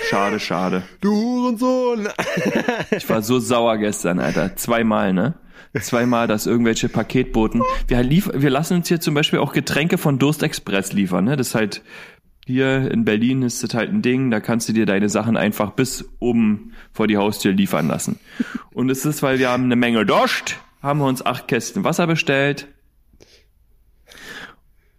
Schade, 0.10 0.40
schade. 0.40 0.84
Du 1.02 1.12
Hurensohn! 1.14 2.08
ich 2.92 3.10
war 3.10 3.22
so 3.22 3.40
sauer 3.40 3.78
gestern, 3.78 4.20
Alter. 4.20 4.56
Zweimal, 4.56 5.14
ne? 5.14 5.34
Zweimal, 5.82 6.28
dass 6.28 6.46
irgendwelche 6.46 6.90
Paketboten. 6.90 7.62
Wir, 7.88 8.02
lief, 8.04 8.30
wir 8.34 8.50
lassen 8.50 8.78
uns 8.78 8.88
hier 8.88 9.00
zum 9.00 9.14
Beispiel 9.14 9.40
auch 9.40 9.54
Getränke 9.54 9.98
von 9.98 10.20
Durst 10.20 10.44
Express 10.44 10.94
liefern. 10.94 11.26
Ne? 11.26 11.36
Das 11.36 11.50
ist 11.50 11.56
halt 11.56 11.82
hier 12.48 12.90
in 12.92 13.04
Berlin 13.04 13.42
ist 13.42 13.62
das 13.62 13.74
halt 13.74 13.90
ein 13.92 14.02
Ding, 14.02 14.32
da 14.32 14.40
kannst 14.40 14.70
du 14.70 14.74
dir 14.74 14.86
deine 14.86 15.10
Sachen 15.10 15.36
einfach 15.36 15.72
bis 15.72 16.06
oben 16.20 16.72
vor 16.94 17.06
die 17.06 17.18
Haustür 17.18 17.52
liefern 17.52 17.90
lassen. 17.90 18.20
Und 18.74 18.90
es 18.90 19.06
ist, 19.06 19.22
weil 19.22 19.38
wir 19.38 19.50
haben 19.50 19.66
eine 19.66 19.76
Menge 19.76 20.06
Durst, 20.06 20.56
haben 20.82 21.00
wir 21.00 21.08
uns 21.08 21.26
acht 21.26 21.50
Kästen 21.50 21.84
Wasser 21.84 22.08
bestellt. 22.08 22.70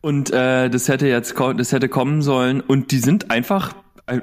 Und 0.03 0.31
äh, 0.31 0.69
das 0.69 0.89
hätte 0.89 1.09
jetzt 1.09 1.35
das 1.57 1.73
hätte 1.73 1.89
kommen 1.89 2.21
sollen. 2.21 2.61
Und 2.61 2.93
die 2.93 2.99
sind 2.99 3.31
einfach, 3.31 3.75
äh, 4.07 4.21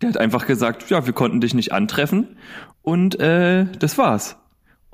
der 0.00 0.10
hat 0.10 0.18
einfach 0.18 0.46
gesagt, 0.46 0.88
ja, 0.90 1.06
wir 1.06 1.12
konnten 1.12 1.40
dich 1.40 1.54
nicht 1.54 1.72
antreffen. 1.72 2.36
Und 2.82 3.18
äh, 3.18 3.66
das 3.80 3.98
war's. 3.98 4.36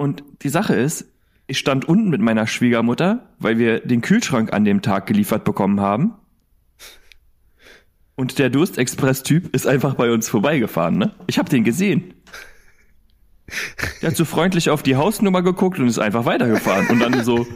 Und 0.01 0.24
die 0.40 0.48
Sache 0.48 0.74
ist, 0.76 1.05
ich 1.46 1.59
stand 1.59 1.86
unten 1.86 2.09
mit 2.09 2.22
meiner 2.22 2.46
Schwiegermutter, 2.46 3.28
weil 3.38 3.59
wir 3.59 3.80
den 3.80 4.01
Kühlschrank 4.01 4.51
an 4.51 4.64
dem 4.64 4.80
Tag 4.80 5.07
geliefert 5.07 5.44
bekommen 5.44 5.78
haben. 5.78 6.14
Und 8.14 8.38
der 8.38 8.48
Durstexpress-Typ 8.48 9.55
ist 9.55 9.66
einfach 9.66 9.96
bei 9.96 10.11
uns 10.11 10.26
vorbeigefahren, 10.26 10.96
ne? 10.96 11.14
Ich 11.26 11.38
habe 11.38 11.51
den 11.51 11.64
gesehen. 11.64 12.14
Der 14.01 14.09
hat 14.09 14.16
so 14.16 14.24
freundlich 14.24 14.70
auf 14.70 14.82
die 14.82 14.96
Hausnummer 14.96 15.42
geguckt 15.42 15.78
und 15.78 15.86
ist 15.86 15.98
einfach 15.98 16.24
weitergefahren. 16.24 16.86
Und 16.88 17.01
dann 17.01 17.22
so. 17.22 17.46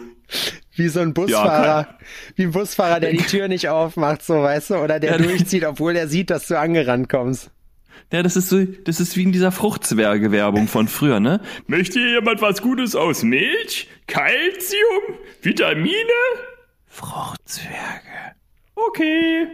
Wie 0.75 0.89
so 0.89 1.01
ein 1.01 1.15
Busfahrer. 1.15 1.65
Ja, 1.65 1.99
wie 2.37 2.43
ein 2.43 2.51
Busfahrer, 2.51 3.01
der 3.01 3.13
die 3.13 3.25
Tür 3.25 3.49
nicht 3.49 3.71
aufmacht, 3.71 4.21
so, 4.23 4.35
weißt 4.43 4.69
du? 4.69 4.75
Oder 4.75 5.01
der 5.01 5.13
ja, 5.13 5.17
durchzieht, 5.17 5.65
obwohl 5.65 5.97
er 5.97 6.09
sieht, 6.09 6.29
dass 6.29 6.47
du 6.49 6.59
angerannt 6.59 7.09
kommst. 7.09 7.54
Ja, 8.13 8.23
das 8.23 8.37
ist 8.37 8.49
so, 8.49 8.65
das 8.65 9.01
ist 9.01 9.17
wie 9.17 9.23
in 9.23 9.33
dieser 9.33 9.51
Fruchtzwerge-Werbung 9.53 10.69
von 10.69 10.89
früher, 10.89 11.21
ne? 11.21 11.41
Möchte 11.67 11.99
jemand 11.99 12.41
was 12.43 12.63
Gutes 12.63 12.95
aus 12.95 13.23
Milch? 13.23 13.89
Calcium? 14.07 15.19
Vitamine? 15.43 15.93
Fruchtzwerge. 16.87 18.35
Okay. 18.75 19.47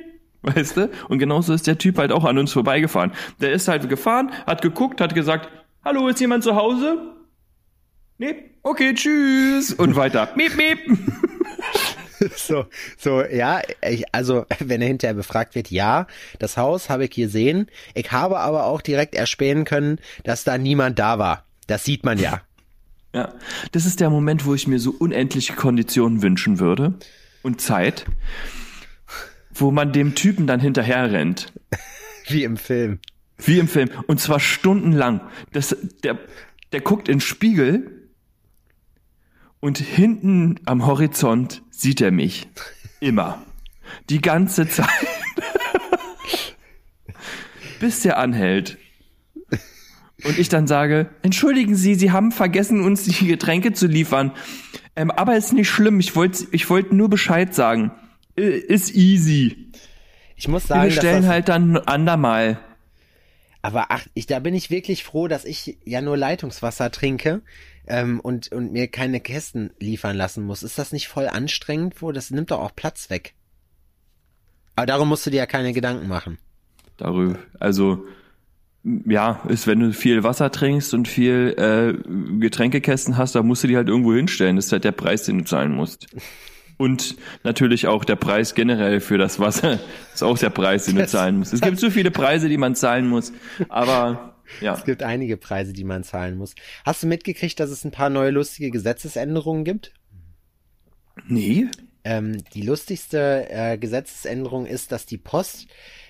Weißt 0.43 0.77
du? 0.77 0.91
Und 1.09 1.19
genauso 1.19 1.53
ist 1.53 1.67
der 1.67 1.79
Typ 1.79 1.99
halt 1.99 2.13
auch 2.13 2.25
an 2.25 2.39
uns 2.39 2.53
vorbeigefahren. 2.53 3.13
Der 3.41 3.53
ist 3.53 3.69
halt 3.69 3.89
gefahren, 3.89 4.31
hat 4.47 4.63
geguckt, 4.63 5.01
hat 5.01 5.15
gesagt, 5.15 5.51
hallo, 5.85 6.09
ist 6.09 6.21
jemand 6.21 6.45
zu 6.45 6.57
Hause? 6.57 7.17
Nee? 8.19 8.51
Okay, 8.63 8.95
tschüss. 8.95 9.73
Und 9.73 9.97
weiter. 9.97 10.31
Miep, 10.37 10.57
miep. 10.57 10.79
so, 12.37 12.67
so, 12.99 13.25
ja, 13.25 13.63
ich, 13.89 14.05
also 14.13 14.45
wenn 14.59 14.83
er 14.83 14.89
hinterher 14.89 15.15
befragt 15.15 15.55
wird, 15.55 15.71
ja, 15.71 16.07
das 16.39 16.57
Haus 16.57 16.91
habe 16.91 17.05
ich 17.05 17.11
gesehen. 17.11 17.67
Ich 17.95 18.13
habe 18.13 18.39
aber 18.39 18.65
auch 18.65 18.81
direkt 18.81 19.15
erspähen 19.15 19.65
können, 19.65 19.99
dass 20.25 20.45
da 20.45 20.59
niemand 20.59 20.99
da 20.99 21.19
war. 21.19 21.45
Das 21.67 21.85
sieht 21.85 22.05
man 22.05 22.19
ja. 22.19 22.43
Ja, 23.13 23.35
das 23.73 23.87
ist 23.87 23.99
der 23.99 24.09
Moment, 24.09 24.47
wo 24.47 24.55
ich 24.55 24.69
mir 24.69 24.79
so 24.79 24.93
unendliche 24.93 25.55
Konditionen 25.55 26.23
wünschen 26.23 26.61
würde 26.61 26.95
und 27.43 27.61
Zeit, 27.61 28.07
wo 29.53 29.73
man 29.73 29.93
dem 29.93 30.15
Typen 30.15 30.47
dann 30.47 30.61
hinterher 30.61 31.11
rennt. 31.11 31.53
Wie 32.29 32.45
im 32.45 32.57
Film. 32.57 33.01
Wie 33.37 33.59
im 33.59 33.67
Film. 33.67 33.91
Und 34.07 34.21
zwar 34.21 34.39
stundenlang. 34.39 35.23
Das, 35.53 35.77
der, 36.05 36.21
der 36.71 36.81
guckt 36.83 37.09
in 37.09 37.17
den 37.17 37.21
Spiegel 37.21 38.11
und 39.59 39.79
hinten 39.79 40.61
am 40.65 40.87
Horizont 40.87 41.63
sieht 41.81 42.01
er 42.01 42.11
mich. 42.11 42.49
Immer. 43.01 43.43
Die 44.09 44.21
ganze 44.21 44.69
Zeit. 44.69 44.89
Bis 47.81 48.03
der 48.03 48.19
anhält. 48.19 48.79
Und 50.25 50.39
ich 50.39 50.51
dann 50.51 50.67
sage, 50.67 51.09
entschuldigen 51.23 51.75
Sie, 51.75 51.95
Sie 51.95 52.13
haben 52.13 52.31
vergessen, 52.31 52.83
uns 52.83 53.05
die 53.05 53.27
Getränke 53.27 53.73
zu 53.73 53.87
liefern. 53.87 54.33
Ähm, 54.95 55.11
aber 55.11 55.37
ist 55.37 55.55
nicht 55.55 55.71
schlimm, 55.71 55.99
ich 55.99 56.15
wollte 56.15 56.47
ich 56.51 56.69
wollt 56.69 56.93
nur 56.93 57.09
Bescheid 57.09 57.55
sagen. 57.55 57.93
Ist 58.37 58.95
easy. 58.95 59.73
Ich 60.37 60.49
muss 60.49 60.67
sagen, 60.67 60.85
wir 60.85 60.91
stellen 60.91 61.27
halt 61.27 61.49
dann 61.49 61.79
andermal. 61.79 62.59
Aber 63.63 63.87
ach, 63.91 64.07
ich, 64.15 64.27
da 64.27 64.39
bin 64.39 64.55
ich 64.55 64.71
wirklich 64.71 65.05
froh, 65.05 65.29
dass 65.29 65.45
ich 65.45 65.79
ja 65.85 66.01
nur 66.01 66.17
Leitungswasser 66.17 66.91
trinke 66.91 67.43
ähm, 67.87 68.21
und, 68.21 68.53
und 68.53 68.73
mir 68.73 68.89
keine 68.89 69.21
Kästen 69.21 69.71
liefern 69.79 70.17
lassen 70.17 70.45
muss. 70.45 70.63
Ist 70.63 70.79
das 70.79 70.93
nicht 70.93 71.09
voll 71.09 71.29
anstrengend? 71.29 72.01
Wo 72.01 72.13
das 72.13 72.31
nimmt 72.31 72.51
doch 72.51 72.61
auch 72.61 72.75
Platz 72.75 73.11
weg. 73.11 73.35
Aber 74.77 74.87
darum 74.87 75.09
musst 75.09 75.27
du 75.27 75.31
dir 75.31 75.39
ja 75.39 75.47
keine 75.47 75.73
Gedanken 75.73 76.09
machen. 76.09 76.39
Darüber, 76.97 77.39
also 77.59 78.07
ja, 78.83 79.43
ist, 79.49 79.67
wenn 79.67 79.81
du 79.81 79.93
viel 79.93 80.23
Wasser 80.25 80.51
trinkst 80.51 80.95
und 80.95 81.07
viel 81.07 81.55
äh, 81.59 82.39
Getränkekästen 82.39 83.19
hast, 83.19 83.35
da 83.35 83.43
musst 83.43 83.63
du 83.63 83.69
die 83.69 83.77
halt 83.77 83.89
irgendwo 83.89 84.15
hinstellen. 84.15 84.57
Das 84.57 84.67
ist 84.67 84.73
halt 84.73 84.85
der 84.85 84.93
Preis, 84.93 85.25
den 85.25 85.39
du 85.39 85.45
zahlen 85.45 85.73
musst. 85.73 86.07
Und 86.81 87.17
natürlich 87.45 87.89
auch 87.89 88.07
der 88.07 88.17
Preis 88.17 88.55
generell 88.55 89.01
für 89.01 89.19
das 89.19 89.39
Wasser 89.39 89.79
ist 90.15 90.23
auch 90.23 90.39
der 90.39 90.49
Preis, 90.49 90.87
den 90.87 90.97
du 90.97 91.07
zahlen 91.07 91.37
musst. 91.37 91.53
Es 91.53 91.61
gibt 91.61 91.79
so 91.79 91.91
viele 91.91 92.11
Preise, 92.11 92.49
die 92.49 92.57
man 92.57 92.75
zahlen 92.75 93.07
muss, 93.07 93.35
aber 93.69 94.35
ja. 94.63 94.73
Es 94.73 94.87
gibt 94.87 95.03
einige 95.03 95.37
Preise, 95.37 95.75
die 95.75 95.85
man 95.85 96.05
zahlen 96.05 96.39
muss. 96.39 96.55
Hast 96.87 97.03
du 97.03 97.07
mitgekriegt, 97.07 97.61
dass 97.61 97.69
es 97.69 97.85
ein 97.85 97.91
paar 97.91 98.09
neue 98.09 98.31
lustige 98.31 98.71
Gesetzesänderungen 98.71 99.65
gibt? 99.65 99.93
Nee. 101.27 101.67
Ähm, 102.03 102.43
die 102.55 102.63
lustigste 102.63 103.51
äh, 103.51 103.77
Gesetzesänderung 103.77 104.65
ist, 104.65 104.91
dass 104.91 105.05
die 105.05 105.19
Post 105.19 105.67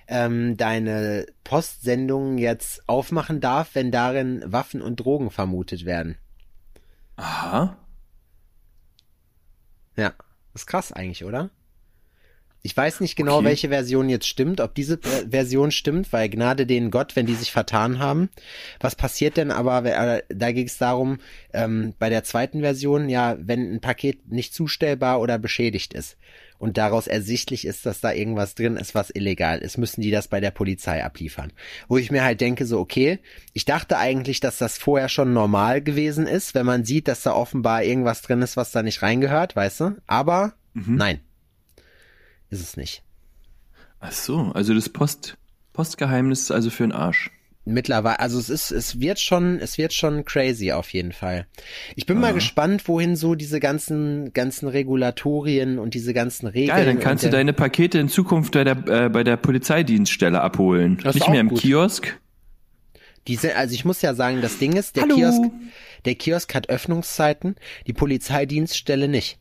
ähm, 0.07 0.57
deine 0.57 1.27
Postsendungen 1.43 2.39
jetzt 2.39 2.89
aufmachen 2.89 3.41
darf, 3.41 3.75
wenn 3.75 3.91
darin 3.91 4.45
Waffen 4.47 4.83
und 4.83 5.01
Drogen 5.01 5.33
vermutet 5.33 5.85
werden. 5.85 6.17
Aha. 7.17 7.77
Ja, 9.97 10.15
ist 10.55 10.67
krass 10.67 10.93
eigentlich, 10.93 11.25
oder? 11.25 11.51
Ich 12.63 12.77
weiß 12.77 13.01
nicht 13.01 13.17
genau, 13.17 13.39
Okay. 13.39 13.47
welche 13.47 13.69
Version 13.71 14.11
jetzt 14.11 14.27
stimmt, 14.27 14.61
ob 14.61 14.75
diese 14.75 14.99
Version 14.99 15.71
stimmt, 15.71 16.13
weil 16.13 16.29
Gnade 16.29 16.67
denen 16.67 16.91
Gott, 16.91 17.17
wenn 17.17 17.25
die 17.25 17.35
sich 17.35 17.53
vertan 17.53 17.99
haben. 17.99 18.29
Was 18.81 18.97
passiert 18.97 19.39
denn 19.39 19.51
aber, 19.51 19.83
äh, 19.87 20.23
da 20.29 20.53
ging 20.53 20.67
es 20.67 20.77
darum, 20.77 21.21
ähm, 21.55 21.95
bei 21.99 22.11
der 22.11 22.23
zweiten 22.23 22.61
Version, 22.61 23.09
ja, 23.09 23.37
wenn 23.41 23.75
ein 23.77 23.81
Paket 23.81 24.31
nicht 24.31 24.53
zustellbar 24.53 25.21
oder 25.21 25.39
beschädigt 25.39 25.95
ist 25.95 26.19
und 26.61 26.79
daraus 26.79 27.09
ersichtlich 27.09 27.67
ist, 27.67 27.85
dass 27.85 28.01
da 28.01 28.13
irgendwas 28.13 28.55
drin 28.55 28.77
ist, 28.77 28.95
was 28.95 29.11
illegal 29.11 29.59
ist, 29.59 29.79
müssen 29.79 30.01
die 30.01 30.13
das 30.13 30.29
bei 30.29 30.39
der 30.39 30.53
Polizei 30.53 31.05
abliefern. 31.05 31.53
Wo 31.89 31.99
ich 31.99 32.13
mir 32.13 32.23
halt 32.23 32.41
denke, 32.41 32.67
so, 32.67 32.79
okay, 32.79 33.19
ich 33.53 33.65
dachte 33.65 33.99
eigentlich, 33.99 34.39
dass 34.39 34.59
das 34.59 34.79
vorher 34.79 35.09
schon 35.09 35.33
normal 35.33 35.83
gewesen 35.83 36.29
ist, 36.29 36.55
wenn 36.55 36.67
man 36.67 36.85
sieht, 36.85 37.09
dass 37.09 37.23
da 37.23 37.33
offenbar 37.33 37.83
irgendwas 37.83 38.23
drin 38.23 38.43
ist, 38.43 38.57
was 38.57 38.71
da 38.71 38.85
nicht 38.85 39.03
reingehört, 39.03 39.57
weißt 39.57 39.81
du? 39.81 39.97
Aber 40.07 40.55
nein 40.97 41.21
ist 42.51 42.61
es 42.61 42.77
nicht. 42.77 43.03
Ach 44.01 44.13
so, 44.13 44.53
also 44.55 44.75
das 44.75 44.89
Post, 44.89 45.39
Postgeheimnis 45.73 46.43
ist 46.43 46.51
also 46.51 46.71
für 46.71 46.83
den 46.83 46.93
Arsch. 46.93 47.31
Mittlerweile, 47.67 48.19
also 48.21 48.39
es 48.39 48.49
ist, 48.49 48.71
es 48.71 49.01
wird 49.01 49.21
schon, 49.21 49.59
es 49.59 49.77
wird 49.77 49.93
schon 49.93 50.25
crazy 50.25 50.73
auf 50.73 50.93
jeden 50.93 51.13
Fall. 51.13 51.47
Ich 51.95 52.07
bin 52.07 52.19
mal 52.19 52.33
gespannt, 52.33 52.89
wohin 52.89 53.17
so 53.17 53.35
diese 53.35 53.61
ganzen, 53.61 54.33
ganzen 54.33 54.67
Regulatorien 54.67 55.79
und 55.79 55.93
diese 55.95 56.15
ganzen 56.15 56.47
Regeln. 56.47 56.69
Geil, 56.77 56.87
dann 56.87 57.01
kannst 57.01 57.23
du 57.25 57.29
deine 57.31 57.53
Pakete 57.53 57.99
in 57.99 58.09
Zukunft 58.09 58.53
bei 58.55 58.65
der, 58.65 58.89
äh, 58.89 59.09
bei 59.11 59.25
der 59.25 59.37
Polizeidienststelle 59.37 60.41
abholen. 60.41 60.99
Das 61.03 61.15
Nicht 61.15 61.29
mehr 61.29 61.41
im 61.41 61.49
gut. 61.51 61.61
Kiosk. 61.61 62.19
Diese, 63.29 63.55
also 63.55 63.75
ich 63.75 63.85
muss 63.85 64.01
ja 64.01 64.15
sagen, 64.15 64.41
das 64.41 64.59
Ding 64.59 64.75
ist, 64.75 64.97
der 64.97 65.03
Hallo. 65.03 65.17
Kiosk, 65.17 65.43
der 66.07 66.15
Kiosk 66.15 66.55
hat 66.55 66.71
Öffnungszeiten, 66.71 67.57
die 67.87 67.93
Polizeidienststelle 67.93 69.07
nicht. 69.07 69.39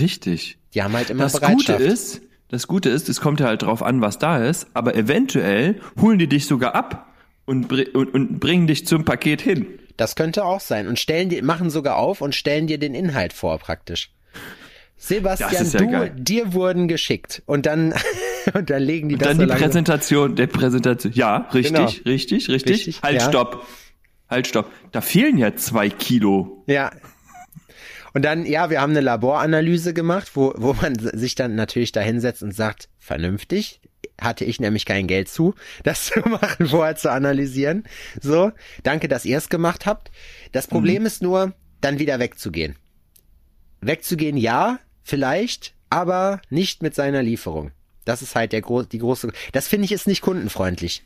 Richtig. 0.00 0.58
Die 0.74 0.82
haben 0.82 0.92
halt 0.94 1.10
immer 1.10 1.24
Das 1.24 1.34
Gute 1.34 1.46
Bereitschaft. 1.46 1.80
ist, 1.80 2.22
das 2.50 2.66
Gute 2.66 2.88
ist, 2.90 3.08
es 3.08 3.20
kommt 3.20 3.40
ja 3.40 3.46
halt 3.46 3.62
drauf 3.62 3.82
an, 3.82 4.00
was 4.00 4.18
da 4.18 4.38
ist, 4.44 4.66
aber 4.74 4.94
eventuell 4.94 5.80
holen 6.00 6.18
die 6.18 6.28
dich 6.28 6.46
sogar 6.46 6.74
ab 6.74 7.06
und, 7.46 7.72
und, 7.94 8.14
und 8.14 8.40
bringen 8.40 8.66
dich 8.66 8.86
zum 8.86 9.04
Paket 9.04 9.40
hin. 9.40 9.66
Das 9.96 10.16
könnte 10.16 10.44
auch 10.44 10.60
sein. 10.60 10.88
Und 10.88 10.98
stellen 10.98 11.28
die, 11.28 11.42
machen 11.42 11.70
sogar 11.70 11.96
auf 11.96 12.20
und 12.20 12.34
stellen 12.34 12.66
dir 12.66 12.78
den 12.78 12.94
Inhalt 12.94 13.32
vor, 13.32 13.58
praktisch. 13.58 14.10
Sebastian, 14.96 15.50
ja 15.70 15.78
du, 15.80 15.90
geil. 15.90 16.12
dir 16.16 16.52
wurden 16.52 16.86
geschickt. 16.88 17.42
Und 17.46 17.64
dann, 17.66 17.94
und 18.54 18.68
dann 18.68 18.82
legen 18.82 19.08
die 19.08 19.16
das 19.16 19.28
Dann 19.28 19.36
so 19.38 19.42
die 19.44 19.48
langsam- 19.48 19.66
Präsentation, 19.68 20.36
der 20.36 20.46
Präsentation. 20.46 21.12
Ja, 21.14 21.48
richtig, 21.54 21.72
Genau. 21.74 21.86
richtig, 22.06 22.48
richtig. 22.48 22.72
Richtig, 22.72 23.02
halt, 23.02 23.20
ja. 23.20 23.28
stopp. 23.28 23.66
Halt, 24.28 24.46
stopp. 24.46 24.70
Da 24.92 25.00
fehlen 25.00 25.38
ja 25.38 25.56
zwei 25.56 25.88
Kilo. 25.88 26.62
Ja. 26.66 26.90
Und 28.12 28.24
dann, 28.24 28.44
ja, 28.44 28.70
wir 28.70 28.80
haben 28.80 28.90
eine 28.90 29.00
Laboranalyse 29.00 29.94
gemacht, 29.94 30.32
wo, 30.34 30.52
wo 30.56 30.72
man 30.74 30.96
sich 30.98 31.34
dann 31.34 31.54
natürlich 31.54 31.92
da 31.92 32.00
hinsetzt 32.00 32.42
und 32.42 32.54
sagt, 32.54 32.88
vernünftig, 32.98 33.80
hatte 34.20 34.44
ich 34.44 34.60
nämlich 34.60 34.84
kein 34.84 35.06
Geld 35.06 35.28
zu, 35.28 35.54
das 35.82 36.06
zu 36.06 36.20
machen, 36.20 36.66
vorher 36.66 36.96
zu 36.96 37.10
analysieren. 37.10 37.84
So, 38.20 38.52
danke, 38.82 39.08
dass 39.08 39.24
ihr 39.24 39.38
es 39.38 39.48
gemacht 39.48 39.86
habt. 39.86 40.10
Das 40.52 40.66
Problem 40.66 41.06
ist 41.06 41.22
nur, 41.22 41.54
dann 41.80 41.98
wieder 41.98 42.18
wegzugehen. 42.18 42.76
Wegzugehen, 43.80 44.36
ja, 44.36 44.78
vielleicht, 45.02 45.74
aber 45.88 46.40
nicht 46.50 46.82
mit 46.82 46.94
seiner 46.94 47.22
Lieferung. 47.22 47.70
Das 48.04 48.22
ist 48.22 48.34
halt 48.34 48.52
der 48.52 48.60
gro 48.60 48.82
die 48.82 48.98
große, 48.98 49.30
das 49.52 49.68
finde 49.68 49.84
ich 49.84 49.92
ist 49.92 50.06
nicht 50.06 50.20
kundenfreundlich. 50.20 51.04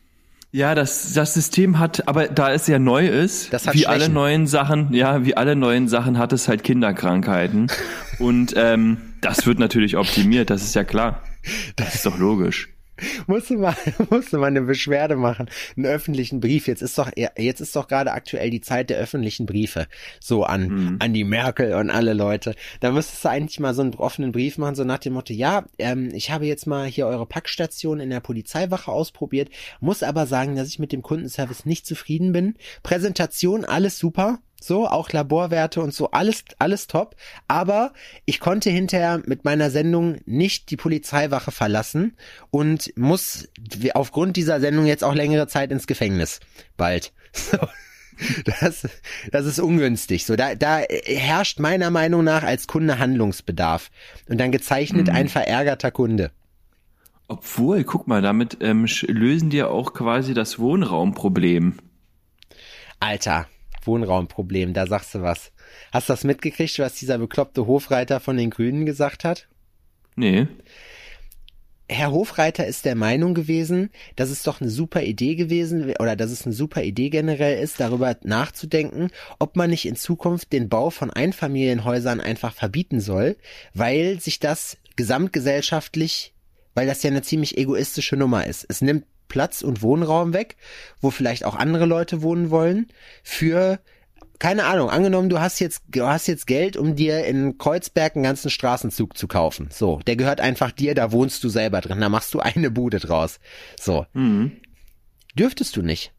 Ja, 0.54 0.76
das, 0.76 1.12
das 1.14 1.34
System 1.34 1.80
hat, 1.80 2.06
aber 2.06 2.28
da 2.28 2.52
es 2.52 2.68
ja 2.68 2.78
neu 2.78 3.08
ist, 3.08 3.50
wie 3.72 3.88
alle 3.88 3.98
Schwächen. 4.02 4.14
neuen 4.14 4.46
Sachen, 4.46 4.94
ja, 4.94 5.24
wie 5.24 5.36
alle 5.36 5.56
neuen 5.56 5.88
Sachen 5.88 6.16
hat 6.16 6.32
es 6.32 6.46
halt 6.46 6.62
Kinderkrankheiten. 6.62 7.66
Und 8.20 8.54
ähm, 8.56 8.98
das 9.20 9.46
wird 9.46 9.58
natürlich 9.58 9.96
optimiert, 9.96 10.50
das 10.50 10.62
ist 10.62 10.76
ja 10.76 10.84
klar. 10.84 11.20
Das 11.76 11.96
ist 11.96 12.06
doch 12.06 12.16
logisch. 12.16 12.73
musste 13.26 13.56
mal, 13.56 13.76
musste 14.10 14.38
mal 14.38 14.46
eine 14.46 14.62
Beschwerde 14.62 15.16
machen, 15.16 15.48
einen 15.76 15.86
öffentlichen 15.86 16.40
Brief. 16.40 16.68
Jetzt 16.68 16.82
ist 16.82 16.98
doch, 16.98 17.10
jetzt 17.16 17.60
ist 17.60 17.74
doch 17.74 17.88
gerade 17.88 18.12
aktuell 18.12 18.50
die 18.50 18.60
Zeit 18.60 18.90
der 18.90 18.98
öffentlichen 18.98 19.46
Briefe. 19.46 19.86
So 20.20 20.44
an, 20.44 20.96
an 21.00 21.12
die 21.12 21.24
Merkel 21.24 21.74
und 21.74 21.90
alle 21.90 22.12
Leute. 22.14 22.54
Da 22.80 22.90
müsstest 22.90 23.24
du 23.24 23.28
eigentlich 23.28 23.60
mal 23.60 23.74
so 23.74 23.82
einen 23.82 23.94
offenen 23.94 24.32
Brief 24.32 24.58
machen, 24.58 24.74
so 24.74 24.84
nach 24.84 24.98
dem 24.98 25.14
Motto, 25.14 25.32
ja, 25.32 25.64
ähm, 25.78 26.10
ich 26.12 26.30
habe 26.30 26.46
jetzt 26.46 26.66
mal 26.66 26.86
hier 26.86 27.06
eure 27.06 27.26
Packstation 27.26 28.00
in 28.00 28.10
der 28.10 28.20
Polizeiwache 28.20 28.90
ausprobiert, 28.90 29.50
muss 29.80 30.02
aber 30.02 30.26
sagen, 30.26 30.56
dass 30.56 30.68
ich 30.68 30.78
mit 30.78 30.92
dem 30.92 31.02
Kundenservice 31.02 31.66
nicht 31.66 31.86
zufrieden 31.86 32.32
bin. 32.32 32.54
Präsentation, 32.82 33.64
alles 33.64 33.98
super. 33.98 34.38
So, 34.60 34.88
auch 34.88 35.12
Laborwerte 35.12 35.82
und 35.82 35.92
so, 35.92 36.10
alles, 36.10 36.44
alles 36.58 36.86
top. 36.86 37.16
Aber 37.48 37.92
ich 38.24 38.40
konnte 38.40 38.70
hinterher 38.70 39.20
mit 39.26 39.44
meiner 39.44 39.70
Sendung 39.70 40.18
nicht 40.24 40.70
die 40.70 40.76
Polizeiwache 40.76 41.50
verlassen 41.50 42.16
und 42.50 42.96
muss 42.96 43.48
aufgrund 43.92 44.36
dieser 44.36 44.60
Sendung 44.60 44.86
jetzt 44.86 45.04
auch 45.04 45.14
längere 45.14 45.48
Zeit 45.48 45.70
ins 45.70 45.86
Gefängnis. 45.86 46.40
Bald. 46.76 47.12
So. 47.36 47.58
Das, 48.60 48.88
das 49.32 49.44
ist 49.44 49.58
ungünstig. 49.58 50.24
So, 50.24 50.36
da, 50.36 50.54
da 50.54 50.78
herrscht 50.78 51.58
meiner 51.58 51.90
Meinung 51.90 52.22
nach 52.22 52.44
als 52.44 52.68
Kunde 52.68 53.00
Handlungsbedarf. 53.00 53.90
Und 54.28 54.38
dann 54.38 54.52
gezeichnet 54.52 55.08
ein 55.08 55.28
verärgerter 55.28 55.90
Kunde. 55.90 56.30
Obwohl, 57.26 57.84
guck 57.84 58.06
mal, 58.06 58.22
damit 58.22 58.58
ähm, 58.60 58.86
lösen 59.08 59.50
die 59.50 59.56
ja 59.56 59.68
auch 59.68 59.94
quasi 59.94 60.34
das 60.34 60.58
Wohnraumproblem. 60.58 61.74
Alter, 63.00 63.46
Wohnraumproblem, 63.86 64.72
da 64.72 64.86
sagst 64.86 65.14
du 65.14 65.22
was. 65.22 65.52
Hast 65.92 66.08
du 66.08 66.12
das 66.12 66.24
mitgekriegt, 66.24 66.78
was 66.78 66.94
dieser 66.94 67.18
bekloppte 67.18 67.66
Hofreiter 67.66 68.20
von 68.20 68.36
den 68.36 68.50
Grünen 68.50 68.86
gesagt 68.86 69.24
hat? 69.24 69.48
Nee. 70.16 70.46
Herr 71.88 72.12
Hofreiter 72.12 72.66
ist 72.66 72.86
der 72.86 72.94
Meinung 72.94 73.34
gewesen, 73.34 73.90
dass 74.16 74.30
es 74.30 74.42
doch 74.42 74.60
eine 74.60 74.70
super 74.70 75.02
Idee 75.02 75.34
gewesen 75.34 75.94
oder 75.98 76.16
dass 76.16 76.30
es 76.30 76.46
eine 76.46 76.54
super 76.54 76.82
Idee 76.82 77.10
generell 77.10 77.62
ist, 77.62 77.78
darüber 77.78 78.16
nachzudenken, 78.22 79.10
ob 79.38 79.56
man 79.56 79.68
nicht 79.68 79.84
in 79.84 79.94
Zukunft 79.94 80.52
den 80.52 80.70
Bau 80.70 80.88
von 80.88 81.10
Einfamilienhäusern 81.10 82.20
einfach 82.20 82.54
verbieten 82.54 83.00
soll, 83.00 83.36
weil 83.74 84.18
sich 84.18 84.38
das 84.38 84.78
gesamtgesellschaftlich, 84.96 86.32
weil 86.74 86.86
das 86.86 87.02
ja 87.02 87.10
eine 87.10 87.22
ziemlich 87.22 87.58
egoistische 87.58 88.16
Nummer 88.16 88.46
ist. 88.46 88.64
Es 88.68 88.80
nimmt 88.80 89.04
Platz 89.28 89.62
und 89.62 89.82
Wohnraum 89.82 90.32
weg, 90.32 90.56
wo 91.00 91.10
vielleicht 91.10 91.44
auch 91.44 91.54
andere 91.54 91.86
Leute 91.86 92.22
wohnen 92.22 92.50
wollen, 92.50 92.88
für 93.22 93.80
keine 94.38 94.64
Ahnung, 94.64 94.90
angenommen, 94.90 95.28
du 95.28 95.40
hast 95.40 95.60
jetzt, 95.60 95.82
du 95.88 96.06
hast 96.06 96.26
jetzt 96.26 96.46
Geld, 96.46 96.76
um 96.76 96.96
dir 96.96 97.24
in 97.24 97.56
Kreuzberg 97.56 98.14
einen 98.16 98.24
ganzen 98.24 98.50
Straßenzug 98.50 99.16
zu 99.16 99.28
kaufen. 99.28 99.68
So, 99.70 100.00
der 100.06 100.16
gehört 100.16 100.40
einfach 100.40 100.70
dir, 100.70 100.94
da 100.94 101.12
wohnst 101.12 101.42
du 101.44 101.48
selber 101.48 101.80
drin, 101.80 102.00
da 102.00 102.08
machst 102.08 102.34
du 102.34 102.40
eine 102.40 102.70
Bude 102.70 102.98
draus. 102.98 103.38
So. 103.80 104.06
Dürftest 105.34 105.76
du 105.76 105.82
nicht. 105.82 106.12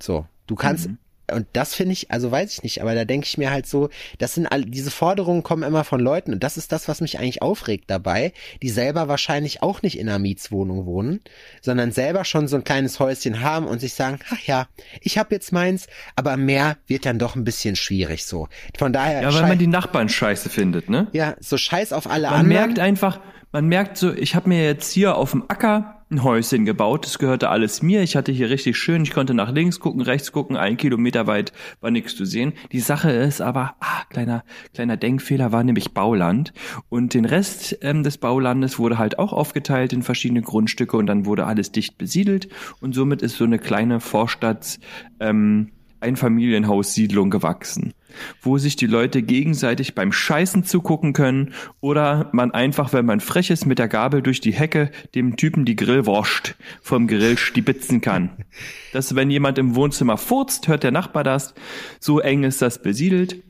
So, 0.00 0.26
du 0.46 0.54
kannst, 0.54 0.90
und 1.32 1.46
das 1.52 1.74
finde 1.74 1.92
ich, 1.92 2.10
also 2.10 2.30
weiß 2.30 2.52
ich 2.52 2.62
nicht, 2.62 2.82
aber 2.82 2.94
da 2.94 3.04
denke 3.04 3.26
ich 3.26 3.38
mir 3.38 3.50
halt 3.50 3.66
so, 3.66 3.88
das 4.18 4.34
sind 4.34 4.46
all, 4.46 4.64
diese 4.64 4.90
Forderungen 4.90 5.42
kommen 5.42 5.62
immer 5.62 5.84
von 5.84 6.00
Leuten 6.00 6.32
und 6.32 6.42
das 6.42 6.56
ist 6.56 6.72
das, 6.72 6.88
was 6.88 7.00
mich 7.00 7.18
eigentlich 7.18 7.42
aufregt 7.42 7.84
dabei, 7.88 8.32
die 8.62 8.68
selber 8.68 9.08
wahrscheinlich 9.08 9.62
auch 9.62 9.82
nicht 9.82 9.98
in 9.98 10.08
einer 10.08 10.18
Mietswohnung 10.18 10.86
wohnen, 10.86 11.20
sondern 11.62 11.92
selber 11.92 12.24
schon 12.24 12.48
so 12.48 12.56
ein 12.56 12.64
kleines 12.64 13.00
Häuschen 13.00 13.40
haben 13.42 13.66
und 13.66 13.80
sich 13.80 13.94
sagen, 13.94 14.18
ach 14.32 14.40
ja, 14.46 14.66
ich 15.00 15.18
habe 15.18 15.34
jetzt 15.34 15.52
meins, 15.52 15.86
aber 16.14 16.36
mehr 16.36 16.76
wird 16.86 17.06
dann 17.06 17.18
doch 17.18 17.34
ein 17.36 17.44
bisschen 17.44 17.76
schwierig 17.76 18.24
so. 18.26 18.48
Von 18.78 18.92
daher, 18.92 19.22
Ja, 19.22 19.34
weil 19.34 19.42
man 19.48 19.58
die 19.58 19.66
Nachbarn 19.66 20.08
scheiße 20.08 20.48
findet, 20.50 20.88
ne? 20.88 21.08
ja, 21.12 21.34
so 21.40 21.56
scheiß 21.56 21.92
auf 21.92 22.08
alle 22.08 22.28
Man 22.30 22.40
anderen. 22.40 22.48
merkt 22.66 22.78
einfach, 22.78 23.20
man 23.52 23.66
merkt 23.66 23.96
so, 23.96 24.12
ich 24.12 24.34
habe 24.34 24.48
mir 24.48 24.64
jetzt 24.64 24.92
hier 24.92 25.16
auf 25.16 25.30
dem 25.30 25.44
Acker 25.48 25.95
ein 26.10 26.22
Häuschen 26.22 26.64
gebaut, 26.64 27.04
das 27.04 27.18
gehörte 27.18 27.48
alles 27.48 27.82
mir. 27.82 28.02
Ich 28.02 28.14
hatte 28.14 28.30
hier 28.30 28.48
richtig 28.48 28.76
schön, 28.76 29.02
ich 29.02 29.12
konnte 29.12 29.34
nach 29.34 29.50
links 29.50 29.80
gucken, 29.80 30.02
rechts 30.02 30.30
gucken, 30.30 30.56
ein 30.56 30.76
Kilometer 30.76 31.26
weit 31.26 31.52
war 31.80 31.90
nichts 31.90 32.14
zu 32.14 32.24
sehen. 32.24 32.52
Die 32.70 32.80
Sache 32.80 33.10
ist 33.10 33.40
aber, 33.40 33.74
ah, 33.80 34.04
kleiner, 34.08 34.44
kleiner 34.72 34.96
Denkfehler 34.96 35.50
war 35.50 35.64
nämlich 35.64 35.94
Bauland. 35.94 36.52
Und 36.88 37.14
den 37.14 37.24
Rest 37.24 37.78
ähm, 37.82 38.04
des 38.04 38.18
Baulandes 38.18 38.78
wurde 38.78 38.98
halt 38.98 39.18
auch 39.18 39.32
aufgeteilt 39.32 39.92
in 39.92 40.02
verschiedene 40.02 40.42
Grundstücke 40.42 40.96
und 40.96 41.06
dann 41.06 41.26
wurde 41.26 41.46
alles 41.46 41.72
dicht 41.72 41.98
besiedelt. 41.98 42.48
Und 42.80 42.94
somit 42.94 43.22
ist 43.22 43.36
so 43.36 43.44
eine 43.44 43.58
kleine 43.58 43.98
Vorstadt, 43.98 44.78
ähm, 45.18 45.72
Einfamilienhaussiedlung 46.00 47.30
gewachsen, 47.30 47.94
wo 48.42 48.58
sich 48.58 48.76
die 48.76 48.86
Leute 48.86 49.22
gegenseitig 49.22 49.94
beim 49.94 50.12
Scheißen 50.12 50.64
zugucken 50.64 51.12
können 51.12 51.54
oder 51.80 52.28
man 52.32 52.52
einfach, 52.52 52.92
wenn 52.92 53.06
man 53.06 53.20
frech 53.20 53.50
ist, 53.50 53.66
mit 53.66 53.78
der 53.78 53.88
Gabel 53.88 54.22
durch 54.22 54.40
die 54.40 54.52
Hecke 54.52 54.90
dem 55.14 55.36
Typen 55.36 55.64
die 55.64 55.76
Grillwurst 55.76 56.56
vom 56.82 57.06
Grill 57.06 57.38
stibitzen 57.38 58.00
kann. 58.00 58.30
Dass 58.92 59.14
wenn 59.14 59.30
jemand 59.30 59.58
im 59.58 59.74
Wohnzimmer 59.74 60.16
furzt, 60.16 60.68
hört 60.68 60.82
der 60.82 60.92
Nachbar 60.92 61.24
das. 61.24 61.54
So 62.00 62.20
eng 62.20 62.44
ist 62.44 62.62
das 62.62 62.82
besiedelt. 62.82 63.42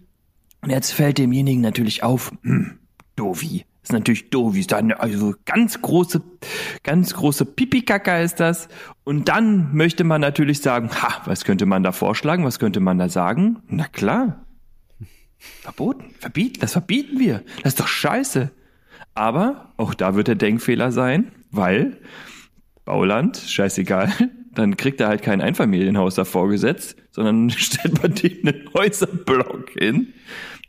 Und 0.62 0.70
jetzt 0.70 0.92
fällt 0.92 1.18
demjenigen 1.18 1.60
natürlich 1.60 2.02
auf, 2.02 2.32
hm, 2.42 2.78
Dovi, 3.14 3.64
ist 3.86 3.92
natürlich 3.92 4.30
doof, 4.30 4.56
ist 4.56 4.72
da, 4.72 4.78
also 4.78 5.34
ganz 5.44 5.80
große, 5.80 6.20
ganz 6.82 7.14
große 7.14 7.44
Pipikaka 7.46 8.18
ist 8.18 8.40
das. 8.40 8.66
Und 9.04 9.28
dann 9.28 9.76
möchte 9.76 10.02
man 10.02 10.20
natürlich 10.20 10.60
sagen, 10.60 10.90
ha, 10.90 11.22
was 11.24 11.44
könnte 11.44 11.66
man 11.66 11.84
da 11.84 11.92
vorschlagen, 11.92 12.44
was 12.44 12.58
könnte 12.58 12.80
man 12.80 12.98
da 12.98 13.08
sagen? 13.08 13.58
Na 13.68 13.86
klar. 13.86 14.45
Verboten, 15.38 16.14
verbieten, 16.18 16.60
das 16.60 16.72
verbieten 16.72 17.18
wir. 17.18 17.42
Das 17.62 17.74
ist 17.74 17.80
doch 17.80 17.88
scheiße. 17.88 18.50
Aber 19.14 19.72
auch 19.76 19.94
da 19.94 20.14
wird 20.14 20.28
der 20.28 20.34
Denkfehler 20.34 20.92
sein, 20.92 21.32
weil 21.50 21.98
Bauland, 22.84 23.36
scheißegal, 23.36 24.12
dann 24.54 24.76
kriegt 24.76 25.00
er 25.00 25.08
halt 25.08 25.22
kein 25.22 25.40
Einfamilienhaus 25.40 26.14
davor 26.14 26.48
gesetzt, 26.48 26.96
sondern 27.10 27.50
stellt 27.56 28.02
man 28.02 28.14
dem 28.14 28.46
einen 28.46 28.74
Häuserblock 28.74 29.70
hin 29.78 30.12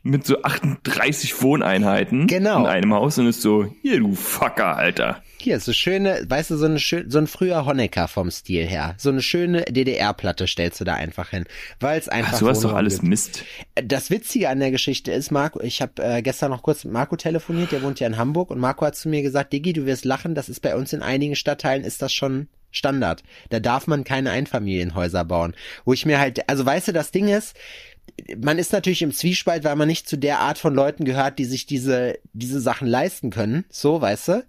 mit 0.08 0.26
so 0.26 0.42
38 0.42 1.42
Wohneinheiten 1.42 2.26
genau. 2.26 2.60
in 2.60 2.66
einem 2.66 2.94
Haus 2.94 3.18
und 3.18 3.26
ist 3.26 3.42
so, 3.42 3.66
hier 3.82 3.98
du 3.98 4.14
Fucker, 4.14 4.76
Alter. 4.76 5.22
Hier, 5.40 5.60
so 5.60 5.72
schöne, 5.72 6.24
weißt 6.26 6.50
du, 6.50 6.56
so, 6.56 6.66
eine 6.66 6.80
schön, 6.80 7.10
so 7.10 7.18
ein 7.18 7.26
früher 7.26 7.64
Honecker 7.64 8.08
vom 8.08 8.30
Stil 8.30 8.66
her. 8.66 8.94
So 8.98 9.10
eine 9.10 9.22
schöne 9.22 9.62
DDR-Platte 9.66 10.48
stellst 10.48 10.80
du 10.80 10.84
da 10.84 10.94
einfach 10.94 11.30
hin, 11.30 11.44
weil 11.78 11.98
es 11.98 12.08
einfach 12.08 12.32
Ach, 12.34 12.38
sowas 12.38 12.60
doch 12.60 12.72
alles 12.72 12.96
gibt. 12.96 13.08
Mist. 13.08 13.44
Das 13.74 14.10
Witzige 14.10 14.48
an 14.48 14.58
der 14.58 14.70
Geschichte 14.70 15.12
ist, 15.12 15.30
Marco, 15.30 15.60
ich 15.60 15.80
habe 15.80 16.02
äh, 16.02 16.22
gestern 16.22 16.50
noch 16.50 16.62
kurz 16.62 16.84
mit 16.84 16.92
Marco 16.92 17.16
telefoniert, 17.16 17.70
der 17.70 17.82
wohnt 17.82 18.00
ja 18.00 18.06
in 18.06 18.16
Hamburg 18.16 18.50
und 18.50 18.58
Marco 18.58 18.84
hat 18.84 18.96
zu 18.96 19.08
mir 19.08 19.22
gesagt, 19.22 19.52
Diggi, 19.52 19.74
du 19.74 19.86
wirst 19.86 20.04
lachen, 20.04 20.34
das 20.34 20.48
ist 20.48 20.60
bei 20.60 20.74
uns 20.74 20.92
in 20.92 21.02
einigen 21.02 21.36
Stadtteilen 21.36 21.84
ist 21.84 22.02
das 22.02 22.12
schon 22.12 22.48
Standard. 22.70 23.22
Da 23.50 23.60
darf 23.60 23.86
man 23.86 24.04
keine 24.04 24.30
Einfamilienhäuser 24.30 25.24
bauen. 25.24 25.54
Wo 25.84 25.92
ich 25.92 26.04
mir 26.04 26.18
halt, 26.18 26.48
also 26.48 26.66
weißt 26.66 26.88
du, 26.88 26.92
das 26.92 27.12
Ding 27.12 27.28
ist, 27.28 27.56
man 28.36 28.58
ist 28.58 28.72
natürlich 28.72 29.02
im 29.02 29.12
Zwiespalt, 29.12 29.64
weil 29.64 29.76
man 29.76 29.88
nicht 29.88 30.08
zu 30.08 30.16
der 30.16 30.40
Art 30.40 30.58
von 30.58 30.74
Leuten 30.74 31.04
gehört, 31.04 31.38
die 31.38 31.44
sich 31.44 31.66
diese, 31.66 32.18
diese 32.32 32.60
Sachen 32.60 32.88
leisten 32.88 33.30
können. 33.30 33.64
So, 33.70 34.00
weißt 34.00 34.28
du? 34.28 34.44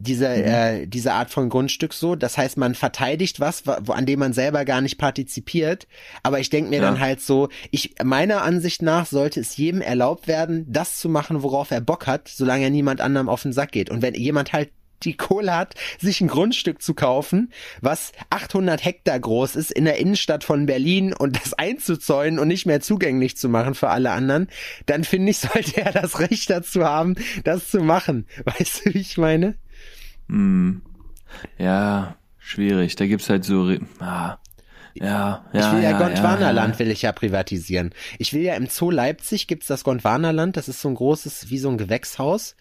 Diese, 0.00 0.28
mhm. 0.28 0.44
äh, 0.44 0.86
diese 0.86 1.12
Art 1.12 1.30
von 1.30 1.48
Grundstück 1.48 1.92
so. 1.92 2.14
Das 2.14 2.38
heißt, 2.38 2.56
man 2.56 2.74
verteidigt 2.74 3.40
was, 3.40 3.66
wo, 3.66 3.92
an 3.92 4.06
dem 4.06 4.20
man 4.20 4.32
selber 4.32 4.64
gar 4.64 4.80
nicht 4.80 4.98
partizipiert. 4.98 5.88
Aber 6.22 6.38
ich 6.38 6.50
denke 6.50 6.70
mir 6.70 6.76
ja. 6.80 6.82
dann 6.82 7.00
halt 7.00 7.20
so, 7.20 7.48
ich, 7.70 7.94
meiner 8.04 8.42
Ansicht 8.42 8.82
nach 8.82 9.06
sollte 9.06 9.40
es 9.40 9.56
jedem 9.56 9.80
erlaubt 9.80 10.28
werden, 10.28 10.66
das 10.68 10.98
zu 10.98 11.08
machen, 11.08 11.42
worauf 11.42 11.70
er 11.70 11.80
Bock 11.80 12.06
hat, 12.06 12.28
solange 12.28 12.64
er 12.64 12.70
niemand 12.70 13.00
anderem 13.00 13.28
auf 13.28 13.42
den 13.42 13.52
Sack 13.52 13.72
geht. 13.72 13.90
Und 13.90 14.02
wenn 14.02 14.14
jemand 14.14 14.52
halt 14.52 14.70
die 15.04 15.16
Kohle 15.16 15.54
hat, 15.54 15.74
sich 15.98 16.20
ein 16.20 16.28
Grundstück 16.28 16.82
zu 16.82 16.94
kaufen, 16.94 17.52
was 17.80 18.12
800 18.30 18.84
Hektar 18.84 19.18
groß 19.18 19.56
ist 19.56 19.70
in 19.70 19.84
der 19.84 19.98
Innenstadt 19.98 20.44
von 20.44 20.66
Berlin 20.66 21.12
und 21.12 21.36
das 21.36 21.54
einzuzäunen 21.54 22.38
und 22.38 22.48
nicht 22.48 22.66
mehr 22.66 22.80
zugänglich 22.80 23.36
zu 23.36 23.48
machen 23.48 23.74
für 23.74 23.88
alle 23.88 24.10
anderen, 24.10 24.48
dann 24.86 25.04
finde 25.04 25.30
ich, 25.30 25.38
sollte 25.38 25.80
er 25.80 25.92
das 25.92 26.18
Recht 26.18 26.50
dazu 26.50 26.84
haben, 26.84 27.14
das 27.44 27.70
zu 27.70 27.80
machen. 27.80 28.26
Weißt 28.44 28.86
du, 28.86 28.94
wie 28.94 28.98
ich 28.98 29.18
meine? 29.18 29.56
Hm. 30.28 30.82
Ja, 31.58 32.16
schwierig. 32.38 32.96
Da 32.96 33.06
gibt's 33.06 33.28
halt 33.28 33.44
so, 33.44 33.76
ah, 34.00 34.38
ja, 34.94 35.44
ja, 35.52 35.60
ich 35.60 35.72
will 35.72 35.82
ja, 35.82 35.90
ja 35.90 35.98
Gondwanaland 35.98 36.74
ja, 36.74 36.78
will 36.78 36.90
ich 36.90 37.02
ja 37.02 37.12
privatisieren. 37.12 37.94
Ich 38.18 38.32
will 38.32 38.42
ja 38.42 38.54
im 38.54 38.68
Zoo 38.68 38.90
Leipzig 38.90 39.46
gibt's 39.46 39.66
das 39.66 39.84
Gondwanaland, 39.84 40.56
das 40.56 40.68
ist 40.68 40.80
so 40.80 40.88
ein 40.88 40.94
großes, 40.94 41.50
wie 41.50 41.58
so 41.58 41.68
ein 41.68 41.78
Gewächshaus, 41.78 42.56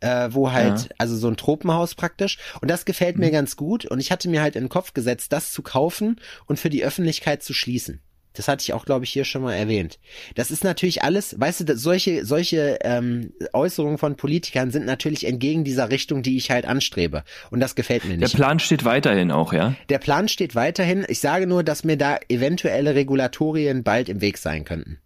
äh, 0.00 0.28
wo 0.32 0.52
halt, 0.52 0.90
also 0.98 1.16
so 1.16 1.28
ein 1.28 1.36
Tropenhaus 1.36 1.94
praktisch. 1.94 2.38
Und 2.60 2.70
das 2.70 2.84
gefällt 2.84 3.18
mir 3.18 3.28
mhm. 3.28 3.32
ganz 3.32 3.56
gut. 3.56 3.86
Und 3.86 4.00
ich 4.00 4.10
hatte 4.10 4.28
mir 4.28 4.42
halt 4.42 4.56
in 4.56 4.64
den 4.64 4.70
Kopf 4.70 4.94
gesetzt, 4.94 5.32
das 5.32 5.52
zu 5.52 5.62
kaufen 5.62 6.20
und 6.46 6.58
für 6.58 6.70
die 6.70 6.84
Öffentlichkeit 6.84 7.42
zu 7.42 7.54
schließen. 7.54 8.00
Das 8.34 8.48
hatte 8.48 8.62
ich 8.62 8.72
auch, 8.72 8.84
glaube 8.84 9.04
ich, 9.04 9.10
hier 9.10 9.24
schon 9.24 9.42
mal 9.42 9.54
erwähnt. 9.54 9.98
Das 10.34 10.50
ist 10.50 10.64
natürlich 10.64 11.02
alles, 11.02 11.38
weißt 11.38 11.68
du, 11.68 11.76
solche, 11.76 12.24
solche 12.24 12.78
ähm, 12.82 13.32
Äußerungen 13.52 13.98
von 13.98 14.16
Politikern 14.16 14.70
sind 14.70 14.86
natürlich 14.86 15.26
entgegen 15.26 15.64
dieser 15.64 15.90
Richtung, 15.90 16.22
die 16.22 16.36
ich 16.36 16.50
halt 16.50 16.64
anstrebe. 16.64 17.24
Und 17.50 17.60
das 17.60 17.74
gefällt 17.74 18.04
mir 18.04 18.16
nicht. 18.16 18.32
Der 18.32 18.36
Plan 18.36 18.58
steht 18.58 18.84
weiterhin 18.84 19.30
auch, 19.30 19.52
ja? 19.52 19.74
Der 19.88 19.98
Plan 19.98 20.28
steht 20.28 20.54
weiterhin. 20.54 21.04
Ich 21.08 21.20
sage 21.20 21.46
nur, 21.46 21.62
dass 21.62 21.84
mir 21.84 21.96
da 21.96 22.18
eventuelle 22.28 22.94
Regulatorien 22.94 23.82
bald 23.82 24.08
im 24.08 24.20
Weg 24.20 24.38
sein 24.38 24.64
könnten. 24.64 24.98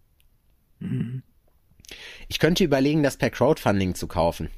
Mhm. 0.79 1.23
Ich 2.27 2.39
könnte 2.39 2.63
überlegen, 2.63 3.03
das 3.03 3.17
per 3.17 3.29
Crowdfunding 3.29 3.95
zu 3.95 4.07
kaufen. 4.07 4.49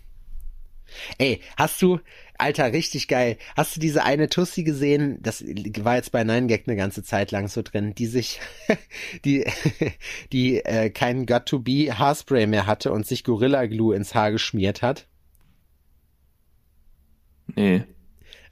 Ey, 1.18 1.42
hast 1.56 1.82
du, 1.82 2.00
Alter, 2.40 2.72
richtig 2.72 3.08
geil. 3.08 3.38
Hast 3.58 3.76
du 3.76 3.80
diese 3.80 4.04
eine 4.04 4.30
Tussi 4.30 4.64
gesehen? 4.64 5.20
Das 5.22 5.44
war 5.44 5.98
jetzt 5.98 6.12
bei 6.12 6.24
Nine 6.24 6.48
Gag 6.48 6.64
eine 6.68 6.78
ganze 6.78 7.04
Zeit 7.04 7.32
lang 7.32 7.50
so 7.50 7.62
drin, 7.62 7.94
die 7.96 8.08
sich, 8.08 8.40
die, 9.26 9.46
die 10.32 10.64
äh, 10.64 10.90
keinen 10.90 11.26
Got 11.26 11.48
to 11.48 11.60
Be 11.60 11.98
Haarspray 11.98 12.48
mehr 12.48 12.66
hatte 12.66 12.92
und 12.92 13.06
sich 13.06 13.24
Gorilla 13.24 13.66
Glue 13.66 13.96
ins 13.96 14.16
Haar 14.16 14.32
geschmiert 14.32 14.82
hat. 14.82 15.08
Nee. 17.56 17.84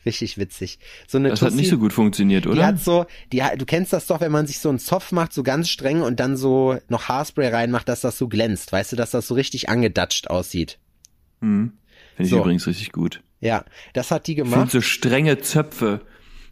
Richtig 0.06 0.38
witzig. 0.38 0.80
So 1.08 1.18
eine 1.18 1.30
das 1.30 1.40
Tussi, 1.40 1.52
hat 1.52 1.58
nicht 1.58 1.70
so 1.70 1.78
gut 1.78 1.94
funktioniert, 1.94 2.46
oder? 2.46 2.56
Die 2.56 2.64
hat 2.64 2.80
so, 2.80 3.06
die, 3.32 3.42
du 3.58 3.66
kennst 3.66 3.94
das 3.94 4.08
doch, 4.08 4.20
wenn 4.20 4.32
man 4.32 4.48
sich 4.48 4.60
so 4.60 4.70
einen 4.70 4.80
Zopf 4.80 5.12
macht, 5.12 5.32
so 5.32 5.44
ganz 5.44 5.70
streng 5.70 6.02
und 6.02 6.20
dann 6.20 6.36
so 6.36 6.78
noch 6.90 7.08
Haarspray 7.08 7.48
reinmacht, 7.48 7.88
dass 7.88 8.02
das 8.02 8.18
so 8.18 8.28
glänzt. 8.28 8.72
Weißt 8.72 8.92
du, 8.92 8.96
dass 8.98 9.12
das 9.12 9.28
so 9.28 9.34
richtig 9.34 9.70
angedatscht 9.70 10.28
aussieht. 10.30 10.78
Mhm. 11.40 11.74
Finde 12.16 12.28
ich 12.28 12.30
so. 12.30 12.40
übrigens 12.40 12.68
richtig 12.68 12.92
gut. 12.92 13.22
Ja, 13.40 13.66
das 13.94 14.12
hat 14.12 14.28
die 14.28 14.36
gemacht. 14.36 14.66
Ich 14.66 14.72
so 14.72 14.82
strenge 14.82 15.40
Zöpfe, 15.40 16.02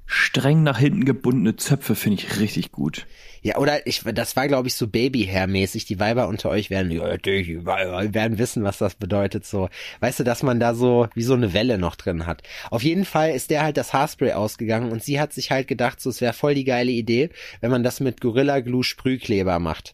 streng 0.06 0.64
nach 0.64 0.78
hinten 0.78 1.06
gebundene 1.06 1.56
Zöpfe 1.56 1.96
finde 1.96 2.22
ich 2.22 2.40
richtig 2.40 2.72
gut. 2.72 3.08
Ja, 3.42 3.58
oder 3.58 3.86
ich, 3.86 4.02
das 4.04 4.36
war 4.36 4.48
glaube 4.48 4.68
ich 4.68 4.74
so 4.74 4.88
Babyhair-mäßig. 4.88 5.86
Die 5.86 6.00
Weiber 6.00 6.28
unter 6.28 6.50
euch 6.50 6.72
werden, 6.72 6.90
ja, 6.90 7.18
die 7.18 7.64
werden 7.64 8.38
wissen, 8.40 8.64
was 8.64 8.80
das 8.80 8.96
bedeutet. 8.96 9.46
So, 9.46 9.70
weißt 10.00 10.20
du, 10.20 10.24
dass 10.24 10.42
man 10.42 10.60
da 10.60 10.74
so 10.74 11.08
wie 11.14 11.24
so 11.24 11.36
eine 11.36 11.54
Welle 11.54 11.78
noch 11.78 11.96
drin 11.96 12.26
hat. 12.26 12.42
Auf 12.72 12.82
jeden 12.82 13.06
Fall 13.06 13.32
ist 13.32 13.52
der 13.52 13.62
halt 13.62 13.78
das 13.78 13.94
Haarspray 13.94 14.34
ausgegangen 14.34 14.92
und 14.92 15.04
sie 15.04 15.20
hat 15.20 15.34
sich 15.34 15.52
halt 15.52 15.68
gedacht, 15.68 16.02
so 16.02 16.10
es 16.10 16.22
wäre 16.22 16.34
voll 16.34 16.56
die 16.56 16.64
geile 16.64 16.92
Idee, 16.92 17.30
wenn 17.62 17.72
man 17.72 17.84
das 17.84 18.00
mit 18.00 18.20
Gorilla 18.20 18.62
Glue 18.62 18.84
Sprühkleber 18.84 19.60
macht. 19.60 19.94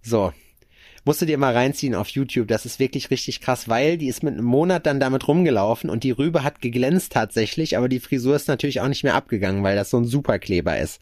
So, 0.00 0.32
Musst 1.06 1.22
du 1.22 1.26
dir 1.26 1.38
mal 1.38 1.52
reinziehen 1.52 1.94
auf 1.94 2.08
YouTube. 2.08 2.48
Das 2.48 2.66
ist 2.66 2.80
wirklich 2.80 3.12
richtig 3.12 3.40
krass, 3.40 3.68
weil 3.68 3.96
die 3.96 4.08
ist 4.08 4.24
mit 4.24 4.34
einem 4.34 4.44
Monat 4.44 4.86
dann 4.86 4.98
damit 4.98 5.28
rumgelaufen 5.28 5.88
und 5.88 6.02
die 6.02 6.10
Rübe 6.10 6.42
hat 6.42 6.60
geglänzt 6.60 7.12
tatsächlich, 7.12 7.76
aber 7.78 7.88
die 7.88 8.00
Frisur 8.00 8.34
ist 8.34 8.48
natürlich 8.48 8.80
auch 8.80 8.88
nicht 8.88 9.04
mehr 9.04 9.14
abgegangen, 9.14 9.62
weil 9.62 9.76
das 9.76 9.88
so 9.88 9.98
ein 9.98 10.04
Superkleber 10.04 10.76
ist. 10.78 11.00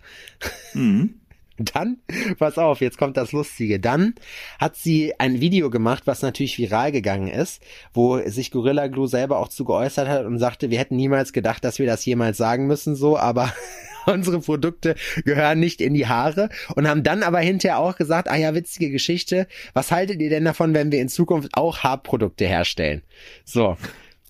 Mhm. 0.75 1.15
Dann, 1.57 1.99
pass 2.39 2.59
auf, 2.59 2.83
jetzt 2.83 2.99
kommt 2.99 3.17
das 3.17 3.33
Lustige. 3.33 3.81
Dann 3.81 4.15
hat 4.59 4.77
sie 4.77 5.19
ein 5.19 5.41
Video 5.41 5.71
gemacht, 5.71 6.03
was 6.05 6.21
natürlich 6.21 6.59
viral 6.59 6.93
gegangen 6.93 7.29
ist, 7.29 7.63
wo 7.95 8.19
sich 8.29 8.51
Gorilla 8.51 8.89
Glue 8.89 9.09
selber 9.09 9.39
auch 9.39 9.49
zu 9.49 9.65
geäußert 9.65 10.09
hat 10.09 10.27
und 10.27 10.39
sagte, 10.39 10.71
wir 10.71 10.79
hätten 10.79 10.97
niemals 10.97 11.33
gedacht, 11.33 11.65
dass 11.65 11.79
wir 11.79 11.87
das 11.87 12.05
jemals 12.05 12.37
sagen 12.37 12.67
müssen, 12.67 12.95
so, 12.95 13.17
aber 13.17 13.55
unsere 14.13 14.41
Produkte 14.41 14.95
gehören 15.25 15.61
nicht 15.61 15.81
in 15.81 15.95
die 15.95 16.07
Haare 16.07 16.49
und 16.75 16.89
haben 16.89 17.03
dann 17.03 17.23
aber 17.23 17.41
hinterher 17.41 17.79
auch 17.79 17.97
gesagt, 17.97 18.29
ah 18.29 18.37
ja, 18.37 18.55
witzige 18.55 18.91
Geschichte, 18.91 19.47
was 19.73 19.91
haltet 19.91 20.21
ihr 20.21 20.31
denn 20.31 20.45
davon, 20.45 20.75
wenn 20.75 20.93
wir 20.93 21.01
in 21.01 21.09
Zukunft 21.09 21.51
auch 21.55 21.79
Haarprodukte 21.79 22.47
herstellen? 22.47 23.03
So. 23.45 23.77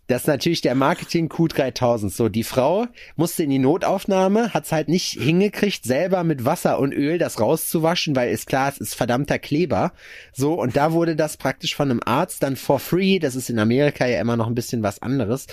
Das 0.07 0.22
ist 0.22 0.27
natürlich 0.27 0.61
der 0.61 0.75
Marketing 0.75 1.29
Q3000. 1.29 2.11
So, 2.11 2.29
die 2.29 2.45
Frau 2.45 2.87
musste 3.16 3.43
in 3.43 3.49
die 3.49 3.59
Notaufnahme, 3.59 4.53
hat's 4.53 4.70
halt 4.70 4.89
nicht 4.89 5.18
hingekriegt, 5.18 5.85
selber 5.85 6.25
mit 6.25 6.45
Wasser 6.45 6.79
und 6.79 6.93
Öl 6.93 7.16
das 7.16 7.41
rauszuwaschen, 7.41 8.14
weil 8.14 8.31
ist 8.31 8.47
klar, 8.47 8.68
es 8.68 8.77
ist 8.77 8.95
verdammter 8.95 9.39
Kleber. 9.39 9.93
So, 10.35 10.61
und 10.61 10.77
da 10.77 10.93
wurde 10.93 11.16
das 11.16 11.39
praktisch 11.39 11.75
von 11.75 11.91
einem 11.91 12.01
Arzt 12.05 12.43
dann 12.43 12.57
for 12.57 12.81
free, 12.81 13.18
das 13.18 13.35
ist 13.35 13.49
in 13.49 13.59
Amerika 13.59 14.07
ja 14.07 14.20
immer 14.20 14.37
noch 14.37 14.47
ein 14.47 14.55
bisschen 14.55 14.83
was 14.83 15.01
anderes, 15.01 15.47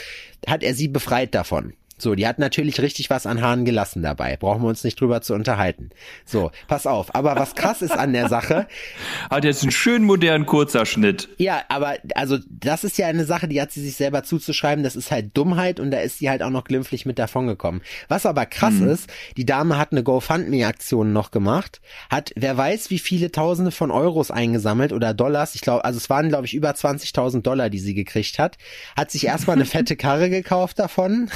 hat 0.45 0.63
er 0.63 0.74
sie 0.74 0.89
befreit 0.89 1.34
davon. 1.34 1.74
So, 2.02 2.16
die 2.16 2.28
hat 2.28 2.39
natürlich 2.39 2.82
richtig 2.82 3.10
was 3.10 3.26
an 3.26 3.41
Haaren 3.41 3.66
gelassen 3.66 4.02
dabei. 4.02 4.38
Brauchen 4.38 4.64
wir 4.64 4.70
uns 4.70 4.84
nicht 4.84 4.99
drüber 4.99 5.22
zu 5.22 5.34
unterhalten. 5.34 5.91
So, 6.26 6.52
pass 6.68 6.88
auf. 6.88 7.14
Aber 7.14 7.36
was 7.36 7.56
krass 7.56 7.82
ist 7.82 7.91
an 7.91 8.14
der 8.14 8.28
Sache. 8.28 8.68
Hat 9.30 9.43
jetzt 9.43 9.62
einen 9.62 9.72
schönen 9.72 10.06
modernen 10.06 10.45
kurzer 10.45 10.86
Schnitt. 10.86 11.30
Ja, 11.38 11.62
aber 11.70 11.95
also 12.16 12.39
das 12.49 12.84
ist 12.84 12.97
ja 12.97 13.08
eine 13.08 13.26
Sache, 13.26 13.47
die 13.47 13.62
hat 13.62 13.72
sie 13.72 13.82
sich 13.82 13.95
selber 13.95 14.24
zuzuschreiben. 14.24 14.84
Das 14.84 14.95
ist 14.95 15.12
halt 15.12 15.38
Dummheit 15.38 15.80
und 15.80 15.91
da 15.91 15.99
ist 15.99 16.20
sie 16.20 16.30
halt 16.30 16.43
auch 16.43 16.49
noch 16.49 16.64
glimpflich 16.64 17.06
mit 17.06 17.20
davon 17.20 17.47
gekommen. 17.47 17.82
Was 18.08 18.26
aber 18.26 18.45
krass 18.45 18.74
mhm. 18.76 18.89
ist, 18.89 19.10
die 19.38 19.45
Dame 19.45 19.78
hat 19.78 19.91
eine 19.91 20.04
GoFundMe-Aktion 20.04 21.14
noch 21.14 21.32
gemacht, 21.32 21.82
hat 22.10 22.32
wer 22.36 22.58
weiß 22.58 22.89
wie 22.89 22.99
viele 22.99 23.32
Tausende 23.32 23.72
von 23.72 23.91
Euros 23.91 24.32
eingesammelt 24.32 24.93
oder 24.93 25.14
Dollars. 25.14 25.56
Ich 25.56 25.62
glaube, 25.62 25.86
also 25.86 25.97
es 25.97 26.10
waren 26.10 26.30
glaube 26.30 26.45
ich 26.45 26.54
über 26.54 26.72
20.000 26.72 27.41
Dollar, 27.41 27.70
die 27.70 27.80
sie 27.80 27.93
gekriegt 27.93 28.39
hat. 28.39 28.58
Hat 28.95 29.12
sich 29.12 29.26
erstmal 29.26 29.56
eine 29.56 29.66
fette 29.66 29.95
Karre 29.95 30.30
gekauft 30.30 30.80
davon. 30.80 31.30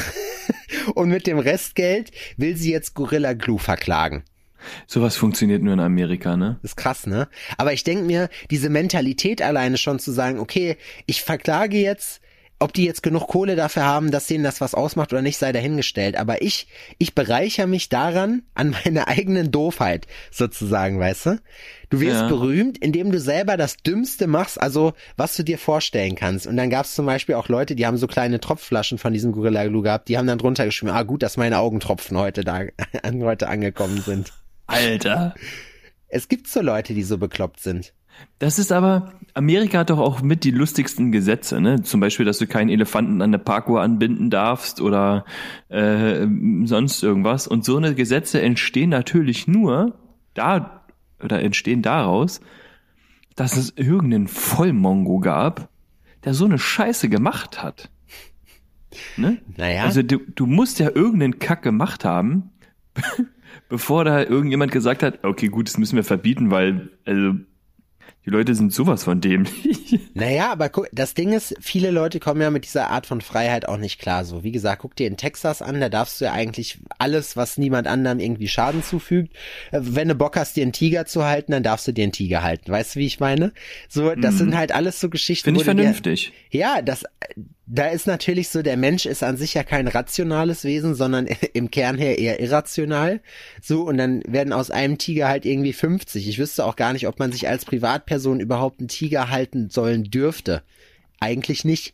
Und 0.94 1.10
mit 1.10 1.28
dem 1.28 1.40
Restgeld 1.40 2.12
will 2.38 2.56
sie 2.56 2.72
jetzt 2.72 2.94
Gorilla 2.94 3.34
Glue 3.34 3.60
verklagen. 3.60 4.24
Sowas 4.88 5.16
funktioniert 5.16 5.62
nur 5.62 5.74
in 5.74 5.80
Amerika, 5.80 6.38
ne? 6.38 6.60
ist 6.64 6.76
krass, 6.76 7.06
ne? 7.06 7.28
Aber 7.58 7.74
ich 7.74 7.84
denke 7.84 8.04
mir, 8.04 8.30
diese 8.50 8.70
Mentalität 8.70 9.42
alleine 9.42 9.78
schon 9.78 10.00
zu 10.00 10.12
sagen, 10.12 10.40
okay, 10.40 10.78
ich 11.06 11.22
verklage 11.22 11.78
jetzt 11.78 12.22
ob 12.60 12.74
die 12.74 12.86
jetzt 12.86 13.04
genug 13.04 13.28
Kohle 13.28 13.56
dafür 13.56 13.84
haben, 13.84 14.12
dass 14.12 14.28
denen 14.28 14.44
das 14.44 14.62
was 14.62 14.74
ausmacht 14.74 15.12
oder 15.12 15.22
nicht, 15.22 15.38
sei 15.38 15.52
dahingestellt. 15.52 16.16
Aber 16.16 16.42
ich, 16.42 16.68
ich 16.98 17.14
bereichere 17.14 17.68
mich 17.68 17.90
daran, 17.90 18.44
an 18.54 18.76
meiner 18.86 19.08
eigenen 19.10 19.52
Doofheit, 19.52 20.08
sozusagen, 20.32 21.00
weißt 21.00 21.26
du? 21.26 21.40
Du 21.90 22.00
wirst 22.00 22.22
Ja. 22.22 22.28
berühmt, 22.28 22.78
indem 22.78 23.12
du 23.12 23.20
selber 23.20 23.58
das 23.58 23.78
Dümmste 23.78 24.28
machst, 24.28 24.60
also 24.60 24.94
was 25.18 25.36
du 25.36 25.44
dir 25.44 25.58
vorstellen 25.58 26.16
kannst. 26.16 26.48
Und 26.48 26.58
dann 26.58 26.70
gab 26.70 26.86
es 26.86 26.96
zum 26.96 27.06
Beispiel 27.06 27.36
auch 27.36 27.50
Leute, 27.50 27.76
die 27.76 27.86
haben 27.86 27.98
so 27.98 28.08
kleine 28.08 28.40
Tropfflaschen 28.40 28.98
von 28.98 29.14
diesem 29.14 29.34
Gorilla 29.34 29.66
Glue 29.68 29.84
gehabt, 29.84 30.08
die 30.08 30.18
haben 30.18 30.28
dann 30.28 30.38
drunter 30.40 30.66
geschrieben, 30.66 30.92
ah 30.92 31.04
gut, 31.04 31.24
dass 31.24 31.38
meine 31.38 31.60
Augentropfen 31.60 32.18
heute 32.18 32.44
da, 32.44 32.62
heute 33.22 33.48
angekommen 33.50 34.02
sind. 34.02 34.32
Alter. 34.68 35.36
Es 36.08 36.28
gibt 36.30 36.48
so 36.48 36.62
Leute, 36.62 36.94
die 36.94 37.04
so 37.04 37.18
bekloppt 37.18 37.60
sind. 37.60 37.94
Das 38.40 38.60
ist 38.60 38.72
aber, 38.72 39.14
Amerika 39.34 39.80
hat 39.80 39.90
doch 39.90 40.00
auch 40.00 40.22
mit 40.22 40.44
die 40.44 40.52
lustigsten 40.52 41.12
Gesetze, 41.12 41.62
ne? 41.62 41.84
Zum 41.84 42.00
Beispiel, 42.00 42.26
dass 42.26 42.38
du 42.38 42.48
keinen 42.48 42.70
Elefanten 42.70 43.22
an 43.22 43.30
eine 43.30 43.40
Parkuhr 43.40 43.82
anbinden 43.82 44.30
darfst 44.30 44.82
oder 44.82 45.26
äh, 45.70 46.28
sonst 46.64 47.02
irgendwas. 47.02 47.48
Und 47.48 47.64
so 47.64 47.78
eine 47.78 47.96
Gesetze 47.96 48.42
entstehen 48.42 48.90
natürlich 48.90 49.48
nur 49.48 49.98
da 50.34 50.86
oder 51.24 51.42
entstehen 51.42 51.82
daraus, 51.82 52.42
dass 53.36 53.58
es 53.58 53.74
irgendeinen 53.76 54.28
Vollmongo 54.28 55.20
gab, 55.20 55.70
der 56.24 56.34
so 56.34 56.46
eine 56.46 56.60
Scheiße 56.60 57.10
gemacht 57.10 57.64
hat. 57.64 57.90
Ne? 59.18 59.40
Naja. 59.58 59.84
Also 59.84 60.02
du, 60.02 60.20
du 60.20 60.46
musst 60.46 60.80
ja 60.80 60.90
irgendeinen 60.94 61.40
Kack 61.40 61.62
gemacht 61.62 62.06
haben, 62.06 62.52
bevor 63.70 64.06
da 64.06 64.24
irgendjemand 64.24 64.72
gesagt 64.72 65.04
hat, 65.04 65.24
okay, 65.24 65.48
gut, 65.48 65.68
das 65.68 65.78
müssen 65.78 65.96
wir 65.96 66.04
verbieten, 66.04 66.52
weil 66.52 66.92
also 67.06 67.34
die 68.26 68.30
Leute 68.32 68.56
sind 68.56 68.74
sowas 68.74 69.04
von 69.04 69.22
dämlich. 69.22 69.52
Naja, 70.18 70.50
aber 70.52 70.70
guck, 70.70 70.88
das 70.94 71.14
Ding 71.14 71.34
ist, 71.34 71.56
viele 71.60 71.92
Leute 71.92 72.22
kommen 72.22 72.40
ja 72.40 72.50
mit 72.50 72.64
dieser 72.64 72.90
Art 72.90 73.06
von 73.06 73.20
Freiheit 73.20 73.68
auch 73.68 73.76
nicht 73.78 74.00
klar. 74.00 74.24
So, 74.24 74.44
wie 74.46 74.54
gesagt, 74.54 74.82
guck 74.82 74.96
dir 74.96 75.08
in 75.08 75.18
Texas 75.18 75.62
an, 75.62 75.82
da 75.82 75.90
darfst 75.90 76.22
du 76.22 76.26
ja 76.26 76.32
eigentlich 76.32 76.80
alles, 77.00 77.36
was 77.36 77.58
niemand 77.58 77.88
anderem 77.88 78.20
irgendwie 78.20 78.48
Schaden 78.48 78.82
zufügt. 78.82 79.34
Äh, 79.72 79.80
Wenn 79.84 80.08
du 80.08 80.16
Bock 80.16 80.38
hast, 80.38 80.56
dir 80.56 80.64
einen 80.64 80.72
Tiger 80.72 81.06
zu 81.06 81.26
halten, 81.26 81.52
dann 81.52 81.64
darfst 81.64 81.86
du 81.88 81.92
dir 81.92 82.04
einen 82.04 82.14
Tiger 82.14 82.44
halten. 82.44 82.72
Weißt 82.72 82.96
du, 82.96 83.00
wie 83.02 83.06
ich 83.06 83.20
meine? 83.20 83.52
So, 83.90 84.16
das 84.16 84.38
sind 84.38 84.56
halt 84.56 84.74
alles 84.74 85.02
so 85.02 85.10
Geschichten. 85.10 85.44
Finde 85.44 85.60
ich 85.60 85.66
du 85.66 85.72
dir- 85.74 85.78
vernünftig. 85.84 86.32
Ja, 86.50 86.82
das, 86.82 87.04
da 87.68 87.88
ist 87.88 88.06
natürlich 88.06 88.50
so, 88.50 88.62
der 88.62 88.78
Mensch 88.78 89.06
ist 89.06 89.24
an 89.24 89.38
sich 89.38 89.56
ja 89.56 89.64
kein 89.64 89.88
rationales 89.88 90.64
Wesen, 90.64 90.94
sondern 90.94 91.28
im 91.54 91.72
Kern 91.72 91.98
her 91.98 92.20
eher 92.20 92.40
irrational. 92.40 93.22
So, 93.62 93.84
und 93.84 93.98
dann 93.98 94.22
werden 94.28 94.54
aus 94.54 94.72
einem 94.72 94.98
Tiger 94.98 95.28
halt 95.28 95.46
irgendwie 95.46 95.74
50. 95.74 96.28
Ich 96.28 96.38
wüsste 96.38 96.66
auch 96.66 96.76
gar 96.76 96.94
nicht, 96.94 97.08
ob 97.08 97.20
man 97.20 97.32
sich 97.32 97.48
als 97.48 97.66
Privatperson 97.66 98.40
überhaupt 98.40 98.80
einen 98.80 98.88
Tiger 98.88 99.30
halten 99.30 99.70
sollen 99.70 100.06
dürfte. 100.06 100.62
Eigentlich 101.20 101.66
nicht. 101.66 101.94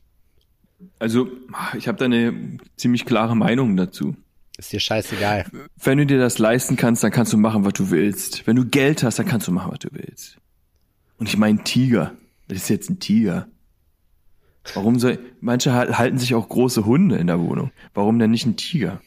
Also, 0.99 1.29
ich 1.77 1.87
habe 1.87 1.97
da 1.97 2.05
eine 2.05 2.33
ziemlich 2.75 3.05
klare 3.05 3.35
Meinung 3.35 3.77
dazu. 3.77 4.15
Ist 4.57 4.73
dir 4.73 4.79
scheißegal. 4.79 5.45
Wenn 5.81 5.97
du 5.99 6.05
dir 6.05 6.19
das 6.19 6.37
leisten 6.37 6.75
kannst, 6.75 7.03
dann 7.03 7.11
kannst 7.11 7.31
du 7.33 7.37
machen, 7.37 7.63
was 7.63 7.73
du 7.73 7.91
willst. 7.91 8.45
Wenn 8.45 8.55
du 8.55 8.65
Geld 8.65 9.03
hast, 9.03 9.19
dann 9.19 9.25
kannst 9.25 9.47
du 9.47 9.51
machen, 9.51 9.71
was 9.71 9.79
du 9.79 9.89
willst. 9.91 10.37
Und 11.17 11.29
ich 11.29 11.37
meine 11.37 11.63
Tiger. 11.63 12.13
Das 12.47 12.57
ist 12.57 12.69
jetzt 12.69 12.89
ein 12.89 12.99
Tiger. 12.99 13.47
Warum 14.73 14.99
soll, 14.99 15.19
manche 15.39 15.73
hal- 15.73 15.97
halten 15.97 16.17
sich 16.17 16.35
auch 16.35 16.47
große 16.47 16.85
Hunde 16.85 17.17
in 17.17 17.27
der 17.27 17.39
Wohnung. 17.39 17.71
Warum 17.93 18.19
denn 18.19 18.31
nicht 18.31 18.45
ein 18.45 18.57
Tiger? 18.57 19.01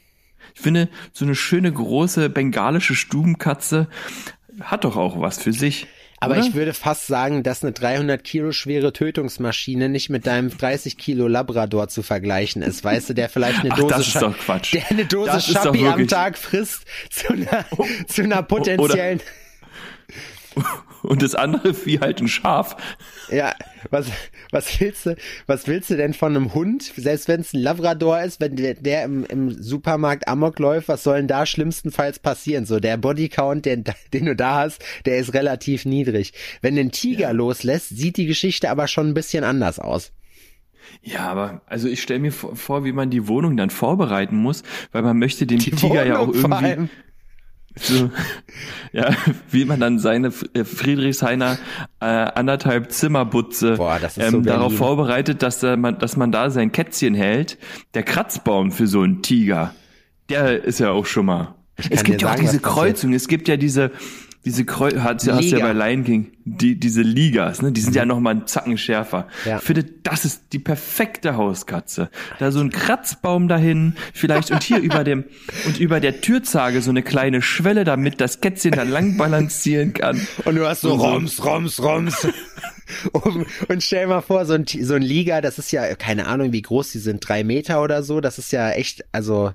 Ich 0.54 0.60
finde, 0.60 0.88
so 1.12 1.24
eine 1.24 1.34
schöne 1.34 1.72
große 1.72 2.28
bengalische 2.30 2.94
Stubenkatze 2.94 3.88
hat 4.60 4.84
doch 4.84 4.96
auch 4.96 5.20
was 5.20 5.38
für 5.42 5.52
sich. 5.52 5.86
Aber 6.20 6.36
oder? 6.36 6.46
ich 6.46 6.54
würde 6.54 6.72
fast 6.74 7.06
sagen, 7.06 7.42
dass 7.42 7.62
eine 7.62 7.72
300 7.72 8.22
Kilo 8.24 8.52
schwere 8.52 8.92
Tötungsmaschine 8.92 9.88
nicht 9.88 10.10
mit 10.10 10.26
deinem 10.26 10.48
30 10.56 10.96
Kilo 10.96 11.28
Labrador 11.28 11.88
zu 11.88 12.02
vergleichen 12.02 12.62
ist. 12.62 12.82
Weißt 12.84 13.10
du, 13.10 13.14
der 13.14 13.28
vielleicht 13.28 13.60
eine 13.60 13.72
Ach, 13.72 13.78
Dose, 13.78 13.94
das 13.94 14.06
ist 14.08 14.22
doch 14.22 14.36
Quatsch. 14.38 14.72
der 14.74 14.90
eine 14.90 15.04
Dose 15.04 15.30
Das 15.32 15.46
Schappi 15.46 15.86
am 15.86 16.06
Tag 16.08 16.38
frisst 16.38 16.84
zu 17.10 17.32
einer, 17.32 17.64
zu 18.06 18.22
einer 18.22 18.42
potenziellen, 18.42 19.20
Und 21.02 21.20
das 21.22 21.34
andere 21.34 21.74
Vieh 21.74 21.98
halt 22.00 22.20
ein 22.20 22.28
Schaf. 22.28 22.76
Ja, 23.34 23.54
was, 23.90 24.06
was 24.50 24.80
willst 24.80 25.06
du, 25.06 25.16
was 25.46 25.66
willst 25.66 25.90
du 25.90 25.96
denn 25.96 26.14
von 26.14 26.36
einem 26.36 26.54
Hund? 26.54 26.82
Selbst 26.96 27.28
wenn 27.28 27.40
es 27.40 27.52
ein 27.52 27.60
Labrador 27.60 28.20
ist, 28.20 28.40
wenn 28.40 28.56
der, 28.56 28.74
der 28.74 29.04
im, 29.04 29.24
im 29.24 29.50
Supermarkt 29.50 30.28
Amok 30.28 30.58
läuft, 30.58 30.88
was 30.88 31.02
soll 31.02 31.16
denn 31.16 31.28
da 31.28 31.46
schlimmstenfalls 31.46 32.18
passieren? 32.18 32.66
So, 32.66 32.80
der 32.80 32.96
Bodycount, 32.96 33.66
den, 33.66 33.84
den 34.12 34.26
du 34.26 34.36
da 34.36 34.56
hast, 34.56 34.84
der 35.04 35.18
ist 35.18 35.34
relativ 35.34 35.84
niedrig. 35.84 36.32
Wenn 36.62 36.78
einen 36.78 36.92
Tiger 36.92 37.32
loslässt, 37.32 37.90
sieht 37.90 38.16
die 38.16 38.26
Geschichte 38.26 38.70
aber 38.70 38.88
schon 38.88 39.08
ein 39.08 39.14
bisschen 39.14 39.44
anders 39.44 39.78
aus. 39.78 40.12
Ja, 41.02 41.28
aber 41.28 41.62
also 41.66 41.88
ich 41.88 42.02
stelle 42.02 42.20
mir 42.20 42.32
vor, 42.32 42.84
wie 42.84 42.92
man 42.92 43.10
die 43.10 43.26
Wohnung 43.26 43.56
dann 43.56 43.70
vorbereiten 43.70 44.36
muss, 44.36 44.62
weil 44.92 45.02
man 45.02 45.18
möchte 45.18 45.46
dem 45.46 45.58
Tiger 45.58 46.04
ja 46.06 46.18
auch 46.18 46.28
Wohnung 46.28 46.64
irgendwie. 46.64 46.90
So, 47.76 48.10
ja, 48.92 49.10
wie 49.50 49.64
man 49.64 49.80
dann 49.80 49.98
seine 49.98 50.32
äh, 50.54 50.64
Friedrichshainer 50.64 51.58
äh, 52.00 52.04
anderthalb 52.04 52.92
Zimmerbutze 52.92 53.76
Boah, 53.76 53.98
ist 53.98 54.14
so 54.14 54.20
ähm, 54.20 54.44
darauf 54.44 54.76
vorbereitet, 54.76 55.42
dass, 55.42 55.58
da 55.58 55.76
man, 55.76 55.98
dass 55.98 56.16
man 56.16 56.30
da 56.30 56.50
sein 56.50 56.72
Kätzchen 56.72 57.14
hält. 57.14 57.58
Der 57.94 58.04
Kratzbaum 58.04 58.70
für 58.70 58.86
so 58.86 59.00
einen 59.00 59.22
Tiger, 59.22 59.74
der 60.28 60.62
ist 60.64 60.78
ja 60.78 60.90
auch 60.90 61.06
schon 61.06 61.26
mal. 61.26 61.54
Es 61.90 62.04
gibt 62.04 62.22
ja 62.22 62.28
auch 62.28 62.32
sagen, 62.32 62.42
diese 62.42 62.56
was 62.56 62.62
passiert. 62.62 62.86
Kreuzung, 62.86 63.12
es 63.12 63.26
gibt 63.26 63.48
ja 63.48 63.56
diese 63.56 63.90
diese 64.44 64.64
Kreu 64.64 64.90
hat 65.00 65.26
hast 65.26 65.50
du 65.50 65.56
ja 65.56 65.66
bei 65.66 65.72
Lion 65.72 66.04
King, 66.04 66.32
die, 66.44 66.78
diese 66.78 67.02
Ligas, 67.02 67.62
ne, 67.62 67.72
die 67.72 67.80
sind 67.80 67.96
ja 67.96 68.04
noch 68.04 68.20
mal 68.20 68.30
einen 68.30 68.46
Zacken 68.46 68.76
schärfer. 68.76 69.28
Ja. 69.46 69.56
Ich 69.56 69.62
finde, 69.62 69.84
das 70.02 70.24
ist 70.24 70.42
die 70.52 70.58
perfekte 70.58 71.36
Hauskatze. 71.36 72.10
Da 72.38 72.52
so 72.52 72.60
ein 72.60 72.70
Kratzbaum 72.70 73.48
dahin, 73.48 73.94
vielleicht 74.12 74.50
und 74.50 74.62
hier 74.62 74.78
über 74.82 75.02
dem 75.04 75.24
und 75.66 75.80
über 75.80 76.00
der 76.00 76.20
Türzage 76.20 76.82
so 76.82 76.90
eine 76.90 77.02
kleine 77.02 77.40
Schwelle, 77.40 77.84
damit 77.84 78.20
das 78.20 78.40
Kätzchen 78.40 78.72
da 78.72 78.82
lang 78.82 79.16
balancieren 79.16 79.94
kann. 79.94 80.26
Und 80.44 80.56
du 80.56 80.66
hast 80.66 80.82
so 80.82 80.90
so- 80.90 80.96
Roms, 80.96 81.44
Roms, 81.44 81.82
Roms. 81.82 82.28
und, 83.12 83.46
und 83.68 83.82
stell 83.82 84.06
mal 84.06 84.20
vor, 84.20 84.44
so 84.44 84.52
ein, 84.54 84.66
so 84.66 84.94
ein 84.94 85.02
Liga, 85.02 85.40
das 85.40 85.58
ist 85.58 85.72
ja, 85.72 85.94
keine 85.94 86.26
Ahnung, 86.26 86.52
wie 86.52 86.62
groß 86.62 86.92
die 86.92 86.98
sind, 86.98 87.26
drei 87.26 87.44
Meter 87.44 87.82
oder 87.82 88.02
so, 88.02 88.20
das 88.20 88.38
ist 88.38 88.52
ja 88.52 88.70
echt, 88.70 89.04
also. 89.12 89.52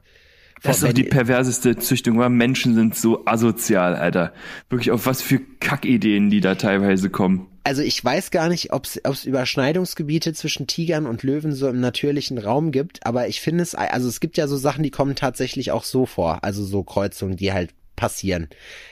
Das 0.63 0.77
ist 0.77 0.83
doch 0.83 0.93
die 0.93 1.03
perverseste 1.03 1.77
Züchtung, 1.77 2.17
weil 2.17 2.29
Menschen 2.29 2.75
sind 2.75 2.95
so 2.95 3.25
asozial, 3.25 3.95
Alter. 3.95 4.33
Wirklich 4.69 4.91
auf 4.91 5.05
was 5.05 5.21
für 5.21 5.39
Kackideen, 5.59 6.29
die 6.29 6.41
da 6.41 6.55
teilweise 6.55 7.09
kommen. 7.09 7.47
also 7.63 7.81
ich 7.81 8.03
weiß 8.03 8.31
gar 8.31 8.49
nicht, 8.49 8.73
ob 8.73 8.85
es 8.85 9.25
Überschneidungsgebiete 9.25 10.33
zwischen 10.33 10.67
Tigern 10.67 11.05
und 11.05 11.23
Löwen 11.23 11.53
so 11.53 11.67
im 11.67 11.79
natürlichen 11.79 12.37
Raum 12.37 12.71
gibt, 12.71 13.05
aber 13.05 13.27
ich 13.27 13.41
finde 13.41 13.63
es, 13.63 13.75
also 13.75 14.07
es 14.07 14.19
gibt 14.19 14.37
ja 14.37 14.47
so 14.47 14.57
Sachen, 14.57 14.83
die 14.83 14.91
kommen 14.91 15.15
tatsächlich 15.15 15.71
auch 15.71 15.83
so 15.83 16.05
vor, 16.05 16.43
also 16.43 16.63
so 16.63 16.83
Kreuzungen, 16.83 17.37
die 17.37 17.53
halt 17.53 17.73
passieren. 17.99 18.47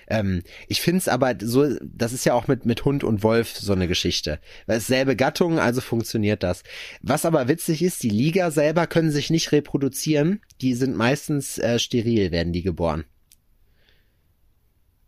Ähm, 0.08 0.44
ich 0.68 0.82
finde 0.82 0.98
es 0.98 1.08
aber 1.08 1.36
so, 1.42 1.66
das 1.82 2.12
ist 2.12 2.26
ja 2.26 2.34
auch 2.34 2.48
mit, 2.50 2.66
mit 2.66 2.84
Hund 2.84 3.06
und 3.06 3.24
Wolf 3.24 3.56
so 3.56 3.72
eine 3.72 3.88
Geschichte. 3.88 4.40
Weil 4.66 4.80
es 4.80 4.88
selbe 4.88 5.16
Gattung, 5.16 5.60
also 5.60 5.80
funktioniert 5.80 6.44
das. 6.44 6.64
Was 7.02 7.24
aber 7.24 7.48
witzig 7.48 7.82
ist, 7.82 8.04
die 8.04 8.10
Liga 8.10 8.52
selber 8.52 8.86
können 8.86 9.10
sich 9.12 9.30
nicht 9.30 9.54
reproduzieren, 9.54 10.42
die 10.62 10.74
sind 10.74 10.98
meistens 10.98 11.58
äh, 11.58 11.80
steril, 11.80 12.32
werden 12.32 12.52
die 12.52 12.64
geboren. 12.64 13.06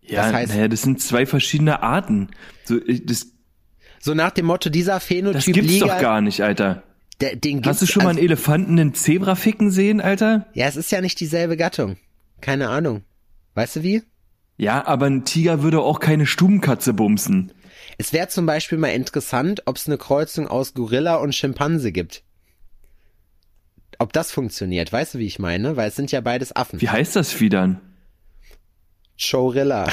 Ja, 0.01 0.23
Das 0.31 0.33
heißt- 0.33 0.47
naja, 0.55 0.67
das 0.69 0.81
sind 0.81 1.01
zwei 1.01 1.25
verschiedene 1.25 1.83
Arten. 1.83 2.29
So, 2.63 2.79
ich- 2.85 3.05
das, 3.05 3.27
So 3.99 4.13
nach 4.13 4.31
dem 4.31 4.45
Motto, 4.45 4.69
dieser 4.69 4.93
das 4.93 5.03
Phänotyp 5.03 5.53
gibt's 5.53 5.73
Liga, 5.73 5.87
doch 5.87 5.99
gar 6.01 6.21
nicht, 6.21 6.41
Alter. 6.41 6.83
der, 7.19 7.35
den 7.35 7.63
Hast 7.65 7.81
du 7.81 7.85
schon 7.85 8.03
mal 8.03 8.09
also- 8.09 8.19
einen 8.19 8.25
Elefanten 8.27 8.79
einen 8.79 8.93
Zebra 8.93 9.35
ficken 9.35 9.71
sehen, 9.71 9.99
Alter? 9.99 10.47
Ja, 10.53 10.67
es 10.67 10.77
ist 10.77 10.89
ja 10.91 11.01
nicht 11.01 11.19
dieselbe 11.19 11.57
Gattung. 11.57 11.97
Keine 12.39 12.69
Ahnung. 12.69 13.03
Weißt 13.55 13.77
du 13.77 13.83
wie? 13.83 14.03
Ja, 14.57 14.85
aber 14.85 15.05
ein 15.05 15.25
Tiger 15.25 15.63
würde 15.63 15.81
auch 15.81 15.99
keine 15.99 16.25
Stubenkatze 16.25 16.93
bumsen. 16.93 17.53
Es 17.97 18.13
wäre 18.13 18.27
zum 18.27 18.45
Beispiel 18.45 18.77
mal 18.77 18.89
interessant, 18.89 19.63
ob 19.65 19.77
es 19.77 19.87
eine 19.87 19.97
Kreuzung 19.97 20.47
aus 20.47 20.73
Gorilla 20.73 21.15
und 21.15 21.33
Schimpanse 21.33 21.91
gibt. 21.91 22.23
Ob 23.97 24.13
das 24.13 24.31
funktioniert, 24.31 24.91
weißt 24.91 25.15
du, 25.15 25.19
wie 25.19 25.25
ich 25.25 25.39
meine? 25.39 25.75
Weil 25.75 25.89
es 25.89 25.95
sind 25.95 26.11
ja 26.11 26.21
beides 26.21 26.55
Affen. 26.55 26.79
Wie 26.81 26.89
heißt 26.89 27.15
das 27.15 27.33
Vieh 27.33 27.49
dann? 27.49 27.81
Chorilla. 29.19 29.91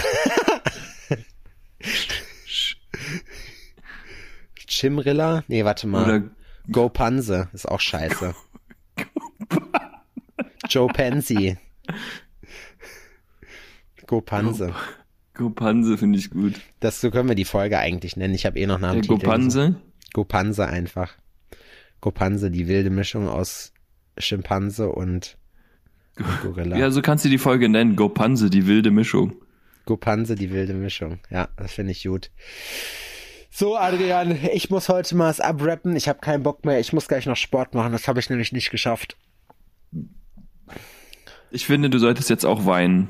Chimrilla? 4.68 5.42
Nee, 5.48 5.64
warte 5.64 5.86
mal. 5.86 6.04
Oder 6.04 6.22
Gopanse 6.70 7.48
ist 7.52 7.66
auch 7.66 7.80
scheiße. 7.80 8.34
Joe 10.68 10.88
Pansy. 10.88 11.56
Gopanse. 14.06 14.74
Gopanse 15.34 15.98
finde 15.98 16.18
ich 16.18 16.30
gut. 16.30 16.54
Das 16.80 17.00
so 17.00 17.10
können 17.10 17.28
wir 17.28 17.34
die 17.34 17.44
Folge 17.44 17.78
eigentlich 17.78 18.16
nennen. 18.16 18.34
Ich 18.34 18.46
habe 18.46 18.58
eh 18.58 18.66
noch 18.66 18.80
dem 18.80 18.92
Der. 18.92 19.02
Gopanse? 19.02 19.76
Gopanse 20.12 20.66
einfach. 20.66 21.14
Gopanse, 22.00 22.50
die 22.50 22.68
wilde 22.68 22.90
Mischung 22.90 23.28
aus 23.28 23.72
Schimpanse 24.18 24.88
und 24.90 25.36
Gorilla. 26.42 26.76
Ja, 26.78 26.90
so 26.90 27.02
kannst 27.02 27.24
du 27.24 27.28
die 27.28 27.38
Folge 27.38 27.68
nennen. 27.68 27.96
Gopanse, 27.96 28.48
die 28.48 28.66
wilde 28.66 28.90
Mischung. 28.90 29.34
Gopanse, 29.84 30.34
die 30.34 30.50
wilde 30.50 30.74
Mischung. 30.74 31.18
Ja, 31.30 31.48
das 31.56 31.72
finde 31.72 31.92
ich 31.92 32.04
gut. 32.04 32.30
So, 33.50 33.76
Adrian, 33.76 34.38
ich 34.52 34.70
muss 34.70 34.88
heute 34.88 35.14
mal 35.16 35.30
es 35.30 35.40
abrappen. 35.40 35.96
Ich 35.96 36.08
habe 36.08 36.18
keinen 36.20 36.42
Bock 36.42 36.64
mehr. 36.64 36.80
Ich 36.80 36.92
muss 36.92 37.08
gleich 37.08 37.26
noch 37.26 37.36
Sport 37.36 37.74
machen. 37.74 37.92
Das 37.92 38.08
habe 38.08 38.20
ich 38.20 38.28
nämlich 38.28 38.52
nicht 38.52 38.70
geschafft. 38.70 39.16
Ich 41.50 41.66
finde, 41.66 41.88
du 41.88 41.98
solltest 41.98 42.28
jetzt 42.28 42.44
auch 42.44 42.66
weinen. 42.66 43.08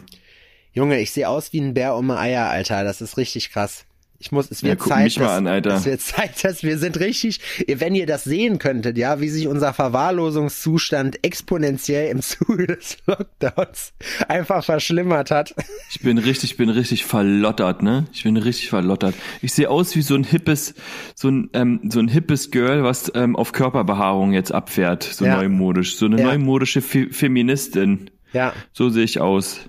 Junge, 0.76 1.00
ich 1.00 1.10
sehe 1.10 1.26
aus 1.28 1.54
wie 1.54 1.60
ein 1.60 1.72
Bär 1.72 1.96
um 1.96 2.10
Eier, 2.10 2.50
Alter. 2.50 2.84
Das 2.84 3.00
ist 3.00 3.16
richtig 3.16 3.50
krass. 3.50 3.86
Ich 4.18 4.30
muss, 4.32 4.50
es 4.50 4.62
wird 4.62 4.78
guck 4.78 4.88
Zeit, 4.92 5.16
dass, 5.18 5.30
an, 5.32 5.46
Alter. 5.46 5.74
es 5.74 5.84
wird 5.86 6.00
Zeit, 6.00 6.42
dass 6.44 6.62
wir 6.62 6.78
sind 6.78 6.98
richtig, 7.00 7.40
wenn 7.66 7.94
ihr 7.94 8.06
das 8.06 8.24
sehen 8.24 8.58
könntet, 8.58 8.96
ja, 8.96 9.20
wie 9.20 9.28
sich 9.28 9.46
unser 9.46 9.72
Verwahrlosungszustand 9.74 11.22
exponentiell 11.24 12.10
im 12.10 12.20
Zuge 12.22 12.66
des 12.66 12.96
Lockdowns 13.06 13.92
einfach 14.28 14.64
verschlimmert 14.64 15.30
hat. 15.30 15.54
Ich 15.90 16.00
bin 16.00 16.18
richtig, 16.18 16.56
bin 16.56 16.68
richtig 16.70 17.04
verlottert, 17.04 17.82
ne? 17.82 18.06
Ich 18.12 18.22
bin 18.24 18.36
richtig 18.36 18.68
verlottert. 18.68 19.14
Ich 19.42 19.52
sehe 19.52 19.70
aus 19.70 19.94
wie 19.96 20.02
so 20.02 20.14
ein 20.14 20.24
hippes, 20.24 20.74
so 21.14 21.28
ein, 21.28 21.50
ähm, 21.52 21.80
so 21.90 22.00
ein 22.00 22.08
hippes 22.08 22.50
Girl, 22.50 22.84
was 22.84 23.10
ähm, 23.14 23.36
auf 23.36 23.52
Körperbehaarung 23.52 24.32
jetzt 24.32 24.52
abfährt, 24.52 25.04
so 25.04 25.24
Ja. 25.24 25.36
neumodisch. 25.36 25.96
So 25.96 26.06
eine 26.06 26.18
Ja. 26.20 26.24
neumodische 26.28 26.80
Fe 26.82 27.08
Feministin. 27.10 28.10
Ja, 28.32 28.52
So 28.72 28.88
sehe 28.90 29.04
ich 29.04 29.20
aus. 29.20 29.60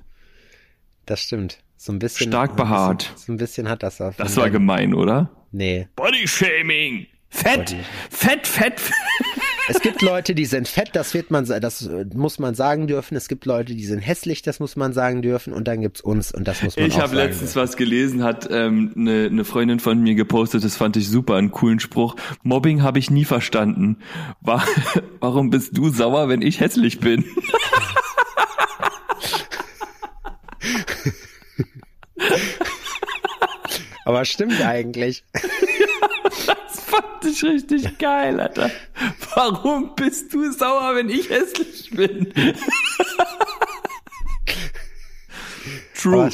Das 1.07 1.21
stimmt. 1.21 1.59
So 1.75 1.91
ein 1.91 1.99
bisschen. 1.99 2.27
Stark 2.27 2.55
behaart. 2.55 3.13
So 3.15 3.31
ein 3.31 3.37
bisschen 3.37 3.69
hat 3.69 3.83
das 3.83 4.01
auch. 4.01 4.13
Das 4.15 4.37
war 4.37 4.49
gemein, 4.49 4.93
oder? 4.93 5.29
Nee. 5.51 5.87
Bodyshaming! 5.95 7.07
Fett! 7.29 7.75
Fett, 8.09 8.47
fett, 8.47 8.79
fett! 8.79 8.93
Es 9.69 9.81
gibt 9.81 10.01
Leute, 10.01 10.33
die 10.33 10.45
sind 10.45 10.67
fett, 10.67 10.89
das 10.93 11.13
wird 11.13 11.29
man, 11.29 11.45
das 11.45 11.85
äh, 11.85 12.05
muss 12.15 12.39
man 12.39 12.55
sagen 12.55 12.87
dürfen. 12.87 13.15
Es 13.15 13.27
gibt 13.27 13.45
Leute, 13.45 13.75
die 13.75 13.85
sind 13.85 13.99
hässlich, 13.99 14.41
das 14.41 14.59
muss 14.59 14.75
man 14.75 14.93
sagen 14.93 15.21
dürfen. 15.21 15.53
Und 15.53 15.67
dann 15.67 15.81
gibt's 15.81 16.01
uns 16.01 16.31
und 16.31 16.47
das 16.47 16.63
muss 16.63 16.77
man 16.77 16.85
Ich 16.85 16.95
auch 16.95 17.01
habe 17.01 17.15
sagen 17.15 17.27
letztens 17.27 17.53
dürfen. 17.53 17.69
was 17.69 17.77
gelesen, 17.77 18.23
hat 18.23 18.47
ähm, 18.49 18.93
eine 18.95 19.29
ne 19.29 19.45
Freundin 19.45 19.79
von 19.79 20.01
mir 20.01 20.15
gepostet, 20.15 20.63
das 20.63 20.77
fand 20.77 20.97
ich 20.97 21.09
super, 21.09 21.35
einen 21.35 21.51
coolen 21.51 21.79
Spruch. 21.79 22.15
Mobbing 22.43 22.81
habe 22.81 22.99
ich 22.99 23.11
nie 23.11 23.25
verstanden. 23.25 23.97
War, 24.41 24.65
warum 25.19 25.49
bist 25.49 25.77
du 25.77 25.89
sauer, 25.89 26.29
wenn 26.29 26.41
ich 26.41 26.59
hässlich 26.59 26.99
bin? 26.99 27.25
Aber 34.05 34.25
stimmt 34.25 34.61
eigentlich. 34.61 35.23
Das 36.45 36.81
fand 36.81 37.25
ich 37.25 37.43
richtig 37.43 37.97
geil, 37.97 38.39
Alter. 38.39 38.69
Warum 39.35 39.95
bist 39.95 40.33
du 40.33 40.51
sauer, 40.51 40.95
wenn 40.95 41.09
ich 41.09 41.29
hässlich 41.29 41.89
bin? 41.91 42.33
True. 45.95 46.29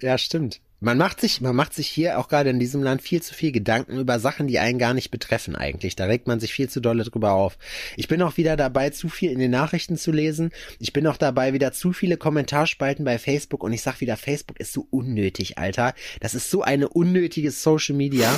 Ja, 0.00 0.18
stimmt. 0.18 0.60
Man 0.84 0.98
macht 0.98 1.20
sich, 1.20 1.40
man 1.40 1.54
macht 1.54 1.74
sich 1.74 1.86
hier 1.86 2.18
auch 2.18 2.26
gerade 2.26 2.50
in 2.50 2.58
diesem 2.58 2.82
Land 2.82 3.02
viel 3.02 3.22
zu 3.22 3.34
viel 3.34 3.52
Gedanken 3.52 4.00
über 4.00 4.18
Sachen, 4.18 4.48
die 4.48 4.58
einen 4.58 4.80
gar 4.80 4.94
nicht 4.94 5.12
betreffen 5.12 5.54
eigentlich. 5.54 5.94
Da 5.94 6.06
regt 6.06 6.26
man 6.26 6.40
sich 6.40 6.52
viel 6.52 6.68
zu 6.68 6.80
dolle 6.80 7.04
drüber 7.04 7.34
auf. 7.34 7.56
Ich 7.96 8.08
bin 8.08 8.20
auch 8.20 8.36
wieder 8.36 8.56
dabei, 8.56 8.90
zu 8.90 9.08
viel 9.08 9.30
in 9.30 9.38
den 9.38 9.52
Nachrichten 9.52 9.96
zu 9.96 10.10
lesen. 10.10 10.50
Ich 10.80 10.92
bin 10.92 11.06
auch 11.06 11.16
dabei, 11.16 11.52
wieder 11.52 11.72
zu 11.72 11.92
viele 11.92 12.16
Kommentarspalten 12.16 13.04
bei 13.04 13.20
Facebook 13.20 13.62
und 13.62 13.72
ich 13.72 13.80
sag 13.80 14.00
wieder, 14.00 14.16
Facebook 14.16 14.58
ist 14.58 14.72
so 14.72 14.88
unnötig, 14.90 15.56
Alter. 15.56 15.94
Das 16.18 16.34
ist 16.34 16.50
so 16.50 16.62
eine 16.62 16.88
unnötige 16.88 17.52
Social 17.52 17.94
Media. 17.94 18.28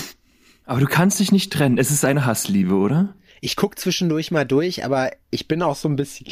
Aber 0.66 0.80
du 0.80 0.86
kannst 0.86 1.20
dich 1.20 1.32
nicht 1.32 1.50
trennen. 1.50 1.78
Es 1.78 1.90
ist 1.90 2.04
eine 2.04 2.26
Hassliebe, 2.26 2.74
oder? 2.74 3.14
Ich 3.40 3.56
guck 3.56 3.78
zwischendurch 3.78 4.30
mal 4.30 4.44
durch, 4.44 4.84
aber 4.84 5.12
ich 5.30 5.48
bin 5.48 5.62
auch 5.62 5.76
so 5.76 5.88
ein 5.88 5.96
bisschen, 5.96 6.26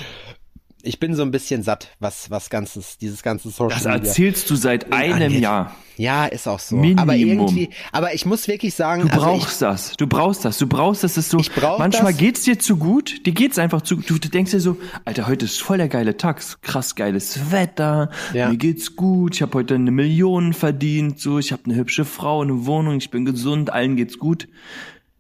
ich 0.83 0.99
bin 1.01 1.15
so 1.15 1.23
ein 1.23 1.31
bisschen 1.31 1.63
satt, 1.63 1.89
was, 2.01 2.31
was 2.31 2.51
ganzes, 2.51 2.99
dieses 2.99 3.23
ganze 3.23 3.51
Social 3.51 3.69
Das 3.79 3.85
Media. 3.85 3.99
erzählst 4.09 4.51
du 4.51 4.57
seit 4.57 4.93
einem 4.93 5.33
jetzt- 5.33 5.43
Jahr. 5.43 5.75
Ja, 5.99 6.25
ist 6.25 6.49
auch 6.49 6.59
so. 6.59 6.75
Minimum. 6.77 6.99
Aber 7.01 7.15
irgendwie, 7.17 7.69
aber 7.93 8.15
ich 8.15 8.25
muss 8.25 8.49
wirklich 8.49 8.75
sagen, 8.75 9.03
Du 9.03 9.09
also 9.09 9.21
brauchst 9.25 9.61
das. 9.63 9.93
Du 9.99 10.07
brauchst 10.07 10.45
das. 10.45 10.57
Du 10.57 10.67
brauchst 10.67 11.05
das. 11.05 11.19
Ist 11.19 11.29
so. 11.31 11.39
Ich 11.39 11.53
brauch 11.53 11.79
manchmal 11.79 12.13
das. 12.13 12.21
geht's 12.21 12.43
dir 12.45 12.59
zu 12.59 12.79
gut. 12.79 13.27
Dir 13.27 13.35
geht's 13.35 13.59
einfach 13.59 13.83
zu. 13.83 13.97
Du, 13.97 14.19
du 14.19 14.29
denkst 14.31 14.53
dir 14.53 14.61
so, 14.61 14.79
Alter, 15.05 15.27
heute 15.29 15.45
ist 15.45 15.61
voll 15.63 15.77
der 15.77 15.89
geile 15.89 16.17
Tag. 16.17 16.43
Krass 16.63 16.95
geiles 16.97 17.53
Wetter. 17.53 18.11
Ja. 18.33 18.49
Mir 18.49 18.57
geht's 18.57 18.97
gut. 18.97 19.35
Ich 19.37 19.43
habe 19.43 19.53
heute 19.59 19.75
eine 19.75 19.91
Million 19.91 20.55
verdient. 20.55 21.21
So, 21.21 21.39
ich 21.39 21.53
habe 21.53 21.63
eine 21.67 21.75
hübsche 21.75 22.07
Frau, 22.07 22.41
eine 22.41 22.65
Wohnung. 22.65 22.97
Ich 22.97 23.11
bin 23.11 23.27
gesund. 23.27 23.71
Allen 23.71 23.95
geht's 23.97 24.19
gut. 24.19 24.49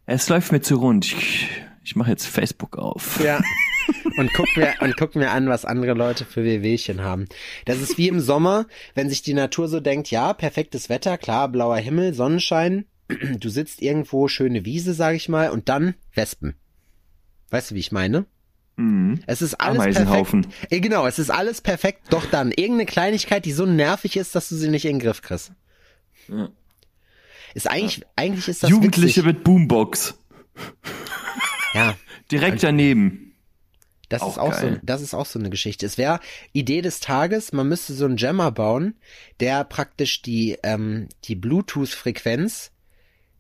Es 0.07 0.29
läuft 0.31 0.53
mir 0.53 0.63
zu 0.63 0.77
rund. 0.77 1.05
Ich, 1.05 1.49
ich 1.85 1.97
mache 1.97 2.11
jetzt 2.11 2.27
Facebook 2.27 2.79
auf. 2.79 3.21
ja. 3.23 3.41
Und 4.17 4.31
guck 4.35 4.57
mir, 4.57 4.75
und 4.81 4.97
guck 4.97 5.17
mir 5.17 5.31
an, 5.33 5.49
was 5.49 5.65
andere 5.65 5.95
Leute 5.95 6.25
für 6.25 6.45
Wehwehchen 6.45 7.01
haben. 7.03 7.27
Das 7.65 7.81
ist 7.81 7.99
wie 7.99 8.07
im 8.09 8.21
Sommer, 8.21 8.67
wenn 8.95 9.09
sich 9.09 9.23
die 9.23 9.35
Natur 9.35 9.67
so 9.69 9.81
denkt, 9.81 10.11
ja, 10.11 10.33
perfektes 10.35 10.89
Wetter, 10.89 11.19
klar, 11.19 11.49
blauer 11.49 11.79
Himmel, 11.79 12.15
Sonnenschein, 12.15 12.85
du 13.09 13.49
sitzt 13.49 13.83
irgendwo, 13.83 14.29
schöne 14.29 14.65
Wiese, 14.65 14.95
sag 14.95 15.17
ich 15.17 15.29
mal, 15.29 15.51
und 15.51 15.69
dann 15.69 15.95
Wespen. 16.15 16.55
Weißt 17.51 17.71
du, 17.71 17.75
wie 17.75 17.81
ich 17.81 17.91
meine? 17.91 18.27
Mhm. 18.77 19.21
Es 19.27 19.43
ist 19.43 19.55
alles 19.55 19.95
perfekt. 19.97 20.49
Äh, 20.71 20.81
Genau, 20.81 21.07
es 21.07 21.19
ist 21.19 21.31
alles 21.31 21.61
perfekt, 21.61 22.03
doch 22.11 22.25
dann 22.27 22.51
irgendeine 22.53 22.87
Kleinigkeit, 22.87 23.45
die 23.45 23.53
so 23.53 23.67
nervig 23.67 24.17
ist, 24.17 24.35
dass 24.35 24.49
du 24.49 24.55
sie 24.57 24.69
nicht 24.69 24.85
in 24.85 24.99
den 24.99 25.01
Griff 25.01 25.23
kriegst. 25.23 25.53
Ja. 26.29 26.49
Ist 27.55 27.69
eigentlich, 27.69 28.03
eigentlich 28.15 28.47
ist 28.49 28.63
das 28.63 28.71
Jugendliche 28.71 29.25
witzig. 29.25 29.25
mit 29.25 29.45
Boombox. 29.45 30.19
Ja, 31.75 31.97
Direkt 32.31 32.63
daneben. 32.63 33.35
das 34.09 34.23
Auch 34.23 34.29
ist 34.33 34.39
auch 34.39 34.55
so, 34.55 34.67
geil. 34.67 34.81
das 34.83 35.01
ist 35.03 35.15
auch 35.15 35.27
so 35.27 35.39
eine 35.39 35.51
Geschichte. 35.51 35.87
Es 35.87 35.97
wäre 35.99 36.21
Idee 36.53 36.83
des 36.83 37.01
Tages, 37.01 37.53
man 37.53 37.69
müsste 37.69 37.95
so 37.95 38.05
einen 38.05 38.17
Jammer 38.19 38.51
bauen, 38.53 38.95
der 39.41 39.65
praktisch 39.65 40.23
die, 40.23 40.59
ähm, 40.63 41.09
die 41.25 41.35
Bluetooth-Frequenz 41.35 42.71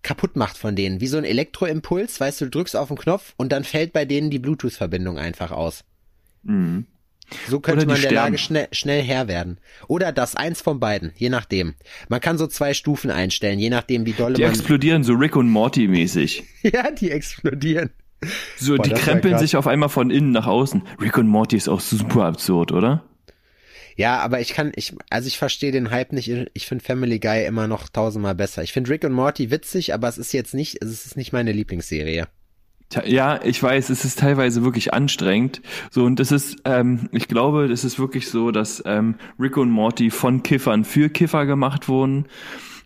kaputt 0.03 0.35
macht 0.37 0.57
von 0.59 0.74
denen. 0.74 1.01
Wie 1.01 1.07
so 1.07 1.16
ein 1.18 1.24
Elektroimpuls, 1.24 2.18
weißt 2.20 2.41
du, 2.41 2.45
du 2.47 2.51
drückst 2.51 2.74
auf 2.76 2.89
den 2.89 2.97
Knopf 2.97 3.35
und 3.37 3.53
dann 3.53 3.64
fällt 3.64 3.93
bei 3.93 4.05
denen 4.05 4.30
die 4.30 4.39
Bluetooth-Verbindung 4.41 5.18
einfach 5.18 5.51
aus. 5.53 5.85
Mhm. 6.43 6.87
So 7.49 7.61
könnte 7.61 7.80
die 7.80 7.87
man 7.87 7.95
der 7.97 8.09
sterben. 8.09 8.14
Lage 8.16 8.39
schnell, 8.39 8.68
schnell 8.72 9.03
Herr 9.03 9.28
werden. 9.28 9.59
Oder 9.89 10.12
das, 10.12 10.35
eins 10.37 10.61
von 10.61 10.80
beiden, 10.80 11.12
je 11.16 11.28
nachdem. 11.30 11.74
Man 12.09 12.20
kann 12.20 12.37
so 12.37 12.47
zwei 12.47 12.74
Stufen 12.74 13.11
einstellen, 13.11 13.59
je 13.59 13.70
nachdem, 13.70 14.05
wie 14.07 14.12
dolle 14.12 14.35
Die 14.35 14.43
man... 14.43 14.51
explodieren 14.51 15.03
so 15.05 15.14
Rick 15.14 15.37
und 15.37 15.49
Morty 15.49 15.87
mäßig. 15.89 16.45
ja, 16.62 16.91
die 16.91 17.11
explodieren. 17.11 17.91
So, 18.57 18.77
Boah, 18.77 18.83
die 18.83 18.91
das 18.91 19.01
krempeln 19.01 19.39
sich 19.39 19.57
auf 19.57 19.66
einmal 19.66 19.89
von 19.89 20.11
innen 20.11 20.31
nach 20.31 20.47
außen. 20.47 20.83
Rick 21.01 21.18
und 21.18 21.27
Morty 21.27 21.57
ist 21.57 21.68
auch 21.68 21.81
super 21.81 22.25
absurd, 22.25 22.73
oder? 22.73 23.05
Ja, 23.97 24.20
aber 24.20 24.41
ich 24.41 24.55
kann, 24.55 24.73
ich, 24.75 24.95
also 25.11 25.27
ich 25.27 25.39
verstehe 25.39 25.73
den 25.73 25.91
Hype 25.91 26.12
nicht. 26.12 26.31
Ich 26.55 26.66
finde 26.66 26.85
Family 26.85 27.18
Guy 27.18 27.45
immer 27.45 27.66
noch 27.66 27.89
tausendmal 27.89 28.35
besser. 28.35 28.62
Ich 28.62 28.73
finde 28.73 28.91
Rick 28.91 29.05
und 29.05 29.12
Morty 29.12 29.51
witzig, 29.51 29.93
aber 29.93 30.09
es 30.09 30.18
ist 30.18 30.33
jetzt 30.33 30.55
nicht, 30.55 30.83
es 30.83 31.07
ist 31.07 31.16
nicht 31.16 31.33
meine 31.33 31.53
Lieblingsserie. 31.53 32.27
Ja, 33.07 33.41
ich 33.43 33.62
weiß, 33.62 33.89
es 33.89 34.05
ist 34.05 34.18
teilweise 34.18 34.64
wirklich 34.64 34.93
anstrengend. 34.93 35.62
So, 35.91 36.05
und 36.05 36.20
es 36.20 36.31
ist, 36.31 36.59
ähm, 36.64 37.09
ich 37.12 37.27
glaube, 37.27 37.64
es 37.64 37.85
ist 37.85 37.99
wirklich 37.99 38.29
so, 38.29 38.51
dass 38.51 38.83
ähm, 38.85 39.14
Rick 39.39 39.57
und 39.57 39.70
Morty 39.70 40.11
von 40.11 40.43
Kiffern 40.43 40.85
für 40.85 41.09
Kiffer 41.09 41.47
gemacht 41.47 41.89
wurden. 41.89 42.27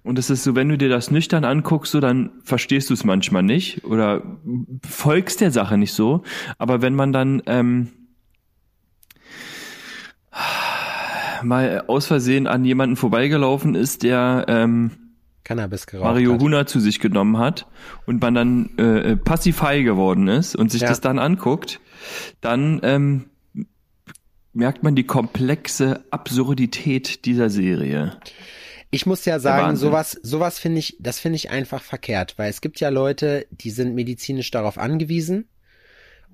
Und 0.06 0.20
es 0.20 0.30
ist 0.30 0.44
so, 0.44 0.54
wenn 0.54 0.68
du 0.68 0.78
dir 0.78 0.88
das 0.88 1.10
nüchtern 1.10 1.44
anguckst, 1.44 1.90
so 1.90 1.98
dann 1.98 2.30
verstehst 2.44 2.90
du 2.90 2.94
es 2.94 3.02
manchmal 3.02 3.42
nicht 3.42 3.84
oder 3.84 4.22
folgst 4.88 5.40
der 5.40 5.50
Sache 5.50 5.76
nicht 5.76 5.92
so. 5.92 6.22
Aber 6.58 6.80
wenn 6.80 6.94
man 6.94 7.12
dann 7.12 7.42
ähm, 7.46 7.88
mal 11.42 11.84
aus 11.88 12.06
Versehen 12.06 12.46
an 12.46 12.64
jemanden 12.64 12.94
vorbeigelaufen 12.94 13.74
ist, 13.74 14.04
der 14.04 14.44
ähm, 14.48 14.92
Cannabis 15.42 15.86
geraucht 15.86 16.04
Mario 16.04 16.34
hat. 16.34 16.40
Huna 16.40 16.66
zu 16.66 16.78
sich 16.80 17.00
genommen 17.00 17.38
hat 17.38 17.66
und 18.06 18.20
man 18.20 18.34
dann 18.34 18.78
äh, 18.78 19.16
passivhigh 19.16 19.84
geworden 19.84 20.28
ist 20.28 20.54
und 20.54 20.70
sich 20.70 20.82
Ja. 20.82 20.88
das 20.88 21.00
dann 21.00 21.18
anguckt, 21.18 21.80
dann 22.40 22.80
ähm, 22.84 23.24
merkt 24.52 24.82
man 24.82 24.94
die 24.94 25.04
komplexe 25.04 26.04
Absurdität 26.10 27.24
dieser 27.24 27.50
Serie. 27.50 28.18
Ich 28.90 29.06
muss 29.06 29.24
ja 29.24 29.38
sagen, 29.38 29.76
sowas, 29.76 30.18
sowas 30.22 30.58
finde 30.58 30.78
ich, 30.78 30.96
das 31.00 31.18
finde 31.18 31.36
ich 31.36 31.50
einfach 31.50 31.82
verkehrt, 31.82 32.38
weil 32.38 32.50
es 32.50 32.60
gibt 32.60 32.80
ja 32.80 32.88
Leute, 32.88 33.46
die 33.50 33.70
sind 33.70 33.94
medizinisch 33.94 34.50
darauf 34.50 34.78
angewiesen 34.78 35.48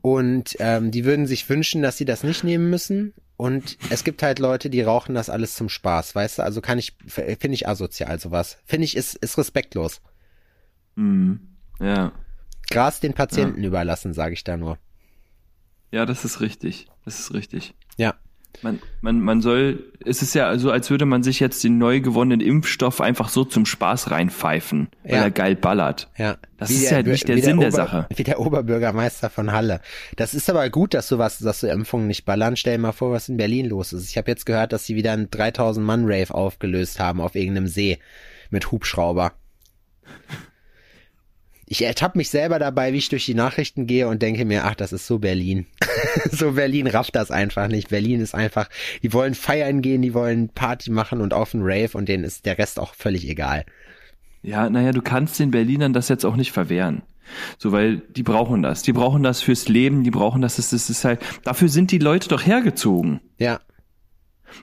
und 0.03 0.57
ähm, 0.59 0.91
die 0.91 1.05
würden 1.05 1.27
sich 1.27 1.49
wünschen, 1.49 1.83
dass 1.83 1.97
sie 1.97 2.05
das 2.05 2.25
nicht 2.25 2.45
nehmen 2.45 2.71
müssen. 2.71 3.15
Und 3.37 3.79
es 3.91 4.05
gibt 4.05 4.23
halt 4.23 4.39
Leute, 4.39 4.71
die 4.71 4.83
rauchen 4.83 5.15
das 5.15 5.31
alles 5.31 5.55
zum 5.55 5.69
Spaß, 5.69 6.15
weißt 6.15 6.39
du? 6.39 6.43
Also 6.43 6.61
kann 6.61 6.79
ich, 6.79 6.97
finde 7.07 7.55
ich 7.55 7.67
asozial 7.67 8.21
sowas. 8.21 8.59
Finde 8.65 8.85
ich, 8.85 8.97
ist, 8.97 9.17
ist 9.17 9.39
respektlos. 9.39 10.01
Mhm. 10.95 11.41
Ja. 11.81 12.13
Gras 12.71 13.01
den 13.01 13.15
Patienten 13.15 13.65
überlassen, 13.65 14.13
sage 14.15 14.35
ich 14.35 14.45
da 14.45 14.57
nur. 14.57 14.79
Ja, 15.91 16.07
das 16.07 16.25
ist 16.25 16.41
richtig. 16.41 16.89
Das 17.05 17.19
ist 17.19 17.35
richtig. 17.35 17.75
Ja. 17.97 18.15
Man, 18.63 18.79
man, 19.01 19.21
man 19.21 19.41
soll, 19.41 19.93
es 20.05 20.23
ist 20.23 20.35
ja 20.35 20.57
so, 20.57 20.71
als 20.71 20.89
würde 20.89 21.05
man 21.05 21.23
sich 21.25 21.41
jetzt 21.41 21.65
den 21.65 21.79
neu 21.79 22.01
gewonnenen 22.01 22.41
Impfstoff 22.41 23.01
einfach 23.01 23.29
so 23.29 23.45
zum 23.45 23.67
Spaß 23.67 24.11
reinpfeifen, 24.13 24.89
weil 25.03 25.13
Ja. 25.15 25.23
er 25.23 25.31
geil 25.33 25.57
ballert. 25.57 26.09
Ja. 26.17 26.37
Das 26.59 26.71
Wie 26.71 26.75
ist 26.75 26.91
der- 26.91 27.01
ja 27.01 27.09
nicht 27.09 27.27
der 27.29 27.43
Sinn 27.43 27.59
der 27.59 27.69
Ober- 27.71 27.77
Sache. 27.77 28.07
Wie 28.17 28.23
der 28.23 28.39
Oberbürgermeister 28.39 29.31
von 29.31 29.51
Halle. 29.51 29.81
Das 30.17 30.33
ist 30.33 30.49
aber 30.49 30.71
gut, 30.71 30.95
dass 30.95 31.09
sowas, 31.09 31.39
dass 31.39 31.61
so 31.61 31.67
Impfungen 31.67 32.07
nicht 32.07 32.25
ballern. 32.25 32.55
Stell 32.57 32.77
dir 32.77 32.83
mal 32.83 32.93
vor, 32.93 33.11
was 33.11 33.29
in 33.29 33.37
Berlin 33.37 33.67
los 33.69 33.93
ist. 33.93 34.09
Ich 34.09 34.17
habe 34.17 34.31
jetzt 34.31 34.47
gehört, 34.47 34.73
dass 34.73 34.87
sie 34.87 34.95
wieder 34.95 35.13
einen 35.13 35.29
3000 35.31 35.85
Mann 35.85 36.05
Rave 36.05 36.33
aufgelöst 36.33 37.01
haben 37.01 37.21
auf 37.21 37.35
irgendeinem 37.35 37.67
See 37.67 37.99
mit 38.51 38.71
Hubschrauber. 38.71 39.33
Ich 41.73 41.81
ertappe 41.81 42.19
mich 42.19 42.29
selber 42.29 42.59
dabei, 42.59 42.93
wie 42.93 42.99
ich 42.99 43.09
durch 43.09 43.25
die 43.25 43.33
Nachrichten 43.33 43.87
gehe 43.87 44.07
und 44.07 44.21
denke 44.21 44.45
mir, 44.45 44.67
ach, 44.67 44.75
das 44.75 44.93
ist 44.93 45.07
so 45.07 45.19
Berlin. 45.19 45.65
so 46.31 46.53
Berlin 46.53 46.87
rafft 46.87 47.17
das 47.17 47.31
einfach 47.31 47.69
nicht. 47.69 47.89
Berlin 47.89 48.21
ist 48.21 48.35
einfach, 48.35 48.69
die 49.03 49.15
wollen 49.15 49.35
feiern 49.35 49.81
gehen, 49.81 50.03
die 50.03 50.13
wollen 50.13 50.51
Party 50.51 50.91
machen 50.91 51.23
und 51.23 51.33
auf 51.33 51.53
den 51.53 51.63
Rave 51.63 51.97
und 51.97 52.11
denen 52.11 52.25
ist 52.25 52.45
der 52.45 52.59
Rest 52.59 52.79
auch 52.79 52.95
völlig 52.95 53.27
egal. 53.27 53.65
Ja, 54.43 54.69
naja, 54.69 54.93
du 54.93 55.01
kannst 55.01 55.41
den 55.41 55.51
Berlinern 55.51 55.95
das 55.95 56.11
jetzt 56.11 56.27
auch 56.27 56.37
nicht 56.37 56.53
verwehren. 56.53 57.05
So, 57.57 57.73
weil 57.73 58.01
die 58.01 58.23
brauchen 58.23 58.61
das. 58.61 58.83
Die 58.83 58.93
brauchen 58.93 59.23
das 59.23 59.41
fürs 59.41 59.67
Leben, 59.67 60.05
die 60.05 60.11
brauchen 60.11 60.43
das, 60.43 60.57
das, 60.57 60.69
das 60.69 60.91
ist 60.91 61.07
halt, 61.07 61.21
dafür 61.43 61.71
sind 61.71 61.91
die 61.91 61.99
Leute 61.99 62.29
doch 62.29 62.45
hergezogen. 62.45 63.21
Ja. 63.39 63.61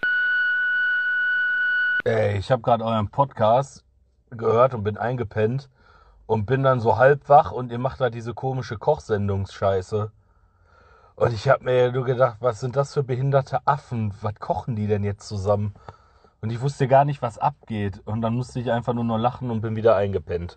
Ey, 2.05 2.39
ich 2.39 2.51
habe 2.51 2.63
gerade 2.63 2.85
euren 2.85 3.11
Podcast 3.11 3.85
gehört 4.31 4.75
und 4.75 4.83
bin 4.83 4.99
eingepennt 4.99 5.69
und 6.27 6.47
bin 6.47 6.63
dann 6.63 6.81
so 6.81 6.97
halb 6.97 7.29
wach 7.29 7.53
und 7.53 7.71
ihr 7.71 7.79
macht 7.79 8.01
da 8.01 8.11
diese 8.11 8.35
komische 8.35 8.77
Kochsendungsscheiße. 8.77 10.11
Und 11.15 11.33
ich 11.33 11.49
habe 11.49 11.65
mir 11.65 11.93
nur 11.93 12.05
gedacht, 12.05 12.39
was 12.41 12.61
sind 12.61 12.77
das 12.77 12.95
für 12.95 13.03
behinderte 13.03 13.61
Affen? 13.67 14.15
Was 14.23 14.35
kochen 14.37 14.77
die 14.77 14.87
denn 14.87 15.05
jetzt 15.05 15.29
zusammen? 15.29 15.75
Und 16.41 16.51
ich 16.51 16.61
wusste 16.61 16.89
gar 16.89 17.05
nicht, 17.05 17.23
was 17.23 17.39
abgeht. 17.39 18.01
Und 18.05 18.23
dann 18.23 18.35
musste 18.35 18.59
ich 18.61 18.71
einfach 18.73 18.93
nur 18.93 19.05
noch 19.05 19.19
lachen 19.19 19.51
und 19.51 19.61
bin 19.61 19.77
wieder 19.77 19.95
eingepennt. 19.95 20.57